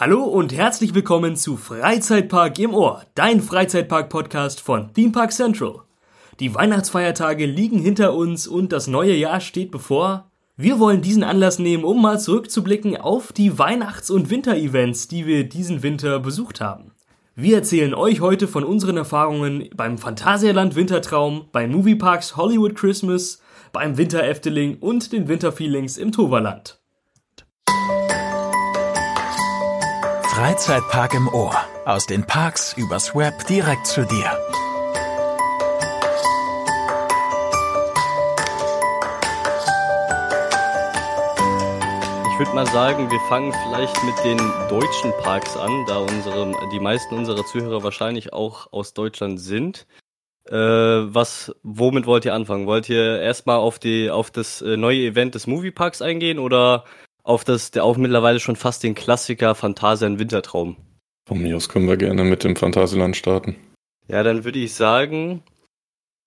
Hallo 0.00 0.22
und 0.22 0.56
herzlich 0.56 0.94
willkommen 0.94 1.36
zu 1.36 1.58
Freizeitpark 1.58 2.58
im 2.58 2.72
Ohr, 2.72 3.04
dein 3.14 3.42
Freizeitpark-Podcast 3.42 4.62
von 4.62 4.94
Theme 4.94 5.12
Park 5.12 5.30
Central. 5.30 5.82
Die 6.40 6.54
Weihnachtsfeiertage 6.54 7.44
liegen 7.44 7.78
hinter 7.78 8.14
uns 8.14 8.48
und 8.48 8.72
das 8.72 8.86
neue 8.86 9.14
Jahr 9.14 9.40
steht 9.40 9.70
bevor. 9.70 10.30
Wir 10.56 10.78
wollen 10.78 11.02
diesen 11.02 11.22
Anlass 11.22 11.58
nehmen, 11.58 11.84
um 11.84 12.00
mal 12.00 12.18
zurückzublicken 12.18 12.96
auf 12.96 13.34
die 13.34 13.58
Weihnachts- 13.58 14.10
und 14.10 14.30
Winter-Events, 14.30 15.08
die 15.08 15.26
wir 15.26 15.46
diesen 15.46 15.82
Winter 15.82 16.18
besucht 16.18 16.62
haben. 16.62 16.92
Wir 17.34 17.56
erzählen 17.56 17.92
euch 17.92 18.22
heute 18.22 18.48
von 18.48 18.64
unseren 18.64 18.96
Erfahrungen 18.96 19.68
beim 19.76 19.98
Phantasialand 19.98 20.76
Wintertraum, 20.76 21.48
bei 21.52 21.68
Movieparks 21.68 22.38
Hollywood 22.38 22.74
Christmas, 22.74 23.42
beim 23.70 23.98
Winter 23.98 24.24
Efteling 24.24 24.78
und 24.78 25.12
den 25.12 25.28
Winterfeelings 25.28 25.98
im 25.98 26.10
Toverland. 26.10 26.79
Freizeitpark 30.40 31.12
im 31.12 31.28
Ohr. 31.28 31.54
Aus 31.84 32.06
den 32.06 32.24
Parks 32.24 32.72
übers 32.72 33.14
Web 33.14 33.46
direkt 33.46 33.86
zu 33.86 34.06
dir. 34.06 34.24
Ich 42.32 42.38
würde 42.38 42.54
mal 42.54 42.66
sagen, 42.68 43.10
wir 43.10 43.20
fangen 43.28 43.52
vielleicht 43.66 44.02
mit 44.02 44.14
den 44.24 44.38
deutschen 44.70 45.12
Parks 45.22 45.58
an, 45.58 45.84
da 45.86 45.98
unsere, 45.98 46.54
die 46.72 46.80
meisten 46.80 47.16
unserer 47.16 47.44
Zuhörer 47.44 47.82
wahrscheinlich 47.82 48.32
auch 48.32 48.72
aus 48.72 48.94
Deutschland 48.94 49.38
sind. 49.42 49.86
Äh, 50.46 50.56
was, 50.56 51.54
womit 51.62 52.06
wollt 52.06 52.24
ihr 52.24 52.32
anfangen? 52.32 52.66
Wollt 52.66 52.88
ihr 52.88 53.20
erstmal 53.20 53.58
auf 53.58 53.78
auf 54.10 54.30
das 54.30 54.62
äh, 54.62 54.78
neue 54.78 55.00
Event 55.00 55.34
des 55.34 55.46
Movieparks 55.46 56.00
eingehen 56.00 56.38
oder 56.38 56.86
auf 57.22 57.44
das, 57.44 57.70
der 57.70 57.84
auch 57.84 57.96
mittlerweile 57.96 58.40
schon 58.40 58.56
fast 58.56 58.82
den 58.82 58.94
Klassiker 58.94 59.54
Phantasian 59.54 60.18
Wintertraum? 60.18 60.76
Von 61.26 61.42
mir 61.42 61.56
aus 61.56 61.68
können 61.68 61.88
wir 61.88 61.96
gerne 61.96 62.24
mit 62.24 62.44
dem 62.44 62.56
Phantasialand 62.56 63.16
starten. 63.16 63.56
Ja, 64.08 64.22
dann 64.22 64.44
würde 64.44 64.58
ich 64.58 64.74
sagen, 64.74 65.42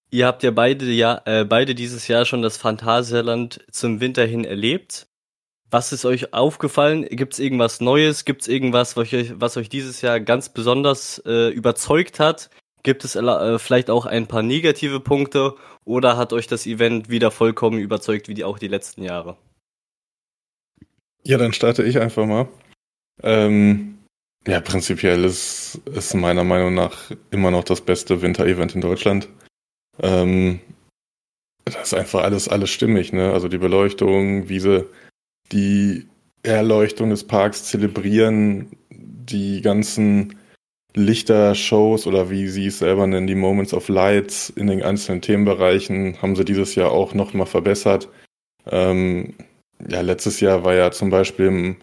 ihr 0.10 0.28
habt 0.28 0.44
ja 0.44 0.52
beide, 0.52 0.86
ja, 0.86 1.22
äh, 1.26 1.44
beide 1.44 1.76
dieses 1.76 2.08
Jahr 2.08 2.26
schon 2.26 2.42
das 2.42 2.58
Phantasialand 2.58 3.66
zum 3.72 4.00
Winter 4.00 4.26
hin 4.26 4.46
erlebt. 4.46 5.08
Was 5.70 5.92
ist 5.92 6.06
euch 6.06 6.34
aufgefallen? 6.34 7.04
Gibt 7.10 7.34
es 7.34 7.40
irgendwas 7.40 7.82
Neues? 7.82 8.26
Gibt 8.26 8.44
es 8.44 8.48
irgendwas, 8.48 8.96
was 8.96 9.12
euch, 9.12 9.34
was 9.40 9.58
euch 9.58 9.70
dieses 9.70 10.02
Jahr 10.02 10.20
ganz 10.20 10.50
besonders 10.50 11.22
äh, 11.26 11.50
überzeugt 11.50 12.20
hat? 12.20 12.50
Gibt 12.84 13.04
es 13.04 13.16
äh, 13.16 13.60
vielleicht 13.60 13.90
auch 13.90 14.06
ein 14.06 14.28
paar 14.28 14.44
negative 14.44 15.00
Punkte? 15.00 15.56
Oder 15.84 16.16
hat 16.16 16.32
euch 16.32 16.48
das 16.48 16.68
Event 16.68 17.10
wieder 17.10 17.32
vollkommen 17.32 17.80
überzeugt, 17.80 18.28
wie 18.28 18.34
die, 18.34 18.44
auch 18.44 18.60
die 18.60 18.68
letzten 18.68 19.04
Jahre? 19.04 19.36
Ja, 21.26 21.38
dann 21.38 21.54
starte 21.54 21.84
ich 21.84 22.00
einfach 22.00 22.26
mal. 22.26 22.48
Ähm, 23.22 24.00
ja, 24.46 24.60
prinzipiell 24.60 25.24
ist, 25.24 25.80
ist 25.86 26.14
meiner 26.16 26.44
Meinung 26.44 26.74
nach 26.74 27.12
immer 27.32 27.50
noch 27.50 27.64
das 27.64 27.82
beste 27.82 28.22
Winter-Event 28.22 28.76
in 28.76 28.82
Deutschland. 28.82 29.30
Ähm, 30.02 30.60
das 31.66 31.88
ist 31.88 31.94
einfach 31.94 32.24
alles, 32.24 32.50
alles 32.50 32.70
stimmig, 32.70 33.14
ne? 33.14 33.32
Also 33.32 33.48
die 33.48 33.58
Beleuchtung, 33.58 34.50
wie 34.50 34.60
sie 34.60 34.86
die 35.52 36.08
Erleuchtung 36.44 37.10
des 37.10 37.24
Parks 37.24 37.64
zelebrieren, 37.66 38.76
die 38.90 39.62
ganzen 39.62 40.36
Lichtershows 40.94 42.06
oder 42.06 42.30
wie 42.30 42.48
sie 42.48 42.68
es 42.68 42.80
selber 42.80 43.08
nennen, 43.08 43.28
die 43.28 43.36
Moments 43.36 43.74
of 43.74 43.88
Lights 43.88 44.50
in 44.50 44.68
den 44.68 44.84
einzelnen 44.84 45.22
Themenbereichen 45.22 46.22
haben 46.22 46.36
sie 46.36 46.44
dieses 46.46 46.76
Jahr 46.76 46.92
auch 46.92 47.14
nochmal 47.14 47.48
verbessert. 47.48 48.10
Ähm, 48.66 49.34
ja, 49.88 50.02
letztes 50.02 50.40
Jahr 50.40 50.64
war 50.64 50.74
ja 50.74 50.92
zum 50.92 51.10
Beispiel 51.10 51.48
im 51.48 51.78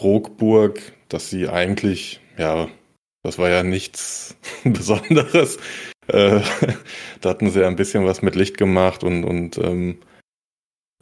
Rockburg, 0.00 0.80
dass 1.08 1.30
sie 1.30 1.48
eigentlich, 1.48 2.20
ja, 2.38 2.68
das 3.22 3.38
war 3.38 3.50
ja 3.50 3.62
nichts 3.62 4.36
Besonderes. 4.64 5.58
Äh, 6.08 6.40
da 7.20 7.30
hatten 7.30 7.50
sie 7.50 7.60
ja 7.60 7.68
ein 7.68 7.76
bisschen 7.76 8.04
was 8.06 8.22
mit 8.22 8.34
Licht 8.34 8.56
gemacht 8.56 9.04
und, 9.04 9.24
und 9.24 9.58
ähm, 9.58 9.98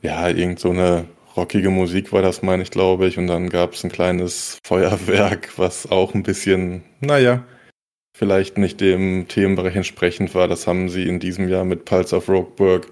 ja, 0.02 0.28
irgend 0.28 0.60
so 0.60 0.70
eine 0.70 1.06
rockige 1.36 1.70
Musik 1.70 2.12
war 2.12 2.22
das, 2.22 2.42
meine 2.42 2.62
ich, 2.62 2.70
glaube 2.70 3.06
ich. 3.06 3.18
Und 3.18 3.28
dann 3.28 3.48
gab 3.48 3.74
es 3.74 3.84
ein 3.84 3.92
kleines 3.92 4.58
Feuerwerk, 4.64 5.56
was 5.56 5.90
auch 5.90 6.14
ein 6.14 6.22
bisschen, 6.22 6.82
naja, 7.00 7.44
vielleicht 8.16 8.58
nicht 8.58 8.80
dem 8.80 9.28
Themenbereich 9.28 9.76
entsprechend 9.76 10.34
war. 10.34 10.48
Das 10.48 10.66
haben 10.66 10.88
sie 10.88 11.08
in 11.08 11.20
diesem 11.20 11.48
Jahr 11.48 11.64
mit 11.64 11.84
Pulse 11.84 12.16
of 12.16 12.28
Rogueburg 12.28 12.88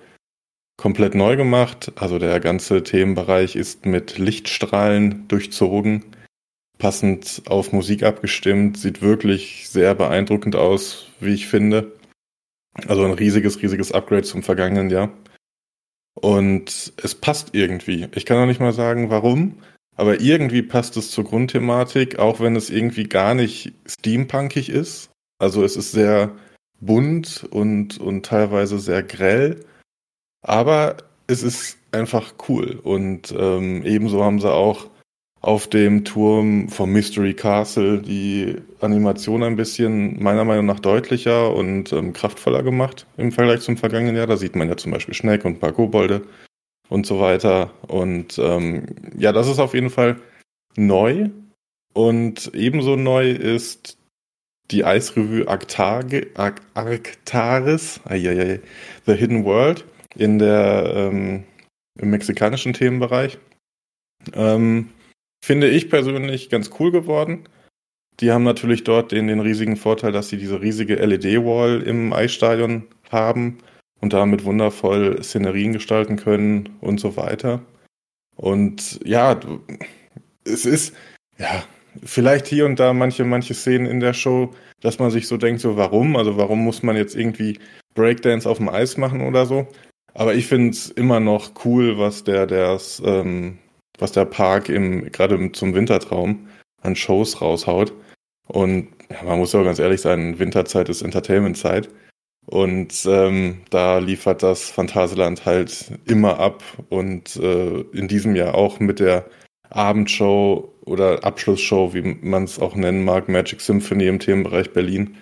komplett 0.77 1.15
neu 1.15 1.37
gemacht. 1.37 1.93
Also 1.97 2.19
der 2.19 2.41
ganze 2.41 2.83
Themenbereich 2.83 3.57
ist 3.57 3.87
mit 3.87 4.19
Lichtstrahlen 4.19 5.27
durchzogen, 5.29 6.05
passend 6.79 7.43
auf 7.47 7.73
Musik 7.73 8.03
abgestimmt, 8.03 8.79
sieht 8.79 9.03
wirklich 9.03 9.69
sehr 9.69 9.95
beeindruckend 9.95 10.57
aus, 10.57 11.07
wie 11.21 11.35
ich 11.35 11.47
finde. 11.47 11.93
Also 12.87 13.05
ein 13.05 13.15
riesiges, 13.15 13.63
riesiges 13.63 13.93
Upgrade 13.93 14.23
zum 14.23 14.43
vergangenen 14.43 14.91
Jahr. 14.91 15.11
Und 16.15 16.93
es 17.03 17.15
passt 17.15 17.51
irgendwie. 17.55 18.09
Ich 18.15 18.25
kann 18.25 18.39
auch 18.39 18.47
nicht 18.47 18.61
mal 18.61 18.73
sagen, 18.73 19.11
warum, 19.11 19.59
aber 19.97 20.21
irgendwie 20.21 20.63
passt 20.63 20.97
es 20.97 21.11
zur 21.11 21.25
Grundthematik, 21.25 22.19
auch 22.19 22.41
wenn 22.41 22.57
es 22.57 22.71
irgendwie 22.71 23.05
gar 23.05 23.35
nicht 23.35 23.73
steampunkig 23.87 24.69
ist. 24.69 25.11
Also 25.39 25.65
es 25.65 25.77
ist 25.77 25.93
sehr 25.93 26.35
bunt 26.81 27.47
und, 27.51 27.99
und 27.99 28.25
teilweise 28.25 28.79
sehr 28.79 29.03
grell, 29.03 29.65
aber 30.47 30.97
es 31.27 31.43
ist 31.43 31.79
einfach 31.93 32.35
cool. 32.49 32.79
Und 32.83 33.35
ähm, 33.37 33.85
ebenso 33.85 34.23
haben 34.23 34.41
sie 34.41 34.53
auch 34.53 34.87
auf 35.41 35.69
dem 35.69 36.05
Turm 36.05 36.69
vom 36.69 36.93
Mystery 36.93 37.35
Castle 37.35 38.01
die 38.01 38.57
Animation 38.81 39.43
ein 39.43 39.57
bisschen 39.57 40.23
meiner 40.23 40.45
Meinung 40.45 40.67
nach 40.67 40.81
deutlicher 40.81 41.55
und 41.55 41.93
ähm, 41.93 42.13
kraftvoller 42.13 42.63
gemacht 42.63 43.07
im 43.17 43.33
Vergleich 43.33 43.61
zum 43.61 43.77
vergangenen 43.77 44.17
Jahr. 44.17 44.27
Da 44.27 44.37
sieht 44.37 44.57
man 44.57 44.69
ja 44.69 44.77
zum 44.77 44.93
Beispiel 44.93 45.15
Schneck 45.15 45.45
und 45.45 45.55
ein 45.55 45.61
paar 45.61 45.73
Kobolde 45.73 46.23
und 46.89 47.07
so 47.07 47.21
weiter. 47.21 47.71
Und 47.87 48.39
ähm, 48.39 48.87
ja, 49.19 49.33
das 49.33 49.49
ist 49.49 49.59
auf 49.59 49.75
jeden 49.75 49.91
Fall 49.91 50.17
neu. 50.77 51.31
Und 51.93 52.53
ebenso 52.55 52.97
neu 52.97 53.31
ist 53.31 53.99
die 54.71 54.85
Eisrevue 54.85 55.49
Arctage, 55.49 56.29
Arc 56.35 56.61
Arctaris, 56.75 58.01
The 58.09 59.15
Hidden 59.15 59.45
World 59.45 59.85
in 60.17 60.39
der 60.39 60.93
ähm, 60.95 61.45
im 61.99 62.11
mexikanischen 62.11 62.73
Themenbereich. 62.73 63.39
Ähm, 64.35 64.91
Finde 65.45 65.69
ich 65.69 65.91
persönlich 65.91 66.51
ganz 66.51 66.71
cool 66.79 66.91
geworden. 66.91 67.49
Die 68.21 68.33
haben 68.33 68.45
natürlich 68.45 68.85
dort 68.85 69.13
den, 69.13 69.29
den 69.29 69.41
riesigen 69.41 69.77
Vorteil, 69.77 70.13
dass 70.13 70.29
sie 70.29 70.39
diese 70.39 70.61
riesige 70.61 70.97
LED-Wall 70.97 71.83
im 71.83 72.13
Eisstadion 72.13 72.85
haben 73.11 73.59
und 74.01 74.13
damit 74.13 74.45
wundervoll 74.45 75.23
Szenerien 75.23 75.73
gestalten 75.73 76.17
können 76.17 76.71
und 76.81 76.99
so 76.99 77.17
weiter. 77.17 77.63
Und 78.37 79.01
ja, 79.05 79.39
es 80.45 80.65
ist, 80.65 80.95
ja, 81.39 81.65
vielleicht 82.03 82.47
hier 82.47 82.67
und 82.67 82.79
da 82.79 82.93
manche, 82.93 83.25
manche 83.25 83.55
Szenen 83.55 83.87
in 83.87 84.01
der 84.01 84.15
Show, 84.15 84.55
dass 84.81 84.99
man 84.99 85.11
sich 85.11 85.29
so 85.29 85.37
denkt, 85.37 85.61
so 85.61 85.77
warum? 85.77 86.17
Also 86.17 86.37
warum 86.37 86.65
muss 86.65 86.83
man 86.83 86.97
jetzt 86.97 87.15
irgendwie 87.15 87.59
Breakdance 87.95 88.49
auf 88.49 88.59
dem 88.59 88.69
Eis 88.69 88.97
machen 88.97 89.23
oder 89.23 89.47
so? 89.47 89.69
Aber 90.17 90.35
ich 90.35 90.47
finde 90.47 90.71
es 90.71 90.89
immer 90.89 91.21
noch 91.21 91.51
cool, 91.65 91.99
was 91.99 92.25
der, 92.25 92.47
der 92.47 92.79
ähm, 93.05 93.59
was 93.99 94.13
der 94.13 94.25
Park 94.25 94.71
im, 94.71 95.13
gerade 95.13 95.53
zum 95.53 95.75
Wintertraum 95.75 96.49
an 96.81 96.97
Shows 96.97 97.43
raushaut. 97.43 97.93
Und 98.49 98.89
ja, 99.11 99.23
man 99.25 99.39
muss 99.39 99.53
ja 99.53 99.63
ganz 99.63 99.79
ehrlich 99.79 100.01
sein, 100.01 100.39
Winterzeit 100.39 100.89
ist 100.89 101.03
Entertainmentzeit. 101.03 101.91
Und 102.47 103.05
ähm, 103.07 103.61
da 103.69 103.99
liefert 103.99 104.43
das 104.43 104.71
Phantasialand 104.71 105.45
halt 105.45 105.93
immer 106.07 106.41
ab. 106.41 106.65
Und 106.89 107.37
äh, 107.37 107.81
in 107.93 108.09
diesem 108.09 108.35
Jahr 108.37 108.55
auch 108.55 108.81
mit 108.81 109.01
der 109.01 109.27
Abendshow 109.69 110.73
oder 110.87 111.25
Abschlussshow, 111.25 111.93
wie 111.93 112.17
man 112.23 112.45
es 112.45 112.59
auch 112.59 112.75
nennen 112.75 113.05
mag, 113.05 113.29
Magic 113.29 113.61
Symphony 113.61 114.07
im 114.07 114.21
Themenbereich 114.21 114.73
Berlin. 114.73 115.17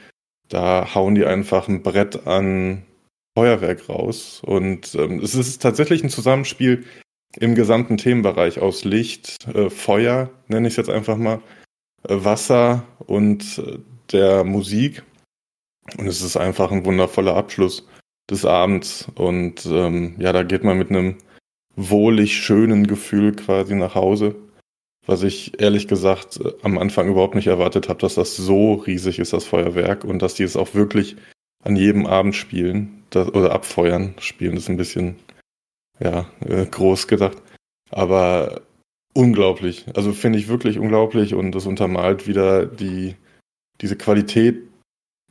Da 0.49 0.95
hauen 0.95 1.17
die 1.17 1.25
einfach 1.25 1.67
ein 1.67 1.83
Brett 1.83 2.29
an 2.29 2.85
Feuerwerk 3.37 3.89
raus. 3.89 4.43
Und 4.45 4.95
ähm, 4.95 5.21
es 5.21 5.35
ist 5.35 5.61
tatsächlich 5.61 6.03
ein 6.03 6.11
Zusammenspiel 6.11 6.85
im 7.37 7.55
gesamten 7.55 7.97
Themenbereich 7.97 8.61
aus 8.61 8.85
Licht, 8.85 9.47
äh, 9.49 9.71
Feuer, 9.71 10.31
nenne 10.47 10.69
ich 10.69 10.75
es 10.75 10.77
jetzt 10.77 10.91
einfach 10.91 11.17
mal, 11.17 11.41
äh, 12.09 12.17
Wasser 12.25 12.85
und 13.07 13.59
äh, 13.59 13.79
der 14.13 14.45
Musik. 14.45 15.03
Und 15.99 16.07
es 16.07 16.23
ist 16.23 16.37
einfach 16.37 16.71
ein 16.71 16.85
wundervoller 16.85 17.37
Abschluss 17.37 17.87
des 18.31 18.45
Abends. 18.45 19.09
Und 19.17 19.67
ähm, 19.67 20.15
ja, 20.19 20.33
da 20.33 20.45
geht 20.45 20.65
man 20.65 20.79
mit 20.79 20.91
einem 20.91 21.17
wohlig 21.77 22.37
schönen 22.37 22.87
Gefühl 22.87 23.35
quasi 23.35 23.75
nach 23.75 23.95
Hause. 23.97 24.37
Was 25.07 25.23
ich 25.23 25.61
ehrlich 25.61 25.89
gesagt 25.89 26.41
äh, 26.41 26.53
am 26.63 26.79
Anfang 26.79 27.09
überhaupt 27.09 27.35
nicht 27.35 27.49
erwartet 27.49 27.89
habe, 27.89 28.01
dass 28.01 28.15
das 28.15 28.37
so 28.37 28.75
riesig 28.75 29.19
ist, 29.19 29.33
das 29.33 29.45
Feuerwerk, 29.45 30.05
und 30.05 30.23
dass 30.23 30.35
die 30.35 30.45
es 30.45 30.57
auch 30.57 30.75
wirklich 30.75 31.17
an 31.65 31.77
jedem 31.77 32.07
Abend 32.07 32.37
spielen 32.37 33.04
das, 33.15 33.29
oder 33.35 33.53
abfeuern. 33.53 34.15
Spielen 34.19 34.57
ist 34.57 34.69
ein 34.69 34.77
bisschen 34.77 35.17
ja, 36.01 36.27
äh, 36.45 36.67
groß 36.67 37.09
gedacht. 37.09 37.39
Aber 37.91 38.63
unglaublich. 39.15 39.87
Also 39.95 40.13
finde 40.13 40.39
ich 40.39 40.49
wirklich 40.49 40.79
unglaublich 40.79 41.35
und 41.35 41.53
das 41.53 41.67
untermalt 41.67 42.27
wieder 42.27 42.67
die, 42.67 43.15
diese 43.81 43.97
Qualität, 43.97 44.63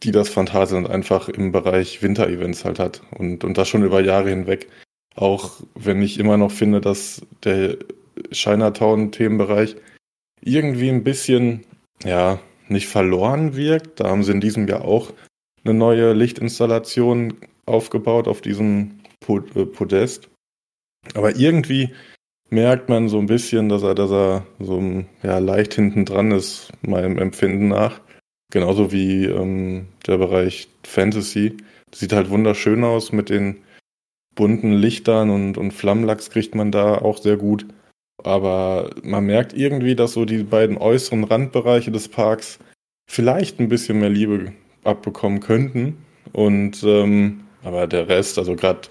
die 0.03 0.11
das 0.11 0.29
Phantasialand 0.29 0.89
einfach 0.89 1.29
im 1.29 1.51
Bereich 1.51 2.01
Winter-Events 2.01 2.65
halt 2.65 2.79
hat 2.79 3.01
und, 3.11 3.43
und 3.43 3.57
das 3.57 3.67
schon 3.67 3.83
über 3.83 4.01
Jahre 4.01 4.29
hinweg. 4.29 4.69
Auch 5.15 5.61
wenn 5.75 6.01
ich 6.01 6.19
immer 6.19 6.37
noch 6.37 6.51
finde, 6.51 6.81
dass 6.81 7.21
der 7.43 7.77
Chinatown-Themenbereich 8.31 9.75
irgendwie 10.41 10.89
ein 10.89 11.03
bisschen, 11.03 11.65
ja, 12.03 12.39
nicht 12.67 12.87
verloren 12.87 13.55
wirkt. 13.55 13.99
Da 13.99 14.09
haben 14.09 14.23
sie 14.23 14.31
in 14.31 14.41
diesem 14.41 14.67
Jahr 14.67 14.83
auch 14.83 15.13
eine 15.63 15.73
neue 15.73 16.13
Lichtinstallation 16.13 17.35
aufgebaut 17.65 18.27
auf 18.27 18.41
diesem 18.41 18.99
äh, 19.27 19.65
Podest. 19.65 20.29
Aber 21.15 21.35
irgendwie 21.35 21.93
merkt 22.49 22.89
man 22.89 23.09
so 23.09 23.19
ein 23.19 23.25
bisschen, 23.25 23.69
dass 23.69 23.83
er, 23.83 23.95
dass 23.95 24.11
er 24.11 24.45
so 24.59 25.03
ja, 25.23 25.39
leicht 25.39 25.73
hinten 25.73 26.05
dran 26.05 26.31
ist, 26.31 26.71
meinem 26.81 27.17
Empfinden 27.17 27.67
nach. 27.67 28.01
Genauso 28.51 28.91
wie 28.91 29.25
ähm, 29.25 29.87
der 30.05 30.17
Bereich 30.17 30.67
Fantasy. 30.83 31.57
Sieht 31.93 32.13
halt 32.13 32.29
wunderschön 32.29 32.83
aus 32.83 33.11
mit 33.11 33.29
den 33.29 33.57
bunten 34.35 34.73
Lichtern 34.73 35.29
und, 35.29 35.57
und 35.57 35.71
Flammlachs 35.71 36.29
kriegt 36.29 36.55
man 36.55 36.71
da 36.71 36.97
auch 36.97 37.17
sehr 37.17 37.37
gut. 37.37 37.65
Aber 38.23 38.91
man 39.03 39.25
merkt 39.25 39.53
irgendwie, 39.53 39.95
dass 39.95 40.13
so 40.13 40.25
die 40.25 40.43
beiden 40.43 40.77
äußeren 40.77 41.23
Randbereiche 41.23 41.91
des 41.91 42.07
Parks 42.07 42.59
vielleicht 43.09 43.59
ein 43.59 43.69
bisschen 43.69 43.99
mehr 43.99 44.09
Liebe 44.09 44.53
abbekommen 44.83 45.39
könnten. 45.39 45.97
Und 46.31 46.83
ähm, 46.83 47.41
aber 47.63 47.87
der 47.87 48.07
Rest, 48.07 48.37
also 48.37 48.55
gerade 48.55 48.81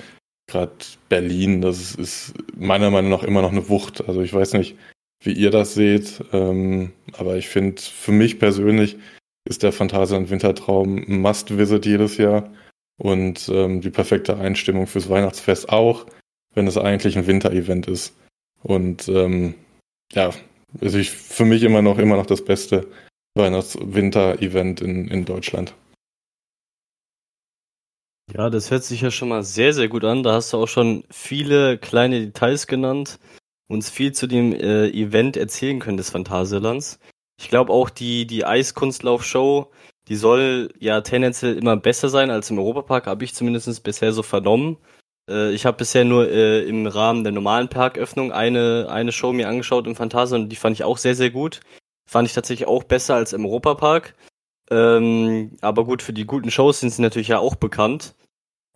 gerade 0.46 0.72
Berlin, 1.08 1.60
das 1.60 1.80
ist, 1.80 1.94
ist, 1.98 2.34
meiner 2.56 2.90
Meinung 2.90 3.10
nach 3.10 3.22
immer 3.22 3.42
noch 3.42 3.52
eine 3.52 3.68
Wucht. 3.68 4.06
Also 4.06 4.22
ich 4.22 4.32
weiß 4.32 4.54
nicht, 4.54 4.76
wie 5.24 5.32
ihr 5.32 5.50
das 5.50 5.74
seht, 5.74 6.22
ähm, 6.32 6.92
aber 7.12 7.36
ich 7.36 7.48
finde, 7.48 7.80
für 7.80 8.12
mich 8.12 8.38
persönlich 8.38 8.96
ist 9.48 9.62
der 9.62 9.72
Phantasialand 9.72 10.30
Wintertraum 10.30 10.98
ein 10.98 11.20
Must-Visit 11.20 11.86
jedes 11.86 12.16
Jahr 12.16 12.50
und 12.98 13.48
ähm, 13.48 13.80
die 13.80 13.90
perfekte 13.90 14.36
Einstimmung 14.36 14.86
fürs 14.86 15.08
Weihnachtsfest 15.08 15.68
auch, 15.68 16.06
wenn 16.54 16.66
es 16.66 16.76
eigentlich 16.76 17.16
ein 17.16 17.26
Winter-Event 17.26 17.88
ist. 17.88 18.14
Und 18.62 19.08
ähm, 19.08 19.54
ja, 20.12 20.30
also 20.80 20.98
ich, 20.98 21.10
für 21.10 21.44
mich 21.44 21.62
immer 21.62 21.82
noch 21.82 21.98
immer 21.98 22.16
noch 22.16 22.26
das 22.26 22.44
beste 22.44 22.86
Weihnachts-Winter-Event 23.34 24.80
in, 24.80 25.08
in 25.08 25.24
Deutschland. 25.24 25.74
Ja, 28.30 28.50
das 28.50 28.70
hört 28.70 28.84
sich 28.84 29.00
ja 29.00 29.10
schon 29.10 29.28
mal 29.28 29.42
sehr, 29.42 29.74
sehr 29.74 29.88
gut 29.88 30.04
an. 30.04 30.22
Da 30.22 30.34
hast 30.34 30.52
du 30.52 30.58
auch 30.58 30.68
schon 30.68 31.04
viele 31.10 31.78
kleine 31.78 32.20
Details 32.20 32.66
genannt, 32.66 33.18
uns 33.68 33.90
viel 33.90 34.12
zu 34.12 34.26
dem 34.26 34.52
äh, 34.52 34.88
Event 34.88 35.36
erzählen 35.36 35.80
können 35.80 35.96
des 35.96 36.10
Phantasialands. 36.10 36.98
Ich 37.38 37.48
glaube 37.48 37.72
auch 37.72 37.90
die, 37.90 38.26
die 38.26 38.44
Eiskunstlauf-Show, 38.44 39.70
die 40.08 40.16
soll 40.16 40.72
ja 40.78 41.00
tendenziell 41.00 41.56
immer 41.56 41.76
besser 41.76 42.08
sein 42.08 42.30
als 42.30 42.50
im 42.50 42.58
Europapark, 42.58 43.06
habe 43.06 43.24
ich 43.24 43.34
zumindest 43.34 43.82
bisher 43.82 44.12
so 44.12 44.22
vernommen. 44.22 44.78
Äh, 45.28 45.52
ich 45.52 45.66
habe 45.66 45.78
bisher 45.78 46.04
nur 46.04 46.28
äh, 46.28 46.62
im 46.62 46.86
Rahmen 46.86 47.24
der 47.24 47.32
normalen 47.32 47.68
Parköffnung 47.68 48.32
eine, 48.32 48.86
eine 48.88 49.12
Show 49.12 49.32
mir 49.32 49.48
angeschaut 49.48 49.86
im 49.86 49.96
Phantasialand 49.96 50.44
und 50.44 50.48
die 50.50 50.56
fand 50.56 50.76
ich 50.76 50.84
auch 50.84 50.98
sehr, 50.98 51.14
sehr 51.14 51.30
gut. 51.30 51.60
Fand 52.08 52.28
ich 52.28 52.34
tatsächlich 52.34 52.68
auch 52.68 52.84
besser 52.84 53.14
als 53.14 53.32
im 53.32 53.44
Europapark. 53.44 54.14
Ähm, 54.72 55.50
aber 55.60 55.84
gut, 55.84 56.00
für 56.00 56.14
die 56.14 56.24
guten 56.24 56.50
Shows 56.50 56.80
sind 56.80 56.90
sie 56.90 57.02
natürlich 57.02 57.28
ja 57.28 57.38
auch 57.38 57.56
bekannt. 57.56 58.14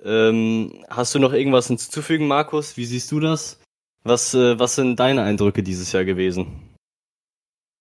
Ähm, 0.04 0.84
hast 0.90 1.14
du 1.14 1.18
noch 1.18 1.32
irgendwas 1.32 1.68
hinzuzufügen, 1.68 2.28
Markus? 2.28 2.76
Wie 2.76 2.84
siehst 2.84 3.10
du 3.12 3.18
das? 3.18 3.62
Was, 4.04 4.34
äh, 4.34 4.58
was 4.58 4.74
sind 4.74 5.00
deine 5.00 5.22
Eindrücke 5.22 5.62
dieses 5.62 5.92
Jahr 5.92 6.04
gewesen? 6.04 6.76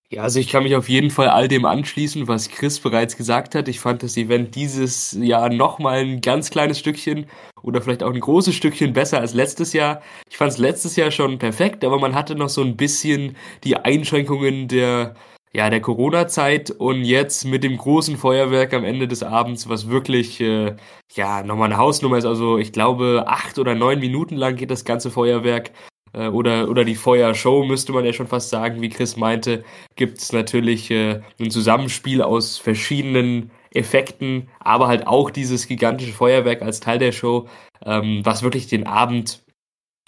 Ja, 0.08 0.22
also 0.22 0.38
ich 0.38 0.48
kann 0.48 0.62
mich 0.62 0.76
auf 0.76 0.88
jeden 0.88 1.10
Fall 1.10 1.28
all 1.28 1.48
dem 1.48 1.66
anschließen, 1.66 2.26
was 2.26 2.48
Chris 2.48 2.80
bereits 2.80 3.16
gesagt 3.16 3.54
hat. 3.54 3.68
Ich 3.68 3.80
fand 3.80 4.02
das 4.02 4.16
Event 4.16 4.54
dieses 4.54 5.12
Jahr 5.12 5.50
nochmal 5.50 5.98
ein 5.98 6.20
ganz 6.22 6.48
kleines 6.50 6.78
Stückchen 6.78 7.26
oder 7.62 7.82
vielleicht 7.82 8.02
auch 8.02 8.14
ein 8.14 8.20
großes 8.20 8.54
Stückchen 8.54 8.92
besser 8.92 9.20
als 9.20 9.34
letztes 9.34 9.72
Jahr. 9.72 10.00
Ich 10.30 10.38
fand 10.38 10.52
es 10.52 10.58
letztes 10.58 10.96
Jahr 10.96 11.10
schon 11.10 11.38
perfekt, 11.38 11.84
aber 11.84 11.98
man 11.98 12.14
hatte 12.14 12.34
noch 12.34 12.48
so 12.48 12.62
ein 12.62 12.76
bisschen 12.76 13.36
die 13.64 13.76
Einschränkungen 13.76 14.68
der 14.68 15.16
ja, 15.52 15.70
der 15.70 15.80
Corona-Zeit 15.80 16.70
und 16.70 17.04
jetzt 17.04 17.44
mit 17.44 17.64
dem 17.64 17.76
großen 17.78 18.16
Feuerwerk 18.16 18.74
am 18.74 18.84
Ende 18.84 19.08
des 19.08 19.22
Abends, 19.22 19.68
was 19.68 19.88
wirklich, 19.88 20.40
äh, 20.40 20.76
ja, 21.14 21.42
nochmal 21.42 21.66
eine 21.66 21.78
Hausnummer 21.78 22.18
ist. 22.18 22.26
Also 22.26 22.58
ich 22.58 22.72
glaube, 22.72 23.24
acht 23.26 23.58
oder 23.58 23.74
neun 23.74 24.00
Minuten 24.00 24.36
lang 24.36 24.56
geht 24.56 24.70
das 24.70 24.84
ganze 24.84 25.10
Feuerwerk 25.10 25.70
äh, 26.12 26.28
oder, 26.28 26.68
oder 26.68 26.84
die 26.84 26.94
Feuershow, 26.94 27.64
müsste 27.64 27.92
man 27.92 28.04
ja 28.04 28.12
schon 28.12 28.26
fast 28.26 28.50
sagen, 28.50 28.80
wie 28.82 28.88
Chris 28.88 29.16
meinte, 29.16 29.64
gibt 29.94 30.18
es 30.18 30.32
natürlich 30.32 30.90
äh, 30.90 31.20
ein 31.40 31.50
Zusammenspiel 31.50 32.22
aus 32.22 32.58
verschiedenen 32.58 33.50
Effekten, 33.72 34.48
aber 34.60 34.88
halt 34.88 35.06
auch 35.06 35.30
dieses 35.30 35.68
gigantische 35.68 36.12
Feuerwerk 36.12 36.62
als 36.62 36.80
Teil 36.80 36.98
der 36.98 37.12
Show, 37.12 37.48
ähm, 37.84 38.20
was 38.24 38.42
wirklich 38.42 38.66
den 38.66 38.86
Abend 38.86 39.44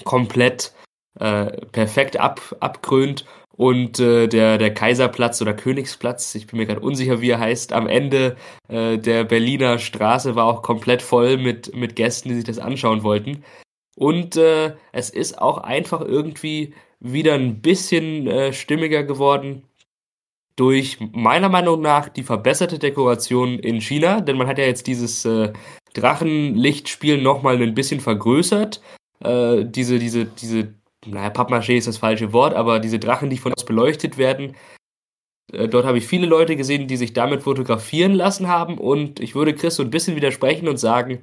komplett 0.04 0.74
äh, 1.20 1.66
perfekt 1.68 2.18
ab, 2.18 2.56
abkrönt 2.60 3.24
und 3.58 3.98
äh, 3.98 4.28
der, 4.28 4.56
der 4.56 4.72
Kaiserplatz 4.72 5.42
oder 5.42 5.52
Königsplatz, 5.52 6.36
ich 6.36 6.46
bin 6.46 6.58
mir 6.58 6.66
gerade 6.66 6.78
unsicher, 6.80 7.20
wie 7.20 7.30
er 7.30 7.40
heißt, 7.40 7.72
am 7.72 7.88
Ende 7.88 8.36
äh, 8.68 8.98
der 8.98 9.24
Berliner 9.24 9.78
Straße 9.78 10.36
war 10.36 10.44
auch 10.46 10.62
komplett 10.62 11.02
voll 11.02 11.38
mit, 11.38 11.74
mit 11.74 11.96
Gästen, 11.96 12.28
die 12.28 12.36
sich 12.36 12.44
das 12.44 12.60
anschauen 12.60 13.02
wollten. 13.02 13.42
Und 13.96 14.36
äh, 14.36 14.76
es 14.92 15.10
ist 15.10 15.42
auch 15.42 15.58
einfach 15.58 16.02
irgendwie 16.02 16.72
wieder 17.00 17.34
ein 17.34 17.60
bisschen 17.60 18.28
äh, 18.28 18.52
stimmiger 18.52 19.02
geworden 19.02 19.64
durch 20.54 20.98
meiner 21.00 21.48
Meinung 21.48 21.80
nach 21.80 22.08
die 22.08 22.22
verbesserte 22.22 22.78
Dekoration 22.78 23.58
in 23.58 23.80
China, 23.80 24.20
denn 24.20 24.36
man 24.36 24.46
hat 24.46 24.58
ja 24.58 24.66
jetzt 24.66 24.86
dieses 24.86 25.24
äh, 25.24 25.52
Drachenlichtspiel 25.94 27.20
nochmal 27.20 27.60
ein 27.60 27.74
bisschen 27.74 27.98
vergrößert. 27.98 28.80
Äh, 29.18 29.64
diese, 29.64 29.98
diese, 29.98 30.26
diese 30.26 30.77
naja, 31.06 31.30
Pappmaché 31.30 31.76
ist 31.76 31.88
das 31.88 31.98
falsche 31.98 32.32
Wort, 32.32 32.54
aber 32.54 32.80
diese 32.80 32.98
Drachen, 32.98 33.30
die 33.30 33.38
von 33.38 33.52
uns 33.52 33.64
beleuchtet 33.64 34.18
werden, 34.18 34.56
äh, 35.52 35.68
dort 35.68 35.86
habe 35.86 35.98
ich 35.98 36.06
viele 36.06 36.26
Leute 36.26 36.56
gesehen, 36.56 36.88
die 36.88 36.96
sich 36.96 37.12
damit 37.12 37.42
fotografieren 37.42 38.14
lassen 38.14 38.48
haben 38.48 38.78
und 38.78 39.20
ich 39.20 39.34
würde 39.34 39.54
Chris 39.54 39.76
so 39.76 39.82
ein 39.82 39.90
bisschen 39.90 40.16
widersprechen 40.16 40.68
und 40.68 40.78
sagen, 40.78 41.20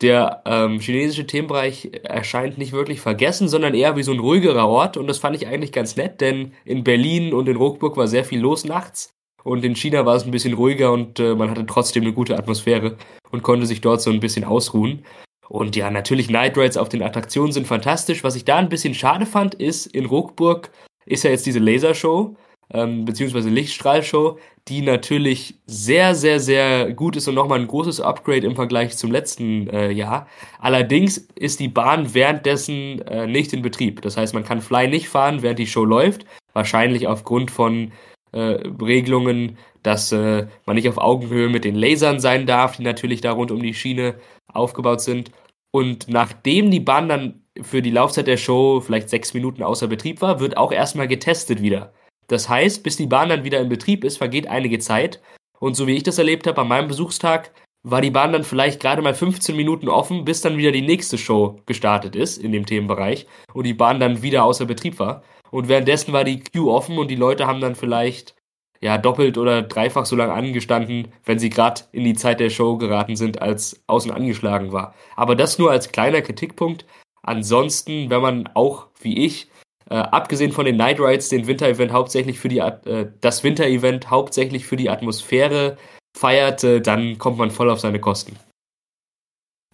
der 0.00 0.42
ähm, 0.46 0.80
chinesische 0.80 1.26
Themenbereich 1.26 1.90
erscheint 2.02 2.58
nicht 2.58 2.72
wirklich 2.72 3.00
vergessen, 3.00 3.48
sondern 3.48 3.74
eher 3.74 3.96
wie 3.96 4.02
so 4.02 4.12
ein 4.12 4.18
ruhigerer 4.18 4.66
Ort 4.66 4.96
und 4.96 5.06
das 5.06 5.18
fand 5.18 5.36
ich 5.36 5.46
eigentlich 5.46 5.72
ganz 5.72 5.96
nett, 5.96 6.20
denn 6.20 6.52
in 6.64 6.82
Berlin 6.82 7.32
und 7.32 7.48
in 7.48 7.56
Ruckburg 7.56 7.96
war 7.96 8.08
sehr 8.08 8.24
viel 8.24 8.40
los 8.40 8.64
nachts 8.64 9.14
und 9.44 9.64
in 9.64 9.76
China 9.76 10.04
war 10.04 10.16
es 10.16 10.24
ein 10.24 10.32
bisschen 10.32 10.54
ruhiger 10.54 10.92
und 10.92 11.20
äh, 11.20 11.34
man 11.34 11.50
hatte 11.50 11.66
trotzdem 11.66 12.02
eine 12.02 12.12
gute 12.12 12.36
Atmosphäre 12.36 12.96
und 13.30 13.42
konnte 13.42 13.66
sich 13.66 13.80
dort 13.80 14.02
so 14.02 14.10
ein 14.10 14.20
bisschen 14.20 14.44
ausruhen. 14.44 15.04
Und 15.52 15.76
ja, 15.76 15.90
natürlich 15.90 16.30
Night 16.30 16.56
Rides 16.56 16.78
auf 16.78 16.88
den 16.88 17.02
Attraktionen 17.02 17.52
sind 17.52 17.66
fantastisch. 17.66 18.24
Was 18.24 18.36
ich 18.36 18.46
da 18.46 18.56
ein 18.56 18.70
bisschen 18.70 18.94
schade 18.94 19.26
fand, 19.26 19.54
ist, 19.54 19.84
in 19.84 20.06
Ruckburg 20.06 20.70
ist 21.04 21.24
ja 21.24 21.30
jetzt 21.30 21.44
diese 21.44 21.58
Lasershow, 21.58 22.34
ähm, 22.72 23.04
beziehungsweise 23.04 23.50
Lichtstrahlshow, 23.50 24.38
die 24.68 24.80
natürlich 24.80 25.56
sehr, 25.66 26.14
sehr, 26.14 26.40
sehr 26.40 26.94
gut 26.94 27.16
ist 27.16 27.28
und 27.28 27.34
nochmal 27.34 27.60
ein 27.60 27.66
großes 27.66 28.00
Upgrade 28.00 28.46
im 28.46 28.56
Vergleich 28.56 28.96
zum 28.96 29.12
letzten 29.12 29.68
äh, 29.68 29.90
Jahr. 29.90 30.26
Allerdings 30.58 31.18
ist 31.34 31.60
die 31.60 31.68
Bahn 31.68 32.14
währenddessen 32.14 33.02
äh, 33.02 33.26
nicht 33.26 33.52
in 33.52 33.60
Betrieb. 33.60 34.00
Das 34.00 34.16
heißt, 34.16 34.32
man 34.32 34.44
kann 34.44 34.62
Fly 34.62 34.88
nicht 34.88 35.10
fahren, 35.10 35.42
während 35.42 35.58
die 35.58 35.66
Show 35.66 35.84
läuft. 35.84 36.24
Wahrscheinlich 36.54 37.08
aufgrund 37.08 37.50
von 37.50 37.92
äh, 38.32 38.58
Regelungen, 38.80 39.58
dass 39.82 40.12
äh, 40.12 40.46
man 40.64 40.76
nicht 40.76 40.88
auf 40.88 40.96
Augenhöhe 40.96 41.50
mit 41.50 41.64
den 41.64 41.74
Lasern 41.74 42.20
sein 42.20 42.46
darf, 42.46 42.78
die 42.78 42.84
natürlich 42.84 43.20
da 43.20 43.32
rund 43.32 43.50
um 43.50 43.60
die 43.60 43.74
Schiene 43.74 44.14
aufgebaut 44.50 45.02
sind. 45.02 45.30
Und 45.72 46.06
nachdem 46.08 46.70
die 46.70 46.80
Bahn 46.80 47.08
dann 47.08 47.42
für 47.60 47.82
die 47.82 47.90
Laufzeit 47.90 48.26
der 48.26 48.36
Show 48.36 48.80
vielleicht 48.80 49.08
sechs 49.08 49.34
Minuten 49.34 49.62
außer 49.62 49.88
Betrieb 49.88 50.20
war, 50.20 50.38
wird 50.38 50.56
auch 50.56 50.70
erstmal 50.70 51.08
getestet 51.08 51.60
wieder. 51.60 51.92
Das 52.28 52.48
heißt, 52.48 52.82
bis 52.82 52.96
die 52.96 53.06
Bahn 53.06 53.30
dann 53.30 53.44
wieder 53.44 53.60
in 53.60 53.68
Betrieb 53.68 54.04
ist, 54.04 54.18
vergeht 54.18 54.46
einige 54.46 54.78
Zeit. 54.78 55.20
Und 55.58 55.74
so 55.74 55.86
wie 55.86 55.96
ich 55.96 56.02
das 56.02 56.18
erlebt 56.18 56.46
habe, 56.46 56.60
an 56.60 56.68
meinem 56.68 56.88
Besuchstag 56.88 57.52
war 57.82 58.00
die 58.00 58.10
Bahn 58.10 58.32
dann 58.32 58.44
vielleicht 58.44 58.80
gerade 58.80 59.02
mal 59.02 59.14
15 59.14 59.56
Minuten 59.56 59.88
offen, 59.88 60.24
bis 60.24 60.40
dann 60.40 60.56
wieder 60.56 60.72
die 60.72 60.82
nächste 60.82 61.18
Show 61.18 61.60
gestartet 61.66 62.14
ist 62.14 62.38
in 62.38 62.52
dem 62.52 62.64
Themenbereich 62.64 63.26
und 63.54 63.64
die 63.64 63.74
Bahn 63.74 63.98
dann 63.98 64.22
wieder 64.22 64.44
außer 64.44 64.66
Betrieb 64.66 64.98
war. 64.98 65.22
Und 65.50 65.68
währenddessen 65.68 66.12
war 66.12 66.24
die 66.24 66.40
Queue 66.40 66.70
offen 66.70 66.98
und 66.98 67.10
die 67.10 67.16
Leute 67.16 67.46
haben 67.46 67.60
dann 67.60 67.74
vielleicht 67.74 68.34
ja 68.82 68.98
doppelt 68.98 69.38
oder 69.38 69.62
dreifach 69.62 70.04
so 70.04 70.16
lange 70.16 70.34
angestanden, 70.34 71.08
wenn 71.24 71.38
sie 71.38 71.50
gerade 71.50 71.82
in 71.92 72.04
die 72.04 72.14
Zeit 72.14 72.40
der 72.40 72.50
Show 72.50 72.76
geraten 72.76 73.16
sind, 73.16 73.40
als 73.40 73.82
außen 73.86 74.10
angeschlagen 74.10 74.72
war. 74.72 74.94
Aber 75.16 75.36
das 75.36 75.58
nur 75.58 75.70
als 75.70 75.92
kleiner 75.92 76.20
Kritikpunkt. 76.20 76.84
Ansonsten, 77.22 78.10
wenn 78.10 78.20
man 78.20 78.48
auch 78.54 78.88
wie 79.00 79.24
ich, 79.24 79.48
äh, 79.88 79.94
abgesehen 79.94 80.50
von 80.50 80.66
den 80.66 80.76
Night 80.76 80.98
Rides, 80.98 81.28
den 81.28 81.46
Winter-Event 81.46 81.92
hauptsächlich 81.92 82.40
für 82.40 82.48
die 82.48 82.58
äh, 82.58 83.08
das 83.20 83.44
Winter-Event 83.44 84.10
hauptsächlich 84.10 84.66
für 84.66 84.76
die 84.76 84.90
Atmosphäre 84.90 85.76
feiert, 86.16 86.64
äh, 86.64 86.80
dann 86.80 87.18
kommt 87.18 87.38
man 87.38 87.52
voll 87.52 87.70
auf 87.70 87.78
seine 87.78 88.00
Kosten. 88.00 88.36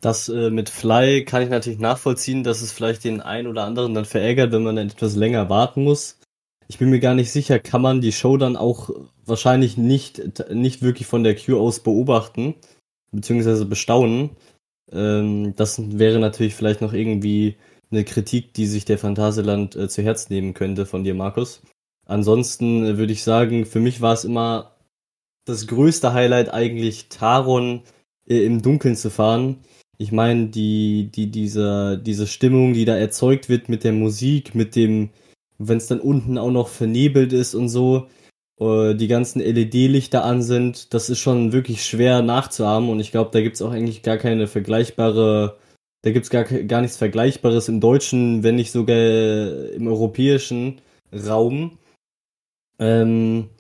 Das 0.02 0.28
äh, 0.28 0.50
mit 0.50 0.68
Fly 0.68 1.24
kann 1.24 1.42
ich 1.42 1.48
natürlich 1.48 1.78
nachvollziehen, 1.78 2.44
dass 2.44 2.60
es 2.60 2.72
vielleicht 2.72 3.04
den 3.04 3.22
einen 3.22 3.48
oder 3.48 3.64
anderen 3.64 3.94
dann 3.94 4.04
verärgert, 4.04 4.52
wenn 4.52 4.62
man 4.62 4.76
dann 4.76 4.88
etwas 4.88 5.16
länger 5.16 5.48
warten 5.48 5.82
muss. 5.82 6.17
Ich 6.68 6.78
bin 6.78 6.90
mir 6.90 7.00
gar 7.00 7.14
nicht 7.14 7.32
sicher, 7.32 7.58
kann 7.58 7.82
man 7.82 8.00
die 8.00 8.12
Show 8.12 8.36
dann 8.36 8.56
auch 8.56 8.90
wahrscheinlich 9.24 9.76
nicht, 9.76 10.50
nicht 10.52 10.82
wirklich 10.82 11.06
von 11.06 11.24
der 11.24 11.34
Queue 11.34 11.58
aus 11.58 11.80
beobachten, 11.80 12.54
beziehungsweise 13.10 13.64
bestaunen. 13.64 14.30
Ähm, 14.92 15.54
das 15.56 15.98
wäre 15.98 16.18
natürlich 16.18 16.54
vielleicht 16.54 16.82
noch 16.82 16.92
irgendwie 16.92 17.56
eine 17.90 18.04
Kritik, 18.04 18.52
die 18.52 18.66
sich 18.66 18.84
der 18.84 18.98
Phantasialand 18.98 19.76
äh, 19.76 19.88
zu 19.88 20.02
Herz 20.02 20.28
nehmen 20.28 20.52
könnte 20.52 20.84
von 20.84 21.04
dir, 21.04 21.14
Markus. 21.14 21.62
Ansonsten 22.06 22.84
äh, 22.84 22.98
würde 22.98 23.12
ich 23.12 23.22
sagen, 23.22 23.64
für 23.64 23.80
mich 23.80 24.02
war 24.02 24.12
es 24.12 24.24
immer 24.24 24.76
das 25.46 25.66
größte 25.66 26.12
Highlight 26.12 26.52
eigentlich 26.52 27.08
Taron 27.08 27.82
äh, 28.26 28.44
im 28.44 28.60
Dunkeln 28.60 28.96
zu 28.96 29.10
fahren. 29.10 29.58
Ich 29.96 30.12
meine, 30.12 30.48
die, 30.48 31.10
die, 31.14 31.30
diese, 31.30 31.98
diese 31.98 32.26
Stimmung, 32.26 32.74
die 32.74 32.84
da 32.84 32.96
erzeugt 32.96 33.48
wird 33.48 33.68
mit 33.70 33.84
der 33.84 33.92
Musik, 33.92 34.54
mit 34.54 34.76
dem, 34.76 35.10
wenn 35.58 35.78
es 35.78 35.86
dann 35.88 36.00
unten 36.00 36.38
auch 36.38 36.50
noch 36.50 36.68
vernebelt 36.68 37.32
ist 37.32 37.54
und 37.54 37.68
so, 37.68 38.08
äh, 38.60 38.94
die 38.94 39.08
ganzen 39.08 39.40
LED-Lichter 39.40 40.24
an 40.24 40.42
sind, 40.42 40.94
das 40.94 41.10
ist 41.10 41.18
schon 41.18 41.52
wirklich 41.52 41.84
schwer 41.84 42.22
nachzuahmen 42.22 42.90
und 42.90 43.00
ich 43.00 43.10
glaube, 43.10 43.30
da 43.32 43.40
gibt's 43.40 43.62
auch 43.62 43.72
eigentlich 43.72 44.02
gar 44.02 44.16
keine 44.16 44.46
vergleichbare, 44.46 45.58
da 46.02 46.10
gibt's 46.10 46.30
gar, 46.30 46.44
gar 46.44 46.80
nichts 46.80 46.96
Vergleichbares 46.96 47.68
im 47.68 47.80
deutschen, 47.80 48.42
wenn 48.42 48.56
nicht 48.56 48.70
sogar 48.72 48.96
im 48.96 49.86
europäischen 49.86 50.80
Raum. 51.12 51.78
Ähm, 52.78 53.50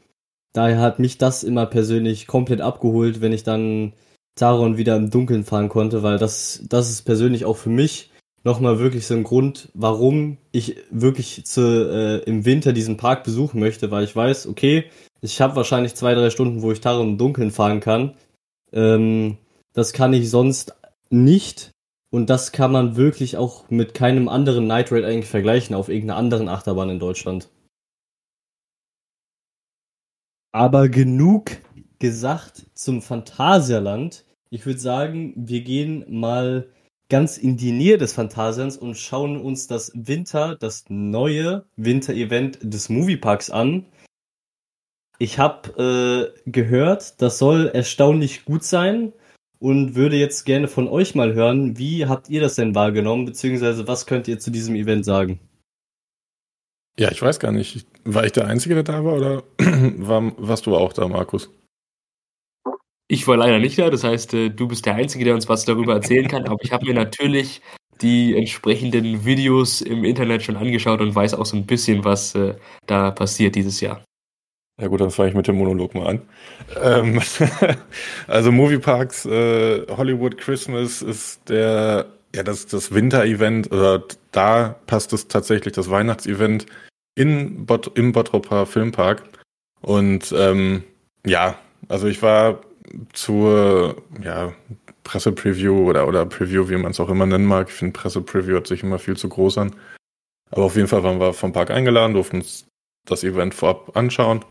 daher 0.52 0.80
hat 0.80 0.98
mich 0.98 1.18
das 1.18 1.42
immer 1.44 1.66
persönlich 1.66 2.26
komplett 2.26 2.60
abgeholt, 2.60 3.20
wenn 3.20 3.32
ich 3.32 3.42
dann 3.42 3.92
Taron 4.36 4.76
wieder 4.76 4.96
im 4.96 5.10
Dunkeln 5.10 5.44
fahren 5.44 5.68
konnte, 5.68 6.02
weil 6.02 6.18
das, 6.18 6.62
das 6.68 6.90
ist 6.90 7.02
persönlich 7.02 7.44
auch 7.44 7.56
für 7.56 7.70
mich 7.70 8.10
nochmal 8.48 8.78
wirklich 8.78 9.06
so 9.06 9.14
ein 9.14 9.24
Grund, 9.24 9.68
warum 9.74 10.38
ich 10.52 10.76
wirklich 10.90 11.44
zu, 11.44 11.60
äh, 11.60 12.18
im 12.24 12.46
Winter 12.46 12.72
diesen 12.72 12.96
Park 12.96 13.22
besuchen 13.22 13.60
möchte, 13.60 13.90
weil 13.90 14.04
ich 14.04 14.16
weiß, 14.16 14.46
okay, 14.46 14.84
ich 15.20 15.42
habe 15.42 15.54
wahrscheinlich 15.54 15.94
zwei, 15.94 16.14
drei 16.14 16.30
Stunden, 16.30 16.62
wo 16.62 16.72
ich 16.72 16.80
Taron 16.80 17.10
im 17.10 17.18
Dunkeln 17.18 17.50
fahren 17.50 17.80
kann. 17.80 18.14
Ähm, 18.72 19.36
das 19.74 19.92
kann 19.92 20.14
ich 20.14 20.30
sonst 20.30 20.74
nicht. 21.10 21.72
Und 22.10 22.30
das 22.30 22.52
kann 22.52 22.72
man 22.72 22.96
wirklich 22.96 23.36
auch 23.36 23.68
mit 23.68 23.92
keinem 23.92 24.30
anderen 24.30 24.66
Night 24.66 24.90
Raid 24.90 25.04
eigentlich 25.04 25.28
vergleichen 25.28 25.76
auf 25.76 25.90
irgendeiner 25.90 26.18
anderen 26.18 26.48
Achterbahn 26.48 26.88
in 26.88 26.98
Deutschland. 26.98 27.50
Aber 30.52 30.88
genug 30.88 31.50
gesagt 31.98 32.64
zum 32.72 33.02
Phantasialand. 33.02 34.24
Ich 34.48 34.64
würde 34.64 34.78
sagen, 34.78 35.34
wir 35.36 35.60
gehen 35.60 36.06
mal 36.08 36.70
ganz 37.08 37.38
in 37.38 37.56
die 37.56 37.72
Nähe 37.72 37.98
des 37.98 38.12
Phantasians 38.12 38.76
und 38.76 38.96
schauen 38.96 39.40
uns 39.40 39.66
das 39.66 39.92
Winter, 39.94 40.56
das 40.56 40.84
neue 40.88 41.64
Winter-Event 41.76 42.58
des 42.62 42.88
Movieparks 42.88 43.50
an. 43.50 43.86
Ich 45.18 45.38
habe 45.38 46.32
äh, 46.46 46.50
gehört, 46.50 47.20
das 47.20 47.38
soll 47.38 47.66
erstaunlich 47.66 48.44
gut 48.44 48.62
sein 48.62 49.12
und 49.58 49.96
würde 49.96 50.16
jetzt 50.16 50.44
gerne 50.44 50.68
von 50.68 50.86
euch 50.86 51.14
mal 51.14 51.34
hören, 51.34 51.78
wie 51.78 52.06
habt 52.06 52.28
ihr 52.28 52.40
das 52.40 52.54
denn 52.54 52.74
wahrgenommen, 52.74 53.24
beziehungsweise 53.24 53.88
was 53.88 54.06
könnt 54.06 54.28
ihr 54.28 54.38
zu 54.38 54.50
diesem 54.50 54.76
Event 54.76 55.04
sagen? 55.04 55.40
Ja, 56.98 57.10
ich 57.10 57.22
weiß 57.22 57.38
gar 57.38 57.52
nicht. 57.52 57.86
War 58.04 58.24
ich 58.24 58.32
der 58.32 58.46
Einzige, 58.46 58.74
der 58.74 58.84
da 58.84 59.04
war 59.04 59.14
oder 59.14 59.42
war, 59.58 60.32
warst 60.36 60.66
du 60.66 60.76
auch 60.76 60.92
da, 60.92 61.06
Markus? 61.08 61.50
Ich 63.10 63.26
war 63.26 63.38
leider 63.38 63.58
nicht 63.58 63.78
da, 63.78 63.88
das 63.88 64.04
heißt, 64.04 64.34
äh, 64.34 64.50
du 64.50 64.68
bist 64.68 64.84
der 64.84 64.94
Einzige, 64.94 65.24
der 65.24 65.34
uns 65.34 65.48
was 65.48 65.64
darüber 65.64 65.94
erzählen 65.94 66.28
kann, 66.28 66.46
aber 66.46 66.62
ich 66.62 66.72
habe 66.72 66.84
mir 66.84 66.94
natürlich 66.94 67.62
die 68.02 68.36
entsprechenden 68.36 69.24
Videos 69.24 69.80
im 69.80 70.04
Internet 70.04 70.42
schon 70.42 70.56
angeschaut 70.56 71.00
und 71.00 71.14
weiß 71.14 71.34
auch 71.34 71.46
so 71.46 71.56
ein 71.56 71.66
bisschen, 71.66 72.04
was 72.04 72.34
äh, 72.34 72.54
da 72.86 73.10
passiert 73.10 73.54
dieses 73.54 73.80
Jahr. 73.80 74.04
Ja 74.80 74.86
gut, 74.86 75.00
dann 75.00 75.10
fange 75.10 75.30
ich 75.30 75.34
mit 75.34 75.48
dem 75.48 75.56
Monolog 75.56 75.94
mal 75.94 76.06
an. 76.06 76.22
Ähm, 76.80 77.20
also 78.28 78.52
Movieparks 78.52 79.24
äh, 79.26 79.86
Hollywood 79.88 80.38
Christmas 80.38 81.02
ist 81.02 81.48
der 81.48 82.06
ja 82.34 82.42
das 82.42 82.66
das 82.66 82.92
Winter-Event 82.92 83.72
oder 83.72 84.04
da 84.30 84.76
passt 84.86 85.12
es 85.12 85.26
tatsächlich 85.26 85.74
das 85.74 85.90
Weihnachtsevent 85.90 86.66
in 87.16 87.66
Bot 87.66 87.90
im 87.96 88.12
Bottroper 88.12 88.66
Filmpark. 88.66 89.24
Und 89.80 90.32
ähm, 90.36 90.84
ja, 91.26 91.58
also 91.88 92.06
ich 92.06 92.22
war 92.22 92.60
zur 93.12 94.02
ja, 94.22 94.52
Pressepreview 95.04 95.88
oder, 95.88 96.06
oder 96.08 96.26
Preview, 96.26 96.68
wie 96.68 96.76
man 96.76 96.90
es 96.90 97.00
auch 97.00 97.08
immer 97.08 97.26
nennen 97.26 97.46
mag. 97.46 97.68
Ich 97.68 97.74
finde, 97.74 97.98
Pressepreview 97.98 98.54
hört 98.54 98.66
sich 98.66 98.82
immer 98.82 98.98
viel 98.98 99.16
zu 99.16 99.28
groß 99.28 99.58
an. 99.58 99.74
Aber 100.50 100.64
auf 100.64 100.76
jeden 100.76 100.88
Fall 100.88 101.02
waren 101.02 101.20
wir 101.20 101.32
vom 101.32 101.52
Park 101.52 101.70
eingeladen, 101.70 102.14
durften 102.14 102.36
uns 102.36 102.66
das 103.06 103.24
Event 103.24 103.54
vorab 103.54 103.96
anschauen. 103.96 104.44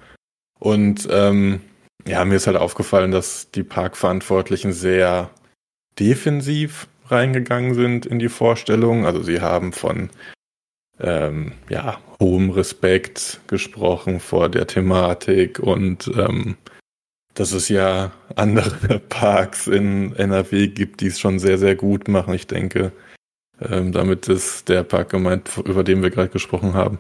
Und 0.60 1.08
ähm, 1.12 1.62
ja, 2.06 2.24
mir 2.26 2.36
ist 2.36 2.48
halt 2.48 2.58
aufgefallen, 2.58 3.12
dass 3.12 3.52
die 3.52 3.64
Parkverantwortlichen 3.64 4.74
sehr 4.74 5.30
defensiv 6.00 6.88
reingegangen 7.08 7.74
sind 7.74 8.06
in 8.06 8.20
die 8.20 8.30
Vorstellung. 8.30 9.06
Also 9.06 9.24
sie 9.24 9.42
haben 9.42 9.74
von 9.74 10.10
ähm, 11.00 11.54
ja, 11.70 12.00
hohem 12.20 12.50
Respekt 12.50 13.42
gesprochen 13.48 14.20
vor 14.20 14.50
der 14.50 14.68
Thematik 14.68 15.60
und 15.60 16.10
ähm, 16.18 16.58
dass 17.40 17.52
es 17.52 17.70
ja 17.70 18.12
andere 18.36 19.00
Parks 19.10 19.68
in 19.68 20.16
NRW 20.16 20.68
gibt, 20.68 21.02
die 21.02 21.08
es 21.08 21.20
schon 21.20 21.40
sehr, 21.40 21.58
sehr 21.58 21.76
gut 21.76 22.08
machen. 22.08 22.34
Ich 22.34 22.48
denke, 22.48 22.92
ähm, 23.62 23.92
damit 23.92 24.28
ist 24.28 24.70
der 24.70 24.84
Park 24.84 25.10
gemeint, 25.10 25.50
über 25.66 25.84
den 25.84 26.02
wir 26.02 26.10
gerade 26.10 26.30
gesprochen 26.30 26.74
haben. 26.74 27.00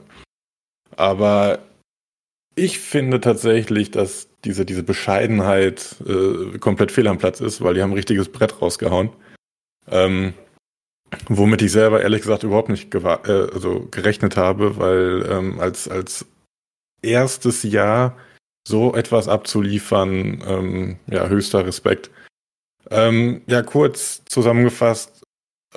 Aber 0.95 1.59
ich 2.55 2.79
finde 2.79 3.19
tatsächlich, 3.19 3.91
dass 3.91 4.29
diese, 4.43 4.65
diese 4.65 4.83
Bescheidenheit 4.83 5.95
äh, 6.07 6.57
komplett 6.59 6.91
fehl 6.91 7.07
am 7.07 7.17
Platz 7.17 7.41
ist, 7.41 7.61
weil 7.61 7.73
die 7.73 7.81
haben 7.81 7.91
ein 7.91 7.97
richtiges 7.97 8.31
Brett 8.31 8.61
rausgehauen. 8.61 9.09
Ähm, 9.89 10.33
Womit 11.29 11.61
ich 11.61 11.71
selber 11.71 12.01
ehrlich 12.01 12.21
gesagt 12.21 12.43
überhaupt 12.43 12.69
nicht 12.69 12.93
äh, 12.93 12.99
also 12.99 13.87
gerechnet 13.91 14.35
habe, 14.35 14.77
weil 14.77 15.25
ähm, 15.29 15.59
als, 15.59 15.87
als 15.87 16.25
erstes 17.01 17.63
Jahr 17.63 18.17
so 18.67 18.93
etwas 18.93 19.29
abzuliefern, 19.29 20.43
ähm, 20.45 20.99
ja, 21.09 21.27
höchster 21.27 21.65
Respekt. 21.65 22.11
Ähm, 22.91 23.41
ja, 23.47 23.61
kurz 23.61 24.23
zusammengefasst, 24.25 25.23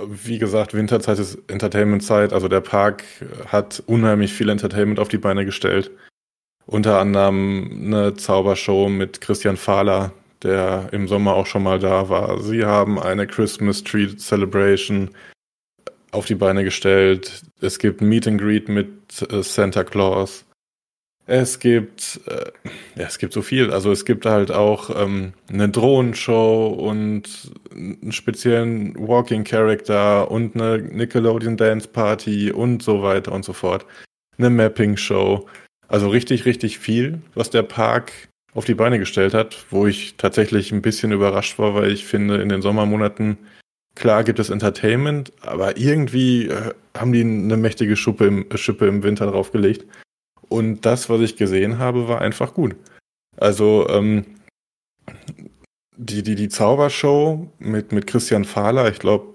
wie 0.06 0.38
gesagt, 0.38 0.74
Winterzeit 0.74 1.18
ist 1.18 1.38
Entertainmentzeit, 1.48 2.32
also 2.32 2.48
der 2.48 2.60
Park 2.60 3.04
hat 3.46 3.82
unheimlich 3.86 4.32
viel 4.32 4.48
Entertainment 4.48 4.98
auf 4.98 5.08
die 5.08 5.18
Beine 5.18 5.44
gestellt. 5.44 5.90
Unter 6.66 6.98
anderem 6.98 7.70
eine 7.86 8.14
Zaubershow 8.14 8.88
mit 8.88 9.20
Christian 9.20 9.56
Fahler, 9.56 10.12
der 10.42 10.88
im 10.92 11.06
Sommer 11.06 11.34
auch 11.34 11.46
schon 11.46 11.62
mal 11.62 11.78
da 11.78 12.08
war. 12.08 12.40
Sie 12.40 12.64
haben 12.64 12.98
eine 12.98 13.26
Christmas 13.26 13.84
Tree 13.84 14.16
Celebration 14.16 15.10
auf 16.10 16.26
die 16.26 16.34
Beine 16.34 16.64
gestellt. 16.64 17.42
Es 17.60 17.78
gibt 17.78 18.00
Meet 18.00 18.26
and 18.26 18.40
Greet 18.40 18.68
mit 18.68 18.88
äh, 19.30 19.42
Santa 19.42 19.84
Claus. 19.84 20.44
Es 21.30 21.60
gibt, 21.60 22.20
äh, 22.26 22.50
ja, 22.96 23.06
es 23.06 23.18
gibt 23.18 23.32
so 23.32 23.40
viel. 23.40 23.70
Also 23.70 23.92
es 23.92 24.04
gibt 24.04 24.26
halt 24.26 24.50
auch 24.50 24.90
ähm, 25.00 25.32
eine 25.48 25.68
Drohnenshow 25.68 26.66
und 26.66 27.52
einen 27.72 28.10
speziellen 28.10 28.96
Walking 28.96 29.44
Character 29.44 30.28
und 30.28 30.56
eine 30.56 30.78
Nickelodeon 30.78 31.56
Dance 31.56 31.86
Party 31.86 32.50
und 32.50 32.82
so 32.82 33.04
weiter 33.04 33.30
und 33.30 33.44
so 33.44 33.52
fort. 33.52 33.86
Eine 34.38 34.50
Mapping 34.50 34.96
Show. 34.96 35.46
Also 35.86 36.08
richtig, 36.08 36.46
richtig 36.46 36.80
viel, 36.80 37.22
was 37.36 37.48
der 37.48 37.62
Park 37.62 38.10
auf 38.52 38.64
die 38.64 38.74
Beine 38.74 38.98
gestellt 38.98 39.32
hat, 39.32 39.66
wo 39.70 39.86
ich 39.86 40.16
tatsächlich 40.16 40.72
ein 40.72 40.82
bisschen 40.82 41.12
überrascht 41.12 41.60
war, 41.60 41.76
weil 41.76 41.92
ich 41.92 42.06
finde, 42.06 42.42
in 42.42 42.48
den 42.48 42.60
Sommermonaten, 42.60 43.38
klar 43.94 44.24
gibt 44.24 44.40
es 44.40 44.50
Entertainment, 44.50 45.32
aber 45.42 45.76
irgendwie 45.76 46.48
äh, 46.48 46.74
haben 46.98 47.12
die 47.12 47.20
eine 47.20 47.56
mächtige 47.56 47.94
Schuppe 47.94 48.26
im, 48.26 48.46
Schippe 48.56 48.88
im 48.88 49.04
Winter 49.04 49.26
draufgelegt. 49.28 49.86
Und 50.50 50.82
das, 50.82 51.08
was 51.08 51.22
ich 51.22 51.36
gesehen 51.36 51.78
habe, 51.78 52.08
war 52.08 52.20
einfach 52.20 52.52
gut. 52.52 52.76
Also, 53.38 53.88
ähm, 53.88 54.26
die, 55.96 56.22
die, 56.22 56.34
die 56.34 56.48
Zaubershow 56.48 57.48
mit, 57.58 57.92
mit 57.92 58.06
Christian 58.06 58.44
Fahler, 58.44 58.90
ich 58.90 58.98
glaube, 58.98 59.34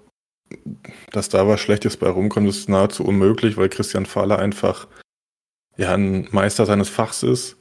dass 1.12 1.30
da 1.30 1.48
was 1.48 1.60
Schlechtes 1.60 1.98
bei 1.98 2.10
rumkommt, 2.10 2.48
ist 2.48 2.70
nahezu 2.70 3.04
unmöglich, 3.04 3.58
weil 3.58 3.70
Christian 3.70 4.06
Fahler 4.06 4.40
einfach 4.40 4.88
ja 5.78 5.94
ein 5.94 6.28
Meister 6.32 6.66
seines 6.66 6.90
Fachs 6.90 7.24
ist 7.24 7.58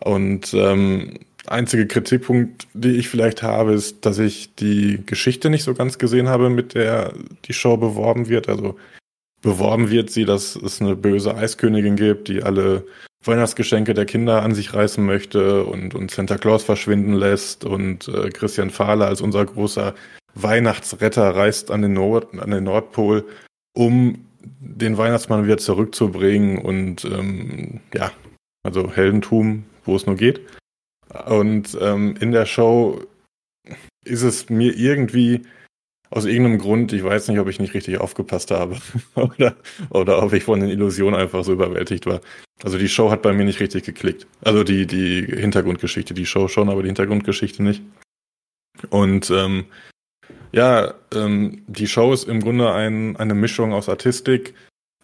und 0.00 0.54
ähm, 0.54 1.18
einzige 1.46 1.86
Kritikpunkt, 1.86 2.68
die 2.74 2.96
ich 2.96 3.08
vielleicht 3.08 3.42
habe, 3.42 3.72
ist, 3.72 4.04
dass 4.06 4.18
ich 4.18 4.54
die 4.54 5.02
Geschichte 5.04 5.50
nicht 5.50 5.64
so 5.64 5.74
ganz 5.74 5.98
gesehen 5.98 6.28
habe, 6.28 6.50
mit 6.50 6.74
der 6.74 7.14
die 7.44 7.52
Show 7.52 7.76
beworben 7.76 8.28
wird. 8.28 8.48
Also 8.48 8.76
beworben 9.42 9.90
wird 9.90 10.10
sie, 10.10 10.24
dass 10.24 10.56
es 10.56 10.80
eine 10.80 10.96
böse 10.96 11.36
Eiskönigin 11.36 11.96
gibt, 11.96 12.28
die 12.28 12.42
alle 12.42 12.86
Weihnachtsgeschenke 13.24 13.94
der 13.94 14.06
Kinder 14.06 14.42
an 14.42 14.54
sich 14.54 14.72
reißen 14.74 15.04
möchte 15.04 15.64
und, 15.64 15.94
und 15.94 16.10
Santa 16.10 16.38
Claus 16.38 16.64
verschwinden 16.64 17.12
lässt 17.12 17.64
und 17.64 18.08
äh, 18.08 18.30
Christian 18.30 18.70
Fahler 18.70 19.06
als 19.06 19.20
unser 19.20 19.44
großer 19.44 19.94
Weihnachtsretter 20.34 21.36
reist 21.36 21.70
an 21.70 21.82
den, 21.82 21.92
Nord, 21.92 22.38
an 22.38 22.50
den 22.50 22.64
Nordpol, 22.64 23.24
um 23.74 24.26
den 24.60 24.96
Weihnachtsmann 24.96 25.44
wieder 25.44 25.58
zurückzubringen 25.58 26.58
und 26.58 27.04
ähm, 27.04 27.80
ja, 27.94 28.10
also 28.64 28.90
Heldentum, 28.90 29.64
wo 29.84 29.94
es 29.94 30.06
nur 30.06 30.16
geht. 30.16 30.40
Und 31.26 31.76
ähm, 31.80 32.16
in 32.20 32.32
der 32.32 32.46
Show 32.46 33.02
ist 34.04 34.22
es 34.22 34.48
mir 34.48 34.76
irgendwie 34.76 35.42
aus 36.12 36.26
irgendeinem 36.26 36.58
Grund, 36.58 36.92
ich 36.92 37.02
weiß 37.02 37.28
nicht, 37.28 37.38
ob 37.38 37.48
ich 37.48 37.58
nicht 37.58 37.72
richtig 37.72 37.98
aufgepasst 37.98 38.50
habe 38.50 38.76
oder, 39.14 39.56
oder 39.88 40.22
ob 40.22 40.32
ich 40.34 40.44
von 40.44 40.60
den 40.60 40.68
Illusionen 40.68 41.18
einfach 41.18 41.42
so 41.42 41.52
überwältigt 41.52 42.04
war. 42.06 42.20
Also 42.62 42.78
die 42.78 42.88
Show 42.88 43.10
hat 43.10 43.22
bei 43.22 43.32
mir 43.32 43.44
nicht 43.44 43.60
richtig 43.60 43.84
geklickt. 43.84 44.26
Also 44.42 44.62
die, 44.62 44.86
die 44.86 45.24
Hintergrundgeschichte, 45.24 46.12
die 46.12 46.26
Show 46.26 46.48
schon, 46.48 46.68
aber 46.68 46.82
die 46.82 46.88
Hintergrundgeschichte 46.88 47.62
nicht. 47.62 47.82
Und 48.90 49.30
ähm, 49.30 49.64
ja, 50.52 50.94
ähm, 51.14 51.62
die 51.66 51.86
Show 51.86 52.12
ist 52.12 52.28
im 52.28 52.40
Grunde 52.40 52.72
ein, 52.72 53.16
eine 53.16 53.34
Mischung 53.34 53.72
aus 53.72 53.88
Artistik, 53.88 54.54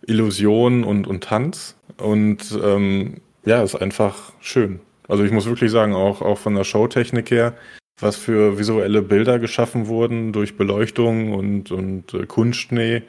Illusion 0.07 0.85
und, 0.85 1.07
und 1.07 1.25
Tanz. 1.25 1.75
Und 1.97 2.59
ähm, 2.63 3.23
ja, 3.47 3.63
ist 3.63 3.77
einfach 3.77 4.33
schön. 4.41 4.81
Also 5.09 5.25
ich 5.25 5.33
muss 5.33 5.47
wirklich 5.47 5.71
sagen, 5.71 5.95
auch, 5.95 6.21
auch 6.21 6.39
von 6.39 6.55
der 6.55 6.65
Showtechnik 6.65 7.31
her, 7.31 7.57
was 8.01 8.17
für 8.17 8.59
visuelle 8.59 9.03
Bilder 9.03 9.39
geschaffen 9.39 9.87
wurden 9.87 10.33
durch 10.33 10.57
Beleuchtung 10.57 11.33
und, 11.33 11.71
und 11.73 12.15
äh, 12.15 12.27
Kunstschnee 12.27 13.03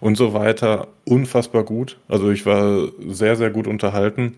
und 0.00 0.16
so 0.16 0.34
weiter, 0.34 0.88
unfassbar 1.04 1.64
gut. 1.64 1.98
Also 2.08 2.30
ich 2.30 2.44
war 2.44 2.88
sehr, 3.06 3.36
sehr 3.36 3.50
gut 3.50 3.66
unterhalten. 3.66 4.36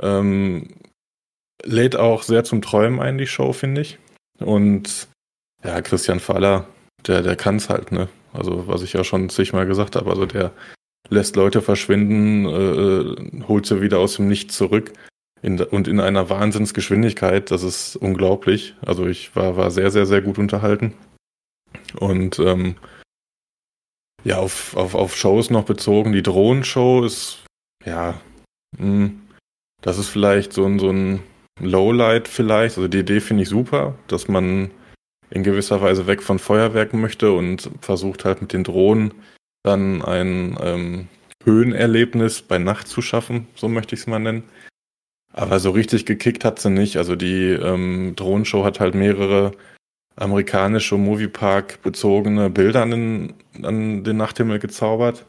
Ähm, 0.00 0.68
lädt 1.62 1.96
auch 1.96 2.22
sehr 2.22 2.44
zum 2.44 2.62
Träumen 2.62 3.00
ein, 3.00 3.18
die 3.18 3.26
Show, 3.26 3.52
finde 3.52 3.82
ich. 3.82 3.98
Und 4.40 5.08
ja, 5.62 5.80
Christian 5.82 6.20
Faller, 6.20 6.66
der, 7.06 7.22
der 7.22 7.36
kann 7.36 7.56
es 7.56 7.68
halt, 7.68 7.92
ne? 7.92 8.08
Also, 8.32 8.66
was 8.66 8.82
ich 8.82 8.92
ja 8.94 9.04
schon 9.04 9.28
zigmal 9.28 9.64
gesagt 9.64 9.94
habe, 9.94 10.10
also 10.10 10.26
der 10.26 10.50
lässt 11.08 11.36
Leute 11.36 11.62
verschwinden, 11.62 12.46
äh, 12.46 13.46
holt 13.46 13.66
sie 13.66 13.80
wieder 13.80 14.00
aus 14.00 14.16
dem 14.16 14.26
Nichts 14.26 14.56
zurück 14.56 14.92
in, 15.44 15.60
und 15.60 15.88
in 15.88 16.00
einer 16.00 16.30
Wahnsinnsgeschwindigkeit. 16.30 17.50
Das 17.50 17.62
ist 17.62 17.96
unglaublich. 17.96 18.74
Also 18.84 19.06
ich 19.06 19.36
war, 19.36 19.56
war 19.56 19.70
sehr, 19.70 19.90
sehr, 19.90 20.06
sehr 20.06 20.22
gut 20.22 20.38
unterhalten. 20.38 20.94
Und 21.98 22.38
ähm, 22.38 22.76
ja, 24.24 24.38
auf, 24.38 24.74
auf, 24.74 24.94
auf 24.94 25.14
Shows 25.14 25.50
noch 25.50 25.64
bezogen. 25.64 26.12
Die 26.12 26.22
Drohnenshow 26.22 27.04
ist, 27.04 27.44
ja, 27.84 28.20
mh, 28.78 28.86
hm, 28.86 29.20
das 29.82 29.98
ist 29.98 30.08
vielleicht 30.08 30.54
so 30.54 30.64
ein, 30.64 30.78
so 30.78 30.90
ein 30.90 31.22
Lowlight 31.60 32.26
vielleicht. 32.26 32.78
Also 32.78 32.88
die 32.88 33.00
Idee 33.00 33.20
finde 33.20 33.42
ich 33.42 33.50
super, 33.50 33.98
dass 34.08 34.28
man 34.28 34.70
in 35.28 35.42
gewisser 35.42 35.82
Weise 35.82 36.06
weg 36.06 36.22
von 36.22 36.38
Feuerwerken 36.38 37.02
möchte 37.02 37.32
und 37.32 37.70
versucht 37.82 38.24
halt 38.24 38.40
mit 38.40 38.54
den 38.54 38.64
Drohnen 38.64 39.12
dann 39.62 40.00
ein 40.02 40.56
ähm, 40.60 41.08
Höhenerlebnis 41.44 42.40
bei 42.40 42.58
Nacht 42.58 42.88
zu 42.88 43.02
schaffen, 43.02 43.46
so 43.54 43.68
möchte 43.68 43.94
ich 43.94 44.02
es 44.02 44.06
mal 44.06 44.18
nennen. 44.18 44.44
Aber 45.34 45.58
so 45.58 45.70
richtig 45.70 46.06
gekickt 46.06 46.44
hat 46.44 46.60
sie 46.60 46.70
nicht. 46.70 46.96
Also 46.96 47.16
die 47.16 47.50
ähm, 47.50 48.14
Drohnenshow 48.16 48.64
hat 48.64 48.78
halt 48.78 48.94
mehrere 48.94 49.52
amerikanische 50.16 50.96
Moviepark 50.96 51.82
bezogene 51.82 52.50
Bilder 52.50 52.82
an 52.82 52.90
den, 52.90 53.34
an 53.62 54.04
den 54.04 54.16
Nachthimmel 54.16 54.60
gezaubert. 54.60 55.26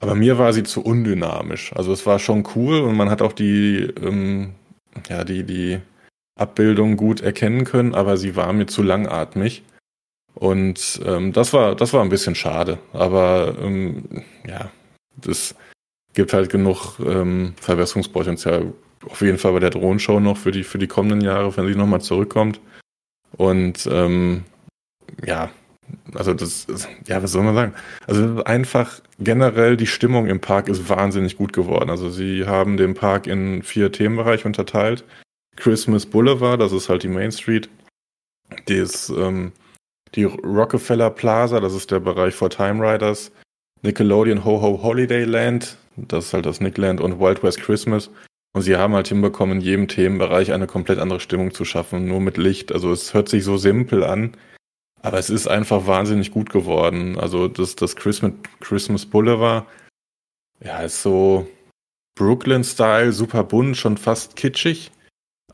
Aber 0.00 0.16
mir 0.16 0.36
war 0.36 0.52
sie 0.52 0.64
zu 0.64 0.82
undynamisch. 0.82 1.72
Also 1.74 1.92
es 1.92 2.04
war 2.06 2.18
schon 2.18 2.46
cool 2.56 2.80
und 2.80 2.96
man 2.96 3.08
hat 3.08 3.22
auch 3.22 3.32
die, 3.32 3.88
ähm, 4.02 4.54
ja, 5.08 5.22
die, 5.22 5.44
die 5.44 5.80
Abbildung 6.36 6.96
gut 6.96 7.20
erkennen 7.20 7.64
können, 7.64 7.94
aber 7.94 8.16
sie 8.16 8.34
war 8.34 8.52
mir 8.52 8.66
zu 8.66 8.82
langatmig. 8.82 9.62
Und 10.34 11.00
ähm, 11.06 11.32
das 11.32 11.52
war, 11.52 11.76
das 11.76 11.92
war 11.92 12.02
ein 12.02 12.08
bisschen 12.08 12.34
schade. 12.34 12.78
Aber 12.92 13.56
ähm, 13.60 14.24
ja, 14.44 14.72
das 15.16 15.54
gibt 16.14 16.32
halt 16.32 16.50
genug 16.50 16.98
ähm, 16.98 17.54
Verbesserungspotenzial. 17.60 18.72
Auf 19.08 19.20
jeden 19.20 19.38
Fall 19.38 19.52
bei 19.52 19.60
der 19.60 19.70
Drohnenshow 19.70 20.20
noch 20.20 20.36
für 20.36 20.50
die, 20.50 20.64
für 20.64 20.78
die 20.78 20.86
kommenden 20.86 21.20
Jahre, 21.20 21.56
wenn 21.56 21.66
sie 21.66 21.74
nochmal 21.74 22.00
zurückkommt. 22.00 22.60
Und 23.36 23.88
ähm, 23.90 24.44
ja, 25.24 25.50
also 26.14 26.34
das, 26.34 26.66
ja, 27.06 27.22
was 27.22 27.32
soll 27.32 27.42
man 27.42 27.54
sagen? 27.54 27.74
Also 28.06 28.44
einfach 28.44 29.00
generell 29.18 29.76
die 29.76 29.86
Stimmung 29.86 30.26
im 30.26 30.40
Park 30.40 30.68
ist 30.68 30.88
wahnsinnig 30.88 31.36
gut 31.36 31.52
geworden. 31.52 31.90
Also 31.90 32.08
sie 32.10 32.46
haben 32.46 32.76
den 32.76 32.94
Park 32.94 33.26
in 33.26 33.62
vier 33.62 33.92
Themenbereiche 33.92 34.46
unterteilt. 34.46 35.04
Christmas 35.56 36.06
Boulevard, 36.06 36.60
das 36.60 36.72
ist 36.72 36.88
halt 36.88 37.02
die 37.02 37.08
Main 37.08 37.32
Street. 37.32 37.68
Die 38.68 38.74
ist 38.74 39.08
ähm, 39.10 39.52
die 40.14 40.24
Rockefeller 40.24 41.10
Plaza, 41.10 41.60
das 41.60 41.74
ist 41.74 41.90
der 41.90 42.00
Bereich 42.00 42.34
vor 42.34 42.50
Time 42.50 42.80
Riders. 42.80 43.32
Nickelodeon 43.82 44.44
Ho 44.44 44.60
Ho 44.62 44.82
Holiday 44.82 45.24
Land, 45.24 45.76
das 45.96 46.26
ist 46.26 46.34
halt 46.34 46.46
das 46.46 46.60
Nickland 46.60 47.00
und 47.00 47.20
Wild 47.20 47.42
West 47.42 47.60
Christmas. 47.60 48.10
Und 48.54 48.62
sie 48.62 48.76
haben 48.76 48.94
halt 48.94 49.08
hinbekommen, 49.08 49.58
in 49.58 49.64
jedem 49.64 49.88
Themenbereich 49.88 50.52
eine 50.52 50.66
komplett 50.66 50.98
andere 50.98 51.20
Stimmung 51.20 51.52
zu 51.52 51.66
schaffen, 51.66 52.06
nur 52.06 52.20
mit 52.20 52.38
Licht. 52.38 52.72
Also 52.72 52.90
es 52.92 53.12
hört 53.12 53.28
sich 53.28 53.44
so 53.44 53.58
simpel 53.58 54.04
an, 54.04 54.36
aber 55.02 55.18
es 55.18 55.28
ist 55.28 55.46
einfach 55.46 55.86
wahnsinnig 55.86 56.30
gut 56.30 56.50
geworden. 56.50 57.18
Also 57.18 57.48
das, 57.48 57.76
das 57.76 57.96
Christmas, 57.96 58.32
Christmas 58.60 59.04
Boulevard, 59.04 59.66
ja, 60.60 60.78
ist 60.78 61.02
so 61.02 61.46
Brooklyn-Style, 62.16 63.12
super 63.12 63.44
bunt, 63.44 63.76
schon 63.76 63.98
fast 63.98 64.36
kitschig 64.36 64.90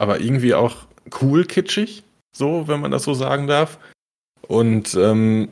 aber 0.00 0.18
irgendwie 0.20 0.54
auch 0.54 0.86
cool 1.20 1.44
kitschig, 1.44 2.02
so, 2.34 2.66
wenn 2.68 2.80
man 2.80 2.90
das 2.90 3.02
so 3.02 3.12
sagen 3.12 3.46
darf. 3.46 3.78
Und 4.48 4.94
ähm, 4.94 5.50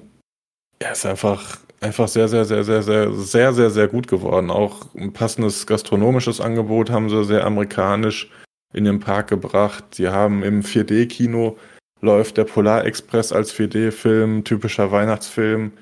ja, 0.83 0.93
ist 0.93 1.05
einfach, 1.05 1.59
einfach 1.81 2.09
sehr, 2.09 2.29
sehr, 2.29 2.45
sehr, 2.45 2.65
sehr, 2.65 2.83
sehr, 2.83 3.13
sehr, 3.13 3.53
sehr, 3.53 3.71
sehr 3.71 3.89
gut 3.89 4.09
geworden. 4.09 4.51
Auch 4.51 4.87
ein 4.95 5.13
passendes 5.13 5.67
gastronomisches 5.67 6.41
Angebot 6.41 6.91
haben 6.91 7.09
sie 7.09 7.25
sehr 7.25 7.45
amerikanisch 7.45 8.31
in 8.73 8.85
den 8.85 9.01
Park 9.01 9.29
gebracht. 9.29 9.85
Sie 9.95 10.09
haben 10.09 10.43
im 10.43 10.63
4D-Kino 10.63 11.57
läuft 12.01 12.37
der 12.37 12.45
Polar 12.45 12.85
Express 12.85 13.33
als 13.33 13.53
4D-Film, 13.53 14.45
typischer 14.45 14.93
Weihnachtsfilm. 14.93 15.73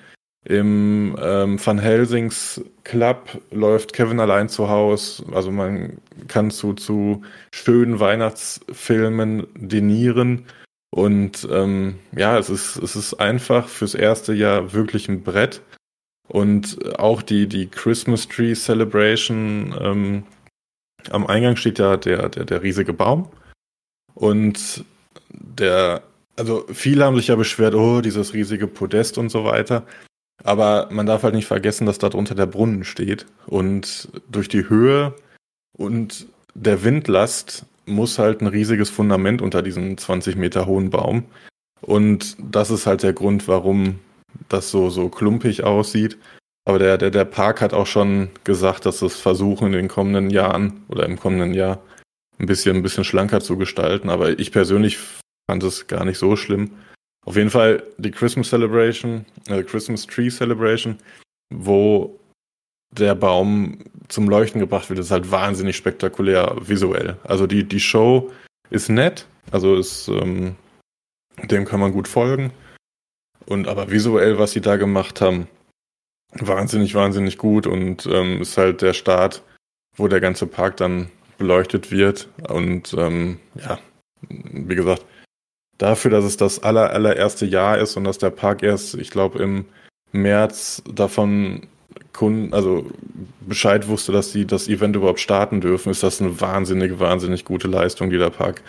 Im 0.45 1.17
ähm, 1.21 1.59
Van 1.65 1.79
Helsings 1.79 2.63
Club 2.85 3.41
läuft 3.51 3.93
Kevin 3.93 4.21
allein 4.21 4.49
zu 4.49 4.69
Haus. 4.69 5.25
Also 5.33 5.51
man 5.51 5.99
kann 6.29 6.51
zu, 6.53 6.75
zu 6.75 7.23
schönen 7.53 7.99
Weihnachtsfilmen 7.99 9.47
denieren. 9.57 10.47
Und 10.91 11.47
ähm, 11.51 11.99
ja, 12.17 12.39
es 12.39 12.49
ist, 12.49 12.77
es 12.77 12.95
ist 12.95 13.15
einfach 13.15 13.69
fürs 13.69 13.95
erste 13.95 14.33
Jahr 14.33 14.73
wirklich 14.73 15.09
ein 15.09 15.23
Brett. 15.23 15.63
Und 16.29 16.99
auch 16.99 17.23
die, 17.23 17.47
die 17.47 17.69
Christmas 17.69 18.29
Tree 18.29 18.55
Celebration, 18.55 19.75
ähm, 19.81 20.23
am 21.11 21.27
Eingang 21.27 21.57
steht 21.57 21.79
ja 21.79 21.97
der, 21.97 22.29
der, 22.29 22.45
der 22.45 22.62
riesige 22.62 22.93
Baum. 22.93 23.29
Und 24.15 24.85
der, 25.31 26.03
also 26.37 26.67
viele 26.73 27.05
haben 27.05 27.17
sich 27.17 27.29
ja 27.29 27.37
beschwert, 27.37 27.75
oh, 27.75 28.01
dieses 28.01 28.35
riesige 28.35 28.67
Podest 28.67 29.19
und 29.19 29.29
so 29.29 29.45
weiter. 29.45 29.87
Aber 30.43 30.89
man 30.91 31.07
darf 31.07 31.23
halt 31.23 31.35
nicht 31.35 31.47
vergessen, 31.47 31.87
dass 31.87 31.99
darunter 31.99 32.35
der 32.35 32.47
Brunnen 32.47 32.85
steht. 32.85 33.27
Und 33.47 34.09
durch 34.29 34.49
die 34.49 34.69
Höhe 34.69 35.15
und 35.77 36.27
der 36.55 36.83
Windlast 36.83 37.67
muss 37.87 38.19
halt 38.19 38.41
ein 38.41 38.47
riesiges 38.49 38.91
Fundament 38.91 39.43
unter 39.43 39.62
diesem 39.62 39.97
20 39.97 40.37
Meter 40.37 40.67
hohen 40.67 40.91
Baum. 40.91 41.25
Und 41.81 42.37
das 42.39 42.71
ist 42.71 42.87
halt 42.87 43.03
der 43.03 43.12
Grund, 43.12 43.49
warum 43.49 44.01
das 44.49 44.70
so, 44.70 44.90
so 44.90 45.09
klumpig 45.09 45.64
aussieht. 45.64 46.18
Aber 46.64 46.79
der, 46.79 46.99
der, 46.99 47.11
der 47.11 47.25
Park 47.25 47.61
hat 47.61 47.72
auch 47.72 47.87
schon 47.87 48.31
gesagt, 48.44 48.87
dass 48.87 49.03
es 49.03 49.16
versuchen 49.16 49.68
in 49.68 49.72
den 49.72 49.88
kommenden 49.88 50.31
Jahren 50.31 50.85
oder 50.88 51.07
im 51.07 51.18
kommenden 51.18 51.55
Jahr 51.55 51.81
ein 52.38 52.46
bisschen, 52.46 52.77
ein 52.77 52.83
bisschen 52.83 53.05
schlanker 53.05 53.40
zu 53.40 53.57
gestalten. 53.57 54.11
Aber 54.11 54.38
ich 54.38 54.51
persönlich 54.51 54.99
fand 55.49 55.62
es 55.62 55.87
gar 55.87 56.05
nicht 56.05 56.18
so 56.18 56.37
schlimm. 56.37 56.72
Auf 57.25 57.37
jeden 57.37 57.51
Fall 57.51 57.83
die 57.99 58.11
Christmas 58.11 58.51
Celebration, 58.51 59.25
äh, 59.49 59.62
Christmas 59.62 60.07
Tree 60.07 60.29
Celebration, 60.29 60.99
wo 61.53 62.18
der 62.90 63.14
Baum 63.14 63.79
zum 64.09 64.29
Leuchten 64.29 64.61
gebracht 64.61 64.88
wird, 64.88 65.01
ist 65.01 65.11
halt 65.11 65.31
wahnsinnig 65.31 65.77
spektakulär 65.77 66.57
visuell. 66.61 67.16
Also 67.25 67.46
die, 67.46 67.64
die 67.64 67.81
Show 67.81 68.31
ist 68.70 68.88
nett, 68.88 69.27
also 69.51 69.77
ist, 69.77 70.09
ähm, 70.09 70.57
dem 71.44 71.64
kann 71.64 71.81
man 71.81 71.92
gut 71.92 72.09
folgen. 72.09 72.53
Und 73.47 73.69
aber 73.69 73.91
visuell, 73.91 74.39
was 74.39 74.53
sie 74.53 74.61
da 74.61 74.77
gemacht 74.77 75.21
haben, 75.21 75.49
wahnsinnig, 76.33 76.95
wahnsinnig 76.95 77.39
gut 77.39 77.67
und 77.67 78.07
ähm, 78.07 78.43
ist 78.43 78.59
halt 78.59 78.83
der 78.83 78.93
Start, 78.93 79.43
wo 79.97 80.09
der 80.09 80.21
ganze 80.21 80.47
Park 80.47 80.77
dann 80.77 81.11
beleuchtet 81.39 81.91
wird. 81.91 82.29
Und 82.49 82.95
ähm, 82.99 83.39
ja, 83.55 83.79
wie 84.29 84.75
gesagt, 84.75 85.05
dafür, 85.79 86.11
dass 86.11 86.25
es 86.25 86.37
das 86.37 86.63
aller, 86.63 86.91
allererste 86.91 87.47
Jahr 87.47 87.79
ist 87.79 87.97
und 87.97 88.05
dass 88.05 88.19
der 88.19 88.31
Park 88.31 88.63
erst, 88.63 88.95
ich 88.95 89.11
glaube, 89.11 89.43
im 89.43 89.67
März 90.13 90.83
davon 90.93 91.67
Kunden, 92.13 92.55
also 92.55 92.91
Bescheid 93.41 93.89
wusste, 93.89 94.11
dass 94.11 94.33
sie 94.33 94.47
das 94.47 94.69
Event 94.69 94.97
überhaupt 94.97 95.21
starten 95.21 95.61
dürfen, 95.61 95.91
ist 95.91 96.03
das 96.03 96.21
eine 96.21 96.41
wahnsinnig, 96.41 96.99
wahnsinnig 96.99 97.45
gute 97.45 97.69
Leistung, 97.69 98.11
die 98.11 98.19
der 98.19 98.31
Park 98.31 98.63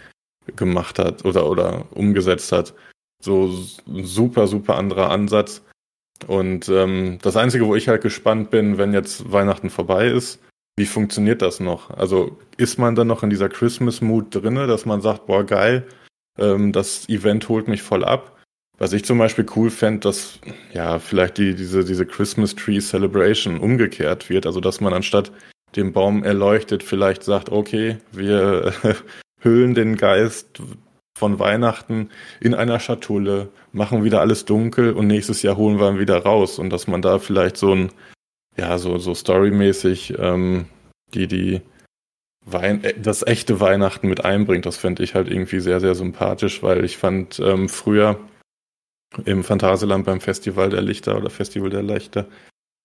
gemacht 0.56 1.00
hat 1.00 1.26
oder, 1.26 1.50
oder 1.50 1.86
umgesetzt 1.92 2.52
hat. 2.52 2.74
So 3.22 3.52
super, 3.86 4.48
super 4.48 4.76
anderer 4.76 5.10
Ansatz. 5.10 5.64
Und 6.26 6.70
ähm, 6.70 7.20
das 7.22 7.38
Einzige, 7.38 7.68
wo 7.68 7.76
ich 7.76 7.88
halt 7.88 8.02
gespannt 8.02 8.50
bin, 8.50 8.78
wenn 8.78 8.94
jetzt 8.94 9.32
Weihnachten 9.32 9.70
vorbei 9.70 10.08
ist, 10.08 10.40
wie 10.78 10.86
funktioniert 10.86 11.42
das 11.42 11.60
noch? 11.60 11.90
Also 11.92 12.38
ist 12.58 12.78
man 12.78 12.96
dann 12.96 13.08
noch 13.08 13.24
in 13.24 13.30
dieser 13.30 13.50
Christmas-Mood 13.50 14.34
drinne, 14.34 14.68
dass 14.68 14.86
man 14.86 15.02
sagt, 15.02 15.26
boah, 15.26 15.44
geil, 15.44 15.88
ähm, 16.38 16.72
das 16.72 17.10
Event 17.10 17.50
holt 17.50 17.68
mich 17.68 17.82
voll 17.82 18.04
ab? 18.04 18.38
Was 18.80 18.94
ich 18.94 19.04
zum 19.04 19.18
Beispiel 19.18 19.46
cool 19.56 19.72
fände, 19.72 20.02
dass 20.02 20.40
ja 20.72 21.00
vielleicht 21.00 21.40
die, 21.40 21.56
diese, 21.56 21.84
diese 21.84 22.06
Christmas 22.06 22.54
Tree 22.54 22.80
Celebration 22.80 23.60
umgekehrt 23.60 24.30
wird. 24.30 24.46
Also 24.46 24.60
dass 24.60 24.82
man 24.82 24.94
anstatt 24.94 25.32
den 25.76 25.94
Baum 25.94 26.24
erleuchtet, 26.24 26.84
vielleicht 26.84 27.24
sagt, 27.24 27.50
okay, 27.50 27.98
wir 28.12 28.74
hüllen 29.42 29.74
den 29.74 29.98
Geist 29.98 30.62
von 31.18 31.40
Weihnachten 31.40 32.10
in 32.40 32.54
einer 32.54 32.80
Schatulle, 32.80 33.50
machen 33.72 34.04
wieder 34.04 34.22
alles 34.22 34.46
dunkel 34.46 34.94
und 34.94 35.08
nächstes 35.08 35.42
Jahr 35.42 35.58
holen 35.58 35.80
wir 35.80 35.90
ihn 35.90 36.00
wieder 36.00 36.18
raus. 36.20 36.60
Und 36.60 36.70
dass 36.70 36.88
man 36.88 37.02
da 37.02 37.20
vielleicht 37.20 37.58
so 37.58 37.74
ein, 37.74 37.92
ja, 38.58 38.78
so, 38.78 38.98
so 38.98 39.14
storymäßig 39.16 40.14
ähm, 40.20 40.66
die, 41.14 41.28
die 41.28 41.62
Wein, 42.46 42.84
äh, 42.84 42.94
das 43.00 43.26
echte 43.26 43.60
Weihnachten 43.60 44.08
mit 44.08 44.26
einbringt. 44.26 44.66
Das 44.66 44.78
fände 44.78 45.04
ich 45.04 45.16
halt 45.16 45.28
irgendwie 45.30 45.60
sehr, 45.60 45.80
sehr 45.80 45.96
sympathisch, 45.96 46.64
weil 46.64 46.86
ich 46.86 46.98
fand 46.98 47.40
ähm, 47.40 47.68
früher 47.68 48.20
im 49.26 49.44
Phantasialand 49.44 50.06
beim 50.06 50.22
Festival 50.22 50.70
der 50.70 50.82
Lichter 50.82 51.18
oder 51.18 51.30
Festival 51.30 51.70
der 51.70 51.84
Lichter 51.84 52.28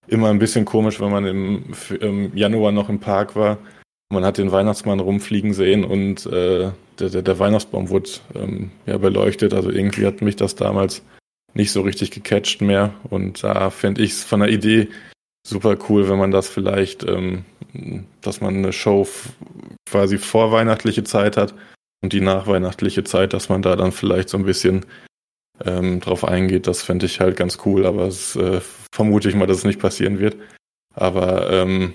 immer 0.07 0.31
ein 0.31 0.39
bisschen 0.39 0.65
komisch, 0.65 1.01
wenn 1.01 1.11
man 1.11 1.27
im, 1.27 1.65
im 2.01 2.37
Januar 2.37 2.73
noch 2.73 2.89
im 2.89 2.99
Park 2.99 3.37
war. 3.37 3.59
Man 4.13 4.27
hat 4.27 4.37
den 4.37 4.53
Weihnachtsmann 4.53 5.01
rumfliegen 5.01 5.55
sehen 5.55 5.85
und 5.85 6.27
äh, 6.27 6.71
der, 6.99 7.09
der, 7.09 7.23
der, 7.23 7.39
Weihnachtsbaum 7.39 7.89
wurde 7.89 8.11
ähm, 8.35 8.71
ja 8.85 8.99
beleuchtet. 8.99 9.55
Also 9.55 9.71
irgendwie 9.71 10.05
hat 10.05 10.21
mich 10.21 10.37
das 10.37 10.55
damals 10.55 11.03
nicht 11.55 11.73
so 11.73 11.81
richtig 11.81 12.11
gecatcht 12.11 12.61
mehr. 12.61 12.93
Und 13.09 13.43
da 13.43 13.71
fände 13.71 14.03
ich 14.03 14.11
es 14.11 14.23
von 14.23 14.41
der 14.41 14.51
Idee 14.51 14.89
super 15.47 15.79
cool, 15.89 16.11
wenn 16.11 16.19
man 16.19 16.31
das 16.31 16.51
vielleicht, 16.51 17.05
ähm, 17.05 17.47
dass 18.21 18.43
man 18.43 18.57
eine 18.57 18.75
Show 18.75 19.09
quasi 19.89 20.19
vorweihnachtliche 20.19 21.05
Zeit 21.05 21.39
hat 21.39 21.55
und 22.03 22.13
die 22.13 22.21
nachweihnachtliche 22.21 23.05
Zeit, 23.05 23.33
dass 23.33 23.49
man 23.49 23.63
da 23.63 23.77
dann 23.77 23.93
vielleicht 23.93 24.29
so 24.29 24.37
ein 24.37 24.45
bisschen 24.45 24.85
ähm, 25.65 26.01
drauf 26.01 26.23
eingeht. 26.23 26.67
Das 26.67 26.83
fände 26.83 27.07
ich 27.07 27.21
halt 27.21 27.37
ganz 27.37 27.61
cool, 27.65 27.87
aber 27.87 28.09
es 28.09 28.37
äh, 28.37 28.61
vermute 28.95 29.31
ich 29.31 29.35
mal, 29.35 29.47
dass 29.47 29.59
es 29.59 29.65
nicht 29.65 29.81
passieren 29.81 30.19
wird. 30.19 30.37
Aber 30.95 31.51
ähm, 31.51 31.95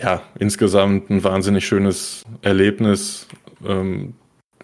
ja, 0.00 0.22
insgesamt 0.38 1.10
ein 1.10 1.24
wahnsinnig 1.24 1.66
schönes 1.66 2.22
Erlebnis, 2.42 3.26
ähm, 3.64 4.14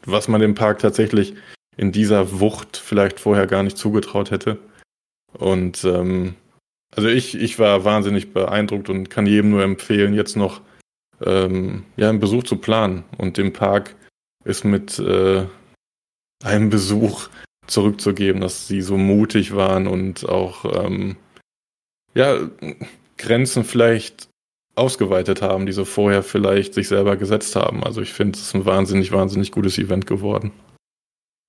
was 0.04 0.28
man 0.28 0.40
dem 0.40 0.54
Park 0.54 0.78
tatsächlich 0.80 1.34
in 1.76 1.92
dieser 1.92 2.40
Wucht 2.40 2.76
vielleicht 2.76 3.20
vorher 3.20 3.46
gar 3.46 3.62
nicht 3.62 3.78
zugetraut 3.78 4.30
hätte. 4.30 4.58
Und 5.32 5.84
ähm, 5.84 6.34
also 6.94 7.08
ich, 7.08 7.36
ich 7.36 7.58
war 7.58 7.84
wahnsinnig 7.84 8.32
beeindruckt 8.32 8.88
und 8.88 9.10
kann 9.10 9.26
jedem 9.26 9.50
nur 9.50 9.62
empfehlen, 9.62 10.14
jetzt 10.14 10.36
noch 10.36 10.60
ähm, 11.24 11.84
ja, 11.96 12.08
einen 12.08 12.20
Besuch 12.20 12.44
zu 12.44 12.56
planen. 12.56 13.04
Und 13.16 13.36
dem 13.36 13.52
Park 13.52 13.94
ist 14.44 14.64
mit 14.64 14.98
äh, 14.98 15.46
einem 16.42 16.70
Besuch 16.70 17.28
zurückzugeben, 17.66 18.40
dass 18.40 18.66
sie 18.66 18.82
so 18.82 18.96
mutig 18.96 19.54
waren 19.54 19.86
und 19.86 20.28
auch 20.28 20.64
ähm, 20.84 21.16
ja, 22.14 22.36
Grenzen 23.16 23.64
vielleicht 23.64 24.29
ausgeweitet 24.74 25.42
haben, 25.42 25.66
die 25.66 25.72
sie 25.72 25.84
vorher 25.84 26.22
vielleicht 26.22 26.74
sich 26.74 26.88
selber 26.88 27.16
gesetzt 27.16 27.56
haben. 27.56 27.84
Also 27.84 28.00
ich 28.00 28.12
finde, 28.12 28.36
es 28.36 28.42
ist 28.42 28.54
ein 28.54 28.64
wahnsinnig, 28.66 29.12
wahnsinnig 29.12 29.52
gutes 29.52 29.78
Event 29.78 30.06
geworden. 30.06 30.52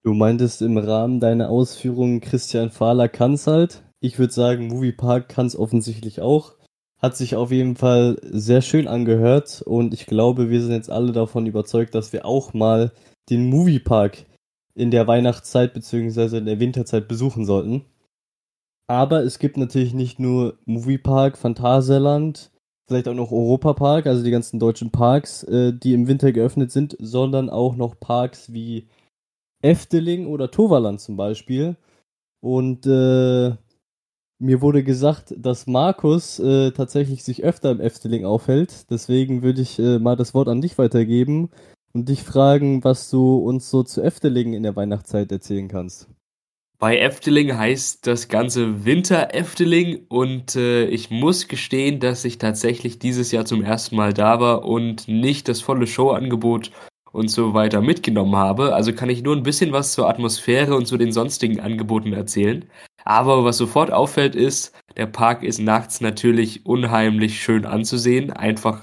Du 0.04 0.14
meintest 0.14 0.62
im 0.62 0.78
Rahmen 0.78 1.20
deiner 1.20 1.50
Ausführungen, 1.50 2.22
Christian 2.22 2.72
Fahler 2.72 3.08
kann 3.08 3.34
es 3.34 3.46
halt. 3.46 3.84
Ich 4.00 4.18
würde 4.18 4.34
sagen, 4.34 4.68
Moviepark 4.68 5.30
kann 5.30 5.46
es 5.46 5.56
offensichtlich 5.56 6.22
auch. 6.22 6.56
Hat 6.98 7.16
sich 7.16 7.36
auf 7.36 7.52
jeden 7.52 7.76
Fall 7.76 8.18
sehr 8.24 8.62
schön 8.62 8.88
angehört 8.88 9.62
und 9.64 9.94
ich 9.94 10.08
glaube, 10.08 10.50
wir 10.50 10.62
sind 10.62 10.72
jetzt 10.72 10.90
alle 10.92 11.12
davon 11.12 11.46
überzeugt, 11.46 11.94
dass 11.96 12.14
wir 12.14 12.26
auch 12.26 12.54
mal 12.54 12.92
den 13.30 13.50
Moviepark 13.50 14.26
in 14.74 14.92
der 14.92 15.08
Weihnachtszeit 15.08 15.74
bzw. 15.74 16.38
in 16.38 16.46
der 16.46 16.60
Winterzeit 16.60 17.08
besuchen 17.08 17.46
sollten. 17.46 17.86
Aber 18.88 19.24
es 19.24 19.40
gibt 19.40 19.58
natürlich 19.58 19.94
nicht 19.94 20.20
nur 20.20 20.58
Moviepark, 20.66 21.38
Phantasialand, 21.38 22.51
vielleicht 22.92 23.08
auch 23.08 23.14
noch 23.14 23.32
Europapark, 23.32 24.06
also 24.06 24.22
die 24.22 24.32
ganzen 24.32 24.60
deutschen 24.60 24.92
Parks, 24.92 25.44
äh, 25.44 25.72
die 25.74 25.94
im 25.94 26.08
Winter 26.08 26.34
geöffnet 26.34 26.72
sind, 26.72 26.98
sondern 27.00 27.50
auch 27.50 27.78
noch 27.78 27.98
Parks 27.98 28.52
wie 28.52 28.88
Efteling 29.62 30.28
oder 30.28 30.52
Toverland 30.52 31.00
zum 31.00 31.16
Beispiel. 31.16 31.78
Und 32.42 32.86
äh, 32.86 33.56
mir 34.40 34.62
wurde 34.62 34.84
gesagt, 34.84 35.34
dass 35.38 35.68
Markus 35.68 36.40
äh, 36.40 36.72
tatsächlich 36.72 37.24
sich 37.24 37.44
öfter 37.44 37.72
im 37.72 37.80
Efteling 37.80 38.26
aufhält. 38.26 38.90
Deswegen 38.90 39.42
würde 39.42 39.62
ich 39.62 39.80
äh, 39.80 39.98
mal 40.00 40.18
das 40.18 40.34
Wort 40.34 40.50
an 40.50 40.60
dich 40.60 40.78
weitergeben 40.78 41.50
und 41.94 42.10
dich 42.10 42.24
fragen, 42.24 42.84
was 42.84 43.10
du 43.10 43.38
uns 43.38 43.70
so 43.70 43.84
zu 43.84 44.02
Efteling 44.02 44.54
in 44.54 44.64
der 44.64 44.76
Weihnachtszeit 44.76 45.32
erzählen 45.32 45.70
kannst. 45.70 46.10
Bei 46.82 46.98
Efteling 46.98 47.56
heißt 47.56 48.08
das 48.08 48.28
Ganze 48.28 48.86
Winter 48.86 49.36
Efteling 49.36 50.08
und 50.10 50.56
äh, 50.56 50.86
ich 50.86 51.12
muss 51.12 51.48
gestehen, 51.48 52.00
dass 52.00 52.26
ich 52.26 52.40
tatsächlich 52.40 52.98
dieses 52.98 53.32
Jahr 53.32 53.46
zum 53.46 53.64
ersten 53.64 53.96
Mal 53.96 54.14
da 54.14 54.40
war 54.40 54.66
und 54.66 55.08
nicht 55.08 55.48
das 55.48 55.62
volle 55.62 55.86
Showangebot 55.86 56.72
und 57.12 57.30
so 57.30 57.54
weiter 57.54 57.82
mitgenommen 57.82 58.36
habe. 58.36 58.74
Also 58.74 58.94
kann 58.94 59.12
ich 59.12 59.22
nur 59.22 59.36
ein 59.36 59.44
bisschen 59.44 59.72
was 59.74 59.94
zur 59.94 60.10
Atmosphäre 60.10 60.74
und 60.76 60.88
zu 60.88 60.98
den 60.98 61.12
sonstigen 61.12 61.60
Angeboten 61.60 62.14
erzählen. 62.14 62.66
Aber 63.04 63.46
was 63.46 63.58
sofort 63.58 63.94
auffällt 63.94 64.34
ist, 64.34 64.74
der 64.98 65.06
Park 65.06 65.44
ist 65.44 65.60
nachts 65.60 66.02
natürlich 66.02 66.66
unheimlich 66.66 67.44
schön 67.44 67.68
anzusehen. 67.68 68.32
Einfach 68.32 68.82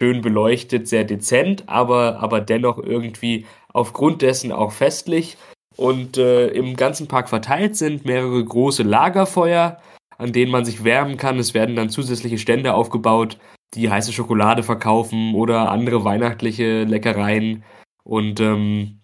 schön 0.00 0.20
beleuchtet, 0.20 0.88
sehr 0.88 1.04
dezent, 1.04 1.68
aber, 1.68 2.18
aber 2.18 2.40
dennoch 2.40 2.78
irgendwie 2.78 3.46
aufgrund 3.72 4.20
dessen 4.20 4.50
auch 4.50 4.72
festlich. 4.72 5.36
Und 5.80 6.18
äh, 6.18 6.48
im 6.48 6.76
ganzen 6.76 7.08
Park 7.08 7.30
verteilt 7.30 7.74
sind 7.74 8.04
mehrere 8.04 8.44
große 8.44 8.82
Lagerfeuer, 8.82 9.78
an 10.18 10.30
denen 10.30 10.52
man 10.52 10.66
sich 10.66 10.84
wärmen 10.84 11.16
kann. 11.16 11.38
Es 11.38 11.54
werden 11.54 11.74
dann 11.74 11.88
zusätzliche 11.88 12.36
Stände 12.36 12.74
aufgebaut, 12.74 13.38
die 13.72 13.90
heiße 13.90 14.12
Schokolade 14.12 14.62
verkaufen 14.62 15.34
oder 15.34 15.70
andere 15.70 16.04
weihnachtliche 16.04 16.84
Leckereien. 16.84 17.64
Und 18.04 18.40
ähm, 18.40 19.00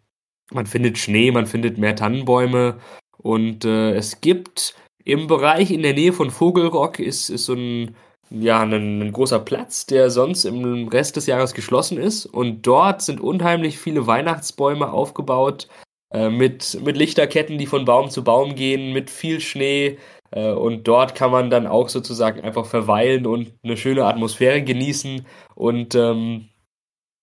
man 0.53 0.67
findet 0.67 0.99
Schnee, 0.99 1.31
man 1.31 1.47
findet 1.47 1.79
mehr 1.79 1.97
Tannenbäume. 1.97 2.77
Und 3.17 3.65
äh, 3.65 3.95
es 3.95 4.21
gibt 4.21 4.77
im 5.03 5.29
Bereich 5.29 5.71
in 5.71 5.81
der 5.81 5.95
Nähe 5.95 6.13
von 6.13 6.31
Vogelrock 6.31 6.99
ist, 6.99 7.31
ist 7.31 7.47
so 7.47 7.55
ein 7.55 7.97
ja, 8.29 8.61
ein, 8.61 9.01
ein, 9.01 9.13
großer 9.13 9.39
Platz, 9.39 9.87
der 9.87 10.11
sonst 10.11 10.45
im 10.45 10.89
Rest 10.89 11.17
des 11.17 11.27
Jahres 11.27 11.55
geschlossen 11.55 11.97
ist. 11.97 12.27
Und 12.27 12.67
dort 12.67 13.01
sind 13.01 13.21
unheimlich 13.21 13.79
viele 13.79 14.07
Weihnachtsbäume 14.07 14.93
aufgebaut, 14.93 15.69
äh, 16.11 16.31
mit, 16.31 16.79
mit 16.85 16.97
Lichterketten, 16.97 17.59
die 17.59 17.67
von 17.67 17.85
Baum 17.85 18.11
zu 18.11 18.23
Baum 18.25 18.55
gehen, 18.55 18.93
mit 18.93 19.11
viel 19.11 19.41
Schnee. 19.41 19.99
Äh, 20.31 20.51
und 20.53 20.87
dort 20.89 21.15
kann 21.15 21.31
man 21.31 21.51
dann 21.51 21.67
auch 21.67 21.89
sozusagen 21.89 22.41
einfach 22.41 22.67
verweilen 22.67 23.27
und 23.27 23.53
eine 23.63 23.77
schöne 23.77 24.05
Atmosphäre 24.05 24.63
genießen 24.63 25.27
und 25.55 25.95
ähm, 25.95 26.49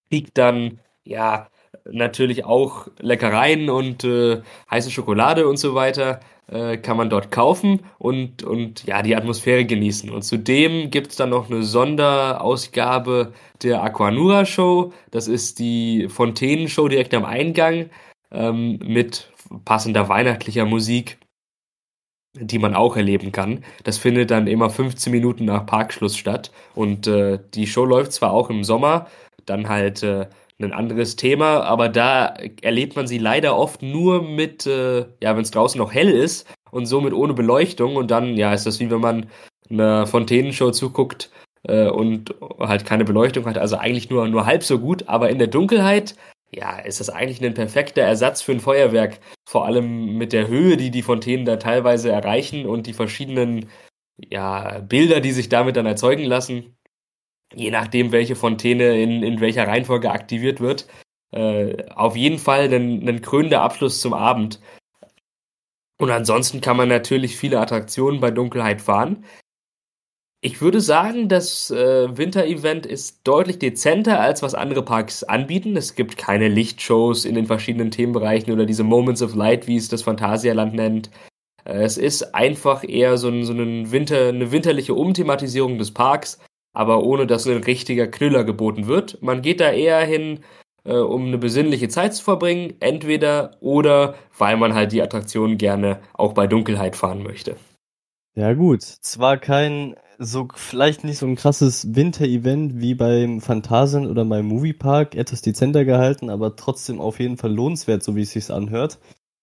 kriegt 0.09 0.37
dann, 0.37 0.79
ja, 1.03 1.47
natürlich 1.85 2.45
auch 2.45 2.87
Leckereien 2.99 3.69
und 3.69 4.03
äh, 4.03 4.41
heiße 4.69 4.91
Schokolade 4.91 5.47
und 5.47 5.57
so 5.57 5.75
weiter 5.75 6.19
äh, 6.47 6.77
kann 6.77 6.97
man 6.97 7.09
dort 7.09 7.31
kaufen 7.31 7.81
und, 7.97 8.43
und 8.43 8.85
ja, 8.85 9.01
die 9.01 9.15
Atmosphäre 9.15 9.65
genießen. 9.65 10.09
Und 10.09 10.23
zudem 10.23 10.91
gibt 10.91 11.11
es 11.11 11.15
dann 11.17 11.29
noch 11.29 11.49
eine 11.49 11.63
Sonderausgabe 11.63 13.33
der 13.63 13.83
Aquanura 13.83 14.45
Show. 14.45 14.93
Das 15.11 15.27
ist 15.27 15.59
die 15.59 16.07
Fontänenshow 16.09 16.87
direkt 16.87 17.13
am 17.13 17.25
Eingang 17.25 17.89
ähm, 18.33 18.79
mit 18.83 19.31
passender 19.65 20.09
weihnachtlicher 20.09 20.65
Musik, 20.65 21.19
die 22.35 22.59
man 22.59 22.73
auch 22.75 22.97
erleben 22.97 23.31
kann. 23.31 23.63
Das 23.83 23.97
findet 23.97 24.31
dann 24.31 24.47
immer 24.47 24.69
15 24.69 25.11
Minuten 25.11 25.45
nach 25.45 25.65
Parkschluss 25.65 26.17
statt. 26.17 26.51
Und 26.73 27.07
äh, 27.07 27.39
die 27.53 27.67
Show 27.67 27.85
läuft 27.85 28.13
zwar 28.13 28.31
auch 28.33 28.49
im 28.49 28.63
Sommer, 28.63 29.07
dann 29.45 29.69
halt 29.69 30.03
äh, 30.03 30.27
ein 30.61 30.73
anderes 30.73 31.15
Thema, 31.15 31.61
aber 31.61 31.89
da 31.89 32.35
erlebt 32.61 32.95
man 32.95 33.07
sie 33.07 33.17
leider 33.17 33.57
oft 33.57 33.81
nur 33.81 34.21
mit, 34.21 34.65
äh, 34.65 34.99
ja, 35.21 35.35
wenn 35.35 35.41
es 35.41 35.51
draußen 35.51 35.77
noch 35.77 35.93
hell 35.93 36.09
ist 36.09 36.47
und 36.71 36.85
somit 36.85 37.13
ohne 37.13 37.33
Beleuchtung 37.33 37.95
und 37.95 38.11
dann, 38.11 38.37
ja, 38.37 38.53
ist 38.53 38.65
das 38.65 38.79
wie 38.79 38.89
wenn 38.89 39.01
man 39.01 39.27
einer 39.69 40.07
Fontänenshow 40.07 40.71
zuguckt 40.71 41.31
äh, 41.63 41.87
und 41.87 42.33
halt 42.59 42.85
keine 42.85 43.05
Beleuchtung 43.05 43.45
hat, 43.45 43.57
also 43.57 43.77
eigentlich 43.77 44.09
nur, 44.09 44.27
nur 44.27 44.45
halb 44.45 44.63
so 44.63 44.79
gut, 44.79 45.07
aber 45.07 45.29
in 45.29 45.39
der 45.39 45.47
Dunkelheit, 45.47 46.15
ja, 46.55 46.79
ist 46.79 46.99
das 46.99 47.09
eigentlich 47.09 47.43
ein 47.43 47.53
perfekter 47.53 48.01
Ersatz 48.01 48.41
für 48.41 48.51
ein 48.51 48.59
Feuerwerk, 48.59 49.19
vor 49.47 49.65
allem 49.65 50.17
mit 50.17 50.33
der 50.33 50.47
Höhe, 50.47 50.77
die 50.77 50.91
die 50.91 51.01
Fontänen 51.01 51.45
da 51.45 51.57
teilweise 51.57 52.11
erreichen 52.11 52.65
und 52.65 52.87
die 52.87 52.93
verschiedenen, 52.93 53.69
ja, 54.17 54.79
Bilder, 54.79 55.19
die 55.21 55.31
sich 55.31 55.49
damit 55.49 55.75
dann 55.75 55.85
erzeugen 55.85 56.25
lassen 56.25 56.77
je 57.55 57.71
nachdem, 57.71 58.11
welche 58.11 58.35
Fontäne 58.35 59.01
in, 59.01 59.23
in 59.23 59.39
welcher 59.39 59.67
Reihenfolge 59.67 60.11
aktiviert 60.11 60.59
wird. 60.59 60.87
Äh, 61.31 61.89
auf 61.91 62.15
jeden 62.15 62.39
Fall 62.39 62.73
ein, 62.73 63.07
ein 63.07 63.21
krönender 63.21 63.61
Abschluss 63.61 64.01
zum 64.01 64.13
Abend. 64.13 64.59
Und 65.99 66.11
ansonsten 66.11 66.61
kann 66.61 66.77
man 66.77 66.89
natürlich 66.89 67.37
viele 67.37 67.59
Attraktionen 67.59 68.19
bei 68.19 68.31
Dunkelheit 68.31 68.81
fahren. 68.81 69.25
Ich 70.45 70.61
würde 70.61 70.81
sagen, 70.81 71.29
das 71.29 71.71
äh, 71.71 72.17
Winter-Event 72.17 72.85
ist 72.85 73.21
deutlich 73.25 73.59
dezenter, 73.59 74.19
als 74.19 74.43
was 74.43 74.55
andere 74.55 74.83
Parks 74.83 75.23
anbieten. 75.23 75.77
Es 75.77 75.95
gibt 75.95 76.17
keine 76.17 76.49
Lichtshows 76.49 77.23
in 77.23 77.35
den 77.35 77.45
verschiedenen 77.45 77.91
Themenbereichen 77.91 78.51
oder 78.51 78.65
diese 78.65 78.83
Moments 78.83 79.21
of 79.21 79.35
Light, 79.35 79.67
wie 79.67 79.77
es 79.77 79.87
das 79.87 80.01
Phantasialand 80.01 80.73
nennt. 80.73 81.11
Äh, 81.63 81.83
es 81.83 81.97
ist 81.97 82.35
einfach 82.35 82.83
eher 82.83 83.17
so, 83.17 83.29
ein, 83.29 83.45
so 83.45 83.53
ein 83.53 83.93
Winter, 83.93 84.27
eine 84.27 84.51
winterliche 84.51 84.93
Umthematisierung 84.95 85.77
des 85.77 85.91
Parks, 85.91 86.39
aber 86.73 87.03
ohne 87.03 87.25
dass 87.25 87.47
ein 87.47 87.63
richtiger 87.63 88.07
Knüller 88.07 88.43
geboten 88.43 88.87
wird. 88.87 89.21
Man 89.21 89.43
geht 89.43 89.61
da 89.61 89.71
eher 89.71 90.01
hin, 90.01 90.41
äh, 90.83 90.97
um 90.97 91.27
eine 91.27 91.37
besinnliche 91.37 91.87
Zeit 91.87 92.15
zu 92.15 92.21
verbringen, 92.21 92.73
entweder 92.81 93.55
oder 93.61 94.15
weil 94.37 94.57
man 94.57 94.73
halt 94.73 94.91
die 94.91 95.01
Attraktion 95.01 95.57
gerne 95.57 96.01
auch 96.13 96.33
bei 96.33 96.47
Dunkelheit 96.47 96.97
fahren 96.97 97.23
möchte. 97.23 97.55
Ja 98.35 98.53
gut, 98.53 98.81
zwar 98.81 99.37
kein 99.37 99.95
so 100.19 100.47
vielleicht 100.55 101.03
nicht 101.03 101.17
so 101.17 101.25
ein 101.25 101.35
krasses 101.35 101.95
Winter-Event 101.95 102.79
wie 102.79 102.95
beim 102.95 103.41
Phantasien 103.41 104.07
oder 104.07 104.25
beim 104.25 104.45
Moviepark, 104.45 105.15
etwas 105.15 105.41
dezenter 105.41 105.85
gehalten, 105.85 106.29
aber 106.29 106.55
trotzdem 106.55 107.01
auf 107.01 107.19
jeden 107.19 107.37
Fall 107.37 107.53
lohnenswert, 107.53 108.03
so 108.03 108.15
wie 108.15 108.21
es 108.21 108.31
sich 108.31 108.51
anhört. 108.51 108.99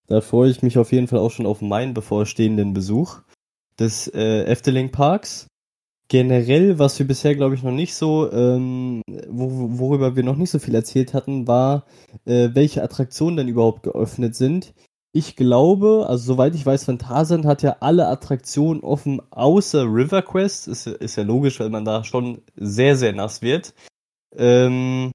Da 0.07 0.21
freue 0.21 0.51
ich 0.51 0.63
mich 0.63 0.79
auf 0.79 0.93
jeden 0.93 1.07
Fall 1.07 1.21
auch 1.21 1.31
schon 1.31 1.47
auf 1.47 1.61
meinen 1.61 1.95
bevorstehenden 1.95 2.75
Besuch 2.75 3.21
des 3.79 4.09
äh, 4.09 4.45
Efteling 4.45 4.91
Parks. 4.91 5.47
Generell, 6.09 6.81
was 6.81 6.99
wir 6.99 7.07
bisher, 7.07 7.37
glaube 7.37 7.55
ich, 7.55 7.63
noch 7.63 7.71
nicht 7.71 7.95
so, 7.95 8.31
ähm, 8.33 9.03
wo, 9.29 9.79
worüber 9.79 10.17
wir 10.17 10.25
noch 10.25 10.37
nicht 10.37 10.51
so 10.51 10.59
viel 10.59 10.75
erzählt 10.75 11.15
hatten, 11.15 11.47
war, 11.47 11.87
äh, 12.25 12.49
welche 12.53 12.83
Attraktionen 12.83 13.37
denn 13.37 13.49
überhaupt 13.49 13.85
geöffnet 13.85 14.35
sind. 14.35 14.75
Ich 15.13 15.35
glaube, 15.35 16.07
also 16.09 16.35
soweit 16.35 16.55
ich 16.55 16.65
weiß, 16.65 16.85
Phantasien 16.85 17.45
hat 17.47 17.63
ja 17.63 17.79
alle 17.81 18.07
Attraktionen 18.07 18.83
offen, 18.83 19.21
außer 19.31 19.85
River 19.85 20.23
Quest. 20.23 20.69
Ist, 20.69 20.87
ist 20.87 21.17
ja 21.17 21.25
logisch, 21.25 21.59
weil 21.59 21.71
man 21.71 21.85
da 21.85 22.05
schon 22.05 22.43
sehr, 22.55 22.97
sehr 22.97 23.13
nass 23.13 23.43
wird. 23.43 23.75
Ähm, 24.37 25.11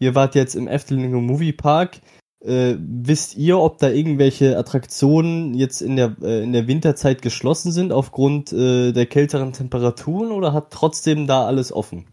ihr 0.00 0.16
wart 0.16 0.34
jetzt 0.34 0.56
im 0.56 0.66
Efteling 0.66 1.12
Movie 1.12 1.52
Park. 1.52 2.00
Äh, 2.44 2.74
wisst 2.78 3.36
ihr, 3.36 3.58
ob 3.58 3.78
da 3.78 3.88
irgendwelche 3.88 4.58
Attraktionen 4.58 5.54
jetzt 5.54 5.80
in 5.80 5.96
der, 5.96 6.16
äh, 6.22 6.42
in 6.42 6.52
der 6.52 6.66
Winterzeit 6.66 7.22
geschlossen 7.22 7.70
sind 7.70 7.92
aufgrund 7.92 8.52
äh, 8.52 8.92
der 8.92 9.06
kälteren 9.06 9.52
Temperaturen 9.52 10.32
oder 10.32 10.52
hat 10.52 10.72
trotzdem 10.72 11.28
da 11.28 11.46
alles 11.46 11.72
offen? 11.72 12.06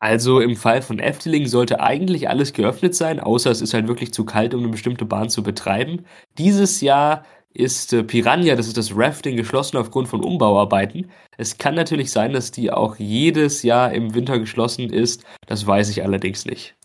Also 0.00 0.40
im 0.40 0.56
Fall 0.56 0.80
von 0.80 0.98
Efteling 0.98 1.46
sollte 1.46 1.80
eigentlich 1.80 2.28
alles 2.28 2.54
geöffnet 2.54 2.94
sein, 2.94 3.20
außer 3.20 3.50
es 3.50 3.60
ist 3.60 3.74
halt 3.74 3.86
wirklich 3.86 4.12
zu 4.14 4.24
kalt, 4.24 4.54
um 4.54 4.60
eine 4.60 4.70
bestimmte 4.70 5.04
Bahn 5.04 5.28
zu 5.28 5.42
betreiben. 5.42 6.06
Dieses 6.38 6.80
Jahr 6.80 7.24
ist 7.52 7.92
äh, 7.92 8.02
Piranha, 8.02 8.54
das 8.54 8.66
ist 8.66 8.78
das 8.78 8.96
Rafting, 8.96 9.36
geschlossen 9.36 9.76
aufgrund 9.76 10.08
von 10.08 10.24
Umbauarbeiten. 10.24 11.10
Es 11.36 11.58
kann 11.58 11.74
natürlich 11.74 12.10
sein, 12.10 12.32
dass 12.32 12.50
die 12.50 12.72
auch 12.72 12.96
jedes 12.96 13.62
Jahr 13.62 13.92
im 13.92 14.14
Winter 14.14 14.38
geschlossen 14.38 14.90
ist. 14.90 15.24
Das 15.46 15.66
weiß 15.66 15.90
ich 15.90 16.02
allerdings 16.02 16.46
nicht. 16.46 16.76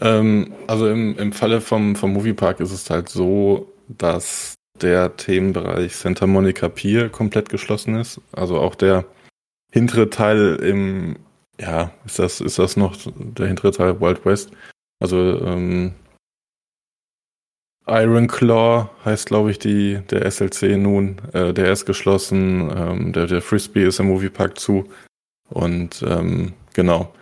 Ähm, 0.00 0.54
also 0.66 0.88
im, 0.88 1.18
im 1.18 1.32
Falle 1.32 1.60
vom, 1.60 1.96
vom 1.96 2.14
Moviepark 2.14 2.60
ist 2.60 2.72
es 2.72 2.88
halt 2.88 3.10
so, 3.10 3.70
dass 3.88 4.54
der 4.80 5.16
Themenbereich 5.16 5.96
Santa 5.96 6.26
Monica 6.26 6.68
Pier 6.68 7.10
komplett 7.10 7.50
geschlossen 7.50 7.96
ist. 7.96 8.20
Also 8.32 8.58
auch 8.58 8.74
der 8.74 9.04
hintere 9.70 10.10
Teil 10.10 10.56
im, 10.56 11.16
ja, 11.62 11.92
ist 12.04 12.18
das, 12.18 12.40
ist 12.40 12.58
das 12.58 12.76
noch 12.76 12.96
der 13.16 13.46
hintere 13.46 13.70
Teil 13.70 14.00
Wild 14.00 14.24
West? 14.26 14.50
Also 15.00 15.40
ähm, 15.44 15.94
Iron 17.86 18.26
Claw 18.26 18.90
heißt, 19.04 19.26
glaube 19.26 19.50
ich, 19.50 19.58
die, 19.58 20.00
der 20.10 20.28
SLC 20.30 20.76
nun. 20.76 21.20
Äh, 21.32 21.52
der 21.52 21.72
ist 21.72 21.86
geschlossen. 21.86 22.70
Ähm, 22.76 23.12
der, 23.12 23.26
der 23.26 23.42
Frisbee 23.42 23.86
ist 23.86 24.00
im 24.00 24.06
Moviepark 24.06 24.58
zu. 24.58 24.88
Und 25.48 26.04
ähm, 26.06 26.52
genau. 26.74 27.12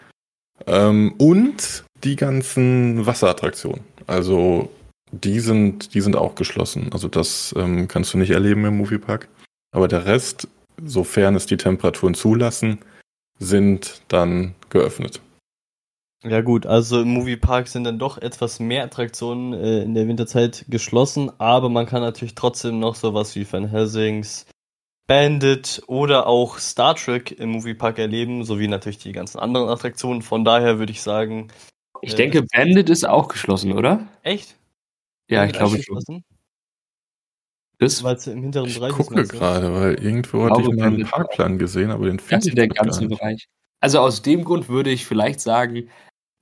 Ähm, 0.66 1.14
und 1.18 1.84
die 2.04 2.16
ganzen 2.16 3.04
Wasserattraktionen. 3.04 3.80
Also 4.06 4.70
die 5.12 5.40
sind, 5.40 5.94
die 5.94 6.00
sind 6.00 6.16
auch 6.16 6.34
geschlossen. 6.34 6.90
Also 6.92 7.08
das 7.08 7.54
ähm, 7.58 7.88
kannst 7.88 8.14
du 8.14 8.18
nicht 8.18 8.30
erleben 8.30 8.64
im 8.64 8.78
Moviepark. 8.78 9.28
Aber 9.72 9.88
der 9.88 10.06
Rest, 10.06 10.48
sofern 10.82 11.34
es 11.36 11.46
die 11.46 11.56
Temperaturen 11.56 12.14
zulassen, 12.14 12.78
sind 13.40 14.02
dann 14.06 14.54
geöffnet. 14.68 15.20
Ja 16.22 16.42
gut, 16.42 16.66
also 16.66 17.00
im 17.00 17.08
Moviepark 17.08 17.66
sind 17.66 17.84
dann 17.84 17.98
doch 17.98 18.18
etwas 18.18 18.60
mehr 18.60 18.84
Attraktionen 18.84 19.54
äh, 19.54 19.82
in 19.82 19.94
der 19.94 20.06
Winterzeit 20.06 20.66
geschlossen, 20.68 21.32
aber 21.38 21.70
man 21.70 21.86
kann 21.86 22.02
natürlich 22.02 22.34
trotzdem 22.34 22.78
noch 22.78 22.94
sowas 22.94 23.34
wie 23.36 23.50
Van 23.50 23.66
Helsings, 23.66 24.44
Bandit 25.06 25.82
oder 25.86 26.26
auch 26.26 26.58
Star 26.58 26.94
Trek 26.94 27.32
im 27.32 27.50
Moviepark 27.50 27.98
erleben, 27.98 28.44
sowie 28.44 28.68
natürlich 28.68 28.98
die 28.98 29.12
ganzen 29.12 29.38
anderen 29.38 29.70
Attraktionen. 29.70 30.20
Von 30.20 30.44
daher 30.44 30.78
würde 30.78 30.92
ich 30.92 31.00
sagen, 31.00 31.48
ich 32.02 32.12
äh, 32.12 32.16
denke, 32.16 32.42
Bandit 32.42 32.90
ist 32.90 33.08
auch 33.08 33.28
geschlossen, 33.28 33.72
oder? 33.72 34.06
Echt? 34.22 34.56
Ja, 35.30 35.46
ich 35.46 35.52
glaube 35.52 35.82
schon. 35.82 36.22
Das, 37.80 38.04
weil 38.04 38.16
es 38.16 38.26
im 38.26 38.42
hinteren 38.42 38.68
ich 38.68 38.78
Bereich 38.78 38.92
gucke 38.92 39.24
gerade, 39.24 39.72
weil 39.72 39.94
irgendwo 40.04 40.44
hatte 40.44 40.60
ich 40.60 40.68
mal 40.68 40.88
einen 40.88 41.06
Parkplan 41.06 41.58
gesehen, 41.58 41.90
aber 41.90 42.06
den 42.06 42.18
finde 42.18 42.48
ich 42.48 42.54
der 42.54 42.68
ganze 42.68 43.08
Bereich. 43.08 43.48
Also 43.80 44.00
aus 44.00 44.20
dem 44.20 44.44
Grund 44.44 44.68
würde 44.68 44.90
ich 44.90 45.06
vielleicht 45.06 45.40
sagen, 45.40 45.88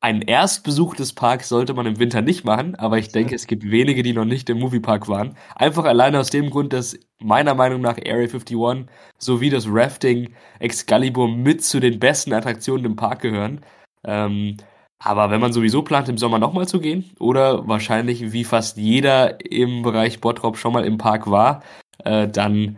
einen 0.01 0.23
Erstbesuch 0.23 0.97
des 0.97 1.13
Parks 1.13 1.49
sollte 1.49 1.75
man 1.75 1.87
im 1.87 2.01
Winter 2.01 2.23
nicht 2.23 2.45
machen, 2.45 2.75
aber 2.75 2.99
ich 2.99 3.09
denke, 3.09 3.37
es 3.37 3.47
gibt 3.47 3.63
wenige, 3.71 4.03
die 4.03 4.13
noch 4.13 4.25
nicht 4.25 4.51
im 4.51 4.59
Moviepark 4.59 5.07
waren. 5.07 5.37
Einfach 5.55 5.85
alleine 5.85 6.19
aus 6.19 6.31
dem 6.31 6.51
Grund, 6.51 6.73
dass 6.73 6.99
meiner 7.21 7.55
Meinung 7.55 7.81
nach 7.81 7.99
Area 7.99 8.29
51 8.29 8.87
sowie 9.19 9.51
das 9.51 9.67
Rafting 9.69 10.35
Excalibur 10.59 11.29
mit 11.29 11.63
zu 11.63 11.79
den 11.79 12.01
besten 12.01 12.33
Attraktionen 12.33 12.85
im 12.85 12.97
Park 12.97 13.23
gehören. 13.23 13.61
Ähm, 14.05 14.57
aber 14.99 15.31
wenn 15.31 15.41
man 15.41 15.53
sowieso 15.53 15.83
plant, 15.83 16.09
im 16.09 16.19
Sommer 16.19 16.39
nochmal 16.39 16.67
zu 16.67 16.81
gehen, 16.81 17.11
oder 17.19 17.69
wahrscheinlich 17.69 18.33
wie 18.33 18.45
fast 18.45 18.77
jeder 18.77 19.45
im 19.45 19.83
Bereich 19.83 20.21
Bottrop 20.21 20.57
schon 20.57 20.73
mal 20.73 20.85
im 20.85 20.99
Park 20.99 21.31
war, 21.31 21.63
äh, 22.05 22.29
dann 22.29 22.77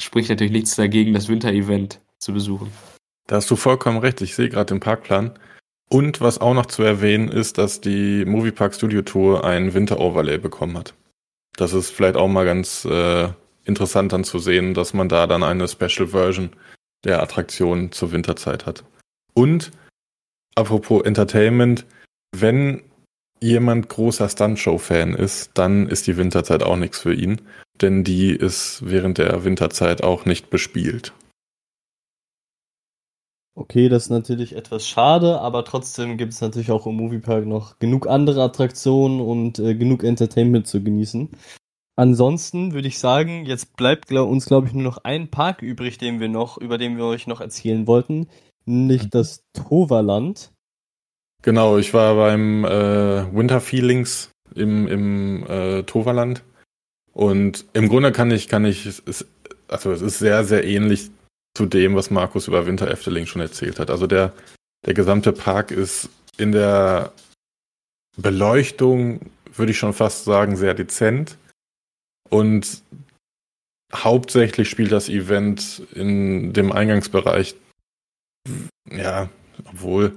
spricht 0.00 0.30
natürlich 0.30 0.52
nichts 0.52 0.76
dagegen, 0.76 1.12
das 1.12 1.28
Winter-Event 1.28 2.00
zu 2.18 2.32
besuchen. 2.32 2.72
Da 3.26 3.36
hast 3.36 3.50
du 3.50 3.56
vollkommen 3.56 3.98
recht. 3.98 4.20
Ich 4.22 4.34
sehe 4.34 4.48
gerade 4.48 4.74
den 4.74 4.80
Parkplan. 4.80 5.38
Und 5.88 6.20
was 6.20 6.40
auch 6.40 6.54
noch 6.54 6.66
zu 6.66 6.82
erwähnen 6.82 7.28
ist, 7.28 7.58
dass 7.58 7.80
die 7.80 8.24
Moviepark 8.24 8.74
Studio 8.74 9.02
Tour 9.02 9.44
ein 9.44 9.74
Winter-Overlay 9.74 10.38
bekommen 10.38 10.78
hat. 10.78 10.94
Das 11.56 11.72
ist 11.72 11.90
vielleicht 11.90 12.16
auch 12.16 12.28
mal 12.28 12.44
ganz 12.44 12.84
äh, 12.84 13.28
interessant 13.64 14.12
dann 14.12 14.24
zu 14.24 14.38
sehen, 14.38 14.74
dass 14.74 14.94
man 14.94 15.08
da 15.08 15.26
dann 15.26 15.42
eine 15.42 15.68
Special 15.68 16.08
Version 16.08 16.50
der 17.04 17.22
Attraktion 17.22 17.92
zur 17.92 18.12
Winterzeit 18.12 18.66
hat. 18.66 18.84
Und 19.34 19.72
apropos 20.54 21.02
Entertainment, 21.02 21.86
wenn 22.36 22.82
jemand 23.40 23.88
großer 23.88 24.28
Stuntshow-Fan 24.28 25.14
ist, 25.14 25.52
dann 25.54 25.88
ist 25.88 26.06
die 26.06 26.16
Winterzeit 26.16 26.62
auch 26.62 26.76
nichts 26.76 26.98
für 26.98 27.14
ihn, 27.14 27.40
denn 27.80 28.04
die 28.04 28.30
ist 28.30 28.82
während 28.84 29.18
der 29.18 29.44
Winterzeit 29.44 30.02
auch 30.02 30.24
nicht 30.26 30.50
bespielt. 30.50 31.12
Okay, 33.56 33.88
das 33.88 34.04
ist 34.04 34.10
natürlich 34.10 34.54
etwas 34.54 34.86
schade, 34.86 35.40
aber 35.40 35.64
trotzdem 35.64 36.16
gibt 36.16 36.32
es 36.32 36.40
natürlich 36.40 36.70
auch 36.70 36.86
im 36.86 36.94
Moviepark 36.96 37.46
noch 37.46 37.78
genug 37.78 38.06
andere 38.06 38.42
Attraktionen 38.42 39.20
und 39.20 39.58
äh, 39.58 39.74
genug 39.74 40.04
Entertainment 40.04 40.66
zu 40.66 40.82
genießen. 40.82 41.30
Ansonsten 41.96 42.72
würde 42.72 42.88
ich 42.88 42.98
sagen, 42.98 43.44
jetzt 43.44 43.76
bleibt 43.76 44.06
glaub, 44.06 44.30
uns, 44.30 44.46
glaube 44.46 44.68
ich, 44.68 44.72
nur 44.72 44.84
noch 44.84 44.98
ein 45.04 45.30
Park 45.30 45.60
übrig, 45.60 45.98
den 45.98 46.20
wir 46.20 46.28
noch, 46.28 46.56
über 46.56 46.78
den 46.78 46.96
wir 46.96 47.04
euch 47.04 47.26
noch 47.26 47.40
erzählen 47.40 47.86
wollten 47.86 48.28
nämlich 48.64 49.04
mhm. 49.04 49.10
das 49.10 49.42
Toverland. 49.52 50.52
Genau, 51.42 51.78
ich 51.78 51.94
war 51.94 52.14
beim 52.16 52.64
äh, 52.64 53.34
Winter 53.34 53.60
Feelings 53.60 54.30
im, 54.54 54.86
im 54.88 55.46
äh, 55.46 55.82
Toverland. 55.84 56.42
Und 57.12 57.64
im 57.72 57.88
Grunde 57.88 58.12
kann 58.12 58.30
ich, 58.30 58.48
kann 58.48 58.64
ich, 58.64 58.86
es, 58.86 59.26
also 59.68 59.92
es 59.92 60.02
ist 60.02 60.18
sehr, 60.18 60.44
sehr 60.44 60.64
ähnlich 60.64 61.10
zu 61.54 61.66
dem, 61.66 61.94
was 61.96 62.10
Markus 62.10 62.46
über 62.46 62.66
Winter 62.66 62.90
Efteling 62.90 63.26
schon 63.26 63.42
erzählt 63.42 63.78
hat. 63.78 63.90
Also 63.90 64.06
der, 64.06 64.32
der 64.86 64.94
gesamte 64.94 65.32
Park 65.32 65.70
ist 65.70 66.08
in 66.36 66.52
der 66.52 67.12
Beleuchtung, 68.16 69.20
würde 69.54 69.72
ich 69.72 69.78
schon 69.78 69.92
fast 69.92 70.24
sagen, 70.24 70.56
sehr 70.56 70.74
dezent. 70.74 71.36
Und 72.28 72.82
hauptsächlich 73.92 74.68
spielt 74.68 74.92
das 74.92 75.08
Event 75.08 75.82
in 75.94 76.52
dem 76.52 76.70
Eingangsbereich 76.70 77.56
ja, 78.90 79.28
obwohl, 79.64 80.12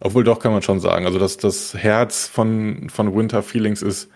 obwohl 0.00 0.24
doch 0.24 0.40
kann 0.40 0.52
man 0.52 0.62
schon 0.62 0.80
sagen. 0.80 1.06
Also 1.06 1.18
das, 1.18 1.36
das 1.36 1.74
Herz 1.74 2.26
von, 2.26 2.88
von 2.90 3.14
Winter 3.14 3.42
Feelings 3.42 3.82
ist 3.82 4.10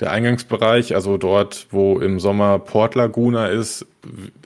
der 0.00 0.10
Eingangsbereich, 0.12 0.94
also 0.94 1.18
dort, 1.18 1.66
wo 1.70 2.00
im 2.00 2.20
Sommer 2.20 2.58
Port 2.58 2.94
Laguna 2.94 3.48
ist, 3.48 3.86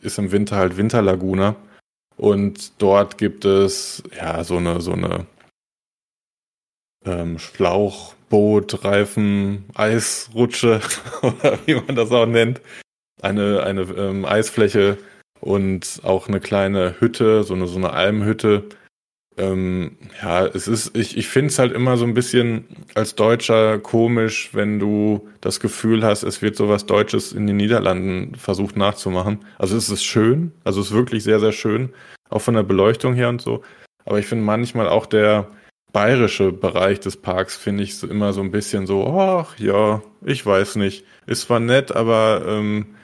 ist 0.03 0.19
im 0.19 0.33
Winter 0.33 0.57
halt 0.57 0.77
Winter 0.77 1.01
Laguna. 1.01 1.57
Und 2.17 2.81
dort 2.83 3.19
gibt 3.19 3.45
es 3.45 4.03
ja 4.17 4.45
so 4.45 4.57
eine, 4.57 4.81
so 4.81 4.93
eine 4.93 5.27
ähm, 7.05 7.39
Schlauchboot, 7.39 8.85
Reifen, 8.85 9.65
Eisrutsche 9.75 10.81
oder 11.23 11.59
wie 11.67 11.75
man 11.75 11.95
das 11.95 12.11
auch 12.11 12.27
nennt. 12.27 12.61
Eine, 13.23 13.63
eine 13.63 13.83
ähm, 13.83 14.25
Eisfläche 14.25 14.99
und 15.45 16.01
auch 16.05 16.27
eine 16.27 16.41
kleine 16.41 16.95
Hütte, 17.01 17.45
so 17.45 17.53
eine, 17.53 17.67
so 17.67 17.77
eine 17.77 17.93
Almhütte. 17.93 18.65
Ähm, 19.37 19.99
ja, 20.23 20.47
es 20.47 20.67
ist, 20.69 20.97
ich, 20.97 21.19
ich 21.19 21.29
finde 21.29 21.49
es 21.49 21.59
halt 21.59 21.73
immer 21.73 21.99
so 21.99 22.07
ein 22.07 22.15
bisschen 22.15 22.65
als 22.95 23.15
Deutscher 23.15 23.79
komisch, 23.79 24.51
wenn 24.55 24.79
du 24.79 25.29
das 25.43 25.61
Gefühl 25.61 26.03
hast, 26.03 26.23
es 26.23 26.41
wird 26.41 26.57
sowas 26.57 26.87
Deutsches 26.87 27.33
in 27.33 27.47
den 27.47 27.59
Niederlanden 27.59 28.37
versucht 28.37 28.77
nachzumachen. 28.79 29.45
Also 29.59 29.77
es 29.77 29.91
ist 29.91 30.05
schön, 30.05 30.53
also 30.65 30.81
es 30.81 30.89
ist 30.89 30.95
wirklich 30.95 31.25
sehr, 31.25 31.41
sehr 31.41 31.53
schön, 31.53 31.91
auch 32.31 32.41
von 32.41 32.55
der 32.55 32.63
Beleuchtung 32.63 33.13
her 33.13 33.29
und 33.29 33.43
so. 33.43 33.63
Aber 34.07 34.19
ich 34.19 34.27
finde 34.27 34.45
manchmal 34.45 34.89
auch 34.89 35.05
der 35.05 35.49
bayerische 35.93 36.53
Bereich 36.53 37.01
des 37.01 37.19
Parks 37.19 37.55
finde 37.55 37.83
ich 37.83 38.03
immer 38.03 38.33
so 38.33 38.41
ein 38.41 38.51
bisschen 38.51 38.87
so, 38.87 39.07
ach 39.09 39.59
ja, 39.59 40.03
ich 40.25 40.47
weiß 40.47 40.77
nicht. 40.77 41.05
Ist 41.27 41.43
zwar 41.43 41.61
nett, 41.61 41.95
aber 41.95 42.45
ähm, 42.49 42.95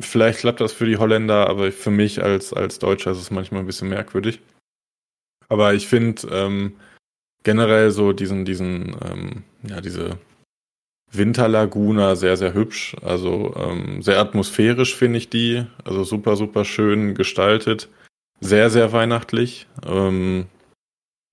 vielleicht 0.00 0.40
klappt 0.40 0.60
das 0.60 0.72
für 0.72 0.86
die 0.86 0.96
Holländer, 0.96 1.48
aber 1.48 1.72
für 1.72 1.90
mich 1.90 2.22
als, 2.22 2.52
als 2.52 2.78
Deutscher 2.78 3.12
ist 3.12 3.18
es 3.18 3.30
manchmal 3.30 3.60
ein 3.60 3.66
bisschen 3.66 3.88
merkwürdig. 3.88 4.40
Aber 5.48 5.74
ich 5.74 5.86
finde 5.86 6.26
ähm, 6.30 6.76
generell 7.42 7.90
so 7.90 8.12
diesen, 8.12 8.44
diesen, 8.44 8.96
ähm, 9.04 9.42
ja, 9.62 9.80
diese 9.80 10.18
Winterlaguna 11.12 12.16
sehr, 12.16 12.36
sehr 12.36 12.54
hübsch. 12.54 12.96
Also 13.02 13.54
ähm, 13.56 14.02
sehr 14.02 14.18
atmosphärisch 14.18 14.96
finde 14.96 15.18
ich 15.18 15.30
die. 15.30 15.64
Also 15.84 16.04
super, 16.04 16.36
super 16.36 16.64
schön 16.64 17.14
gestaltet. 17.14 17.88
Sehr, 18.40 18.70
sehr 18.70 18.92
weihnachtlich. 18.92 19.68
Ähm, 19.86 20.46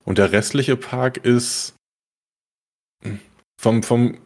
und 0.04 0.18
der 0.18 0.32
restliche 0.32 0.76
Park 0.76 1.18
ist 1.18 1.76
vom, 3.60 3.84
vom 3.84 4.18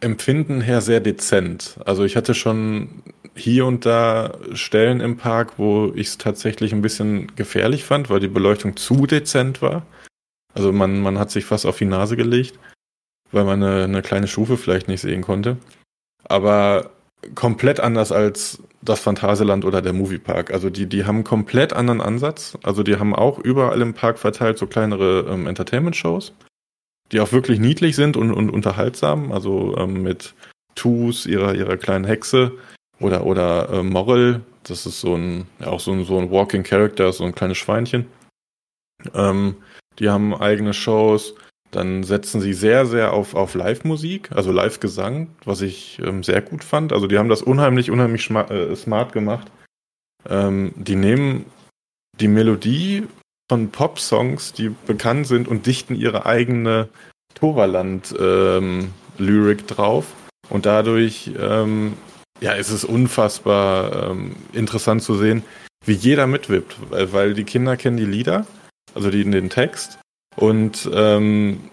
Empfinden 0.00 0.60
her 0.60 0.80
sehr 0.80 1.00
dezent. 1.00 1.78
Also 1.84 2.04
ich 2.04 2.16
hatte 2.16 2.34
schon 2.34 3.02
hier 3.34 3.66
und 3.66 3.84
da 3.84 4.38
Stellen 4.52 5.00
im 5.00 5.16
Park, 5.16 5.54
wo 5.58 5.92
ich 5.94 6.08
es 6.08 6.18
tatsächlich 6.18 6.72
ein 6.72 6.82
bisschen 6.82 7.34
gefährlich 7.36 7.84
fand, 7.84 8.10
weil 8.10 8.20
die 8.20 8.28
Beleuchtung 8.28 8.76
zu 8.76 9.06
dezent 9.06 9.62
war. 9.62 9.84
Also 10.54 10.72
man, 10.72 11.00
man 11.00 11.18
hat 11.18 11.30
sich 11.30 11.44
fast 11.44 11.66
auf 11.66 11.78
die 11.78 11.84
Nase 11.84 12.16
gelegt, 12.16 12.58
weil 13.32 13.44
man 13.44 13.62
eine, 13.62 13.84
eine 13.84 14.02
kleine 14.02 14.28
Stufe 14.28 14.56
vielleicht 14.56 14.88
nicht 14.88 15.00
sehen 15.00 15.22
konnte. 15.22 15.56
Aber 16.24 16.90
komplett 17.34 17.80
anders 17.80 18.12
als 18.12 18.62
das 18.82 19.00
Phantasialand 19.00 19.64
oder 19.64 19.82
der 19.82 19.92
Moviepark. 19.92 20.52
Also 20.52 20.70
die, 20.70 20.86
die 20.86 21.04
haben 21.04 21.16
einen 21.16 21.24
komplett 21.24 21.72
anderen 21.72 22.00
Ansatz. 22.00 22.56
Also 22.62 22.82
die 22.82 22.96
haben 22.98 23.14
auch 23.14 23.38
überall 23.38 23.80
im 23.80 23.94
Park 23.94 24.18
verteilt 24.18 24.58
so 24.58 24.66
kleinere 24.66 25.26
ähm, 25.28 25.46
Entertainment-Shows, 25.46 26.34
die 27.10 27.20
auch 27.20 27.32
wirklich 27.32 27.58
niedlich 27.58 27.96
sind 27.96 28.16
und, 28.16 28.32
und 28.32 28.50
unterhaltsam. 28.50 29.32
Also 29.32 29.76
ähm, 29.76 30.02
mit 30.02 30.34
Tus, 30.74 31.26
ihrer, 31.26 31.54
ihrer 31.54 31.76
kleinen 31.76 32.04
Hexe, 32.04 32.52
oder, 33.00 33.26
oder 33.26 33.68
äh, 33.70 33.82
Morrill, 33.82 34.42
das 34.62 34.86
ist 34.86 35.00
so 35.00 35.14
ein, 35.14 35.46
auch 35.64 35.80
so 35.80 35.92
ein, 35.92 36.04
so 36.04 36.18
ein 36.18 36.30
Walking 36.30 36.62
Character, 36.62 37.12
so 37.12 37.24
ein 37.24 37.34
kleines 37.34 37.58
Schweinchen. 37.58 38.06
Ähm, 39.12 39.56
die 39.98 40.08
haben 40.08 40.34
eigene 40.34 40.74
Shows. 40.74 41.34
Dann 41.70 42.04
setzen 42.04 42.40
sie 42.40 42.52
sehr, 42.52 42.86
sehr 42.86 43.12
auf, 43.12 43.34
auf 43.34 43.54
Live-Musik, 43.54 44.30
also 44.32 44.52
Live-Gesang, 44.52 45.28
was 45.44 45.60
ich 45.60 46.00
ähm, 46.04 46.22
sehr 46.22 46.40
gut 46.40 46.62
fand. 46.62 46.92
Also 46.92 47.08
die 47.08 47.18
haben 47.18 47.28
das 47.28 47.42
unheimlich, 47.42 47.90
unheimlich 47.90 48.30
äh, 48.30 48.76
smart 48.76 49.12
gemacht. 49.12 49.50
Ähm, 50.28 50.72
die 50.76 50.94
nehmen 50.94 51.46
die 52.20 52.28
Melodie 52.28 53.08
von 53.50 53.70
Pop-Songs, 53.70 54.52
die 54.52 54.68
bekannt 54.86 55.26
sind, 55.26 55.48
und 55.48 55.66
dichten 55.66 55.96
ihre 55.96 56.26
eigene 56.26 56.88
Toverland-Lyrik 57.34 58.90
ähm, 59.60 59.66
drauf. 59.66 60.06
Und 60.50 60.66
dadurch 60.66 61.32
ähm, 61.40 61.94
ja, 62.44 62.54
es 62.54 62.70
ist 62.70 62.84
unfassbar 62.84 64.10
ähm, 64.10 64.36
interessant 64.52 65.02
zu 65.02 65.14
sehen, 65.14 65.42
wie 65.86 65.94
jeder 65.94 66.26
mitwippt, 66.26 66.76
weil, 66.90 67.12
weil 67.14 67.34
die 67.34 67.44
Kinder 67.44 67.78
kennen 67.78 67.96
die 67.96 68.04
Lieder, 68.04 68.46
also 68.94 69.10
die 69.10 69.22
in 69.22 69.32
den 69.32 69.48
Text 69.48 69.98
und 70.36 70.86
ähm, 70.92 71.70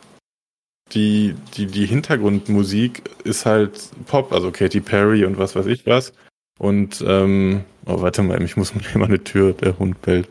die, 0.93 1.35
die, 1.57 1.65
die 1.65 1.85
Hintergrundmusik 1.85 3.01
ist 3.25 3.45
halt 3.45 3.89
Pop, 4.07 4.31
also 4.31 4.49
Katy 4.51 4.79
Perry 4.79 5.25
und 5.25 5.37
was 5.37 5.57
weiß 5.57 5.65
ich 5.65 5.85
was. 5.85 6.13
Und, 6.57 7.03
ähm, 7.05 7.65
oh, 7.85 8.01
warte 8.01 8.23
mal, 8.23 8.41
ich 8.41 8.55
muss 8.55 8.73
mal 8.95 9.05
eine 9.05 9.23
Tür, 9.23 9.51
der 9.51 9.77
Hund 9.77 10.01
bellt. 10.01 10.29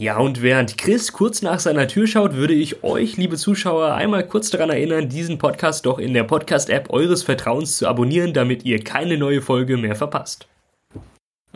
Ja, 0.00 0.16
und 0.16 0.40
während 0.40 0.78
Chris 0.78 1.12
kurz 1.12 1.42
nach 1.42 1.60
seiner 1.60 1.86
Tür 1.86 2.06
schaut, 2.06 2.32
würde 2.32 2.54
ich 2.54 2.82
euch, 2.82 3.18
liebe 3.18 3.36
Zuschauer, 3.36 3.92
einmal 3.92 4.26
kurz 4.26 4.48
daran 4.48 4.70
erinnern, 4.70 5.10
diesen 5.10 5.36
Podcast 5.36 5.84
doch 5.84 5.98
in 5.98 6.14
der 6.14 6.24
Podcast-App 6.24 6.88
eures 6.88 7.22
Vertrauens 7.22 7.76
zu 7.76 7.86
abonnieren, 7.86 8.32
damit 8.32 8.64
ihr 8.64 8.82
keine 8.82 9.18
neue 9.18 9.42
Folge 9.42 9.76
mehr 9.76 9.94
verpasst. 9.94 10.48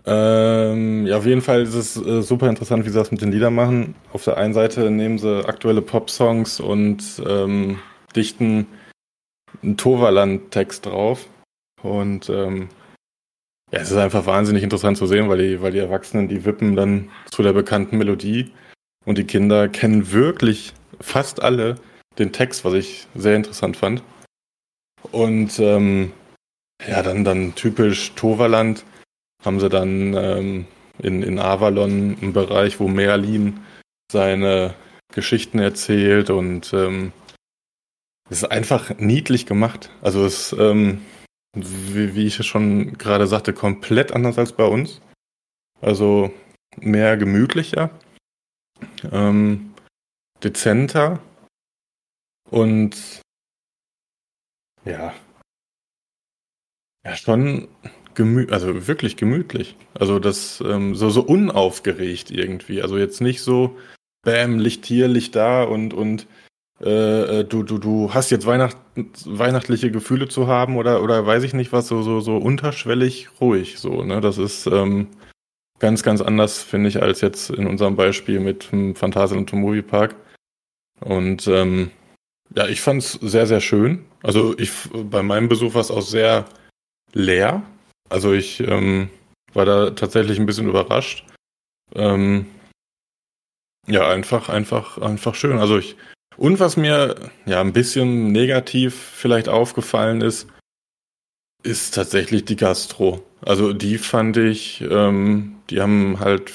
Ähm, 0.04 1.06
ja, 1.06 1.16
auf 1.16 1.24
jeden 1.24 1.40
Fall 1.40 1.62
ist 1.62 1.72
es 1.72 1.96
äh, 1.96 2.20
super 2.20 2.50
interessant, 2.50 2.84
wie 2.84 2.90
sie 2.90 2.98
das 2.98 3.10
mit 3.10 3.22
den 3.22 3.32
Liedern 3.32 3.54
machen. 3.54 3.94
Auf 4.12 4.24
der 4.24 4.36
einen 4.36 4.52
Seite 4.52 4.90
nehmen 4.90 5.16
sie 5.16 5.48
aktuelle 5.48 5.80
Pop-Songs 5.80 6.60
und 6.60 7.22
ähm, 7.26 7.78
dichten 8.14 8.66
einen 9.62 9.78
Toverland-Text 9.78 10.84
drauf. 10.84 11.28
Und 11.82 12.28
ähm, 12.28 12.68
ja, 13.74 13.80
es 13.80 13.90
ist 13.90 13.96
einfach 13.96 14.24
wahnsinnig 14.26 14.62
interessant 14.62 14.96
zu 14.96 15.06
sehen, 15.06 15.28
weil 15.28 15.38
die, 15.38 15.60
weil 15.60 15.72
die 15.72 15.80
Erwachsenen, 15.80 16.28
die 16.28 16.44
wippen 16.44 16.76
dann 16.76 17.10
zu 17.32 17.42
der 17.42 17.52
bekannten 17.52 17.98
Melodie 17.98 18.52
und 19.04 19.18
die 19.18 19.24
Kinder 19.24 19.68
kennen 19.68 20.12
wirklich 20.12 20.74
fast 21.00 21.42
alle 21.42 21.74
den 22.18 22.30
Text, 22.30 22.64
was 22.64 22.74
ich 22.74 23.08
sehr 23.16 23.34
interessant 23.34 23.76
fand. 23.76 24.04
Und 25.10 25.58
ähm, 25.58 26.12
ja, 26.86 27.02
dann, 27.02 27.24
dann 27.24 27.56
typisch 27.56 28.12
Toverland 28.14 28.84
haben 29.44 29.58
sie 29.58 29.68
dann 29.68 30.14
ähm, 30.14 30.66
in, 31.00 31.24
in 31.24 31.40
Avalon 31.40 32.16
einen 32.20 32.32
Bereich, 32.32 32.78
wo 32.78 32.86
Merlin 32.86 33.58
seine 34.12 34.74
Geschichten 35.12 35.58
erzählt 35.58 36.30
und 36.30 36.72
ähm, 36.72 37.12
es 38.30 38.38
ist 38.38 38.52
einfach 38.52 38.96
niedlich 38.98 39.46
gemacht. 39.46 39.90
Also 40.00 40.24
es 40.24 40.54
ähm, 40.56 41.00
wie, 41.54 42.14
wie 42.14 42.26
ich 42.26 42.34
schon 42.46 42.98
gerade 42.98 43.26
sagte, 43.26 43.52
komplett 43.52 44.12
anders 44.12 44.38
als 44.38 44.52
bei 44.52 44.64
uns. 44.64 45.00
Also 45.80 46.32
mehr 46.76 47.16
gemütlicher, 47.16 47.90
ähm, 49.12 49.74
dezenter 50.42 51.20
und 52.50 53.20
ja, 54.84 55.14
ja 57.04 57.16
schon 57.16 57.68
gemü 58.14 58.46
also 58.50 58.86
wirklich 58.86 59.16
gemütlich. 59.16 59.76
Also 59.94 60.18
das 60.18 60.60
ähm, 60.60 60.94
so 60.94 61.10
so 61.10 61.22
unaufgeregt 61.22 62.30
irgendwie. 62.30 62.82
Also 62.82 62.98
jetzt 62.98 63.20
nicht 63.20 63.42
so 63.42 63.78
Bäm 64.22 64.58
Licht 64.58 64.86
hier, 64.86 65.08
Licht 65.08 65.36
da 65.36 65.64
und 65.64 65.94
und 65.94 66.26
äh, 66.80 67.40
äh, 67.40 67.44
du, 67.44 67.62
du, 67.62 67.78
du 67.78 68.12
hast 68.12 68.30
jetzt 68.30 68.46
Weihnacht, 68.46 68.76
weihnachtliche 69.24 69.90
Gefühle 69.90 70.28
zu 70.28 70.46
haben 70.48 70.76
oder, 70.76 71.02
oder 71.02 71.26
weiß 71.26 71.44
ich 71.44 71.54
nicht 71.54 71.72
was, 71.72 71.86
so, 71.86 72.02
so, 72.02 72.20
so 72.20 72.36
unterschwellig 72.36 73.28
ruhig, 73.40 73.78
so, 73.78 74.02
ne? 74.02 74.20
Das 74.20 74.38
ist 74.38 74.66
ähm, 74.66 75.08
ganz, 75.78 76.02
ganz 76.02 76.20
anders, 76.20 76.62
finde 76.62 76.88
ich, 76.88 77.02
als 77.02 77.20
jetzt 77.20 77.50
in 77.50 77.66
unserem 77.66 77.96
Beispiel 77.96 78.40
mit 78.40 78.72
dem 78.72 78.94
Phantasialand 78.94 79.52
Movie 79.52 79.82
Park. 79.82 80.16
Und 81.00 81.46
ähm, 81.46 81.90
ja, 82.54 82.66
ich 82.66 82.80
fand's 82.80 83.12
sehr, 83.12 83.46
sehr 83.46 83.60
schön. 83.60 84.04
Also 84.22 84.56
ich 84.58 84.70
bei 84.92 85.22
meinem 85.22 85.48
Besuch 85.48 85.74
war 85.74 85.80
es 85.80 85.90
auch 85.90 86.02
sehr 86.02 86.46
leer. 87.12 87.62
Also 88.08 88.32
ich 88.32 88.60
ähm, 88.60 89.10
war 89.52 89.64
da 89.64 89.90
tatsächlich 89.90 90.38
ein 90.38 90.46
bisschen 90.46 90.68
überrascht. 90.68 91.24
Ähm, 91.94 92.46
ja, 93.86 94.08
einfach, 94.08 94.48
einfach, 94.48 94.98
einfach 94.98 95.34
schön. 95.34 95.58
Also 95.58 95.78
ich 95.78 95.96
und 96.36 96.60
was 96.60 96.76
mir 96.76 97.14
ja 97.46 97.60
ein 97.60 97.72
bisschen 97.72 98.32
negativ 98.32 98.94
vielleicht 98.94 99.48
aufgefallen 99.48 100.20
ist, 100.20 100.48
ist 101.62 101.94
tatsächlich 101.94 102.44
die 102.44 102.56
Gastro. 102.56 103.24
Also 103.40 103.72
die 103.72 103.98
fand 103.98 104.36
ich, 104.36 104.82
ähm, 104.82 105.56
die 105.70 105.80
haben 105.80 106.20
halt 106.20 106.52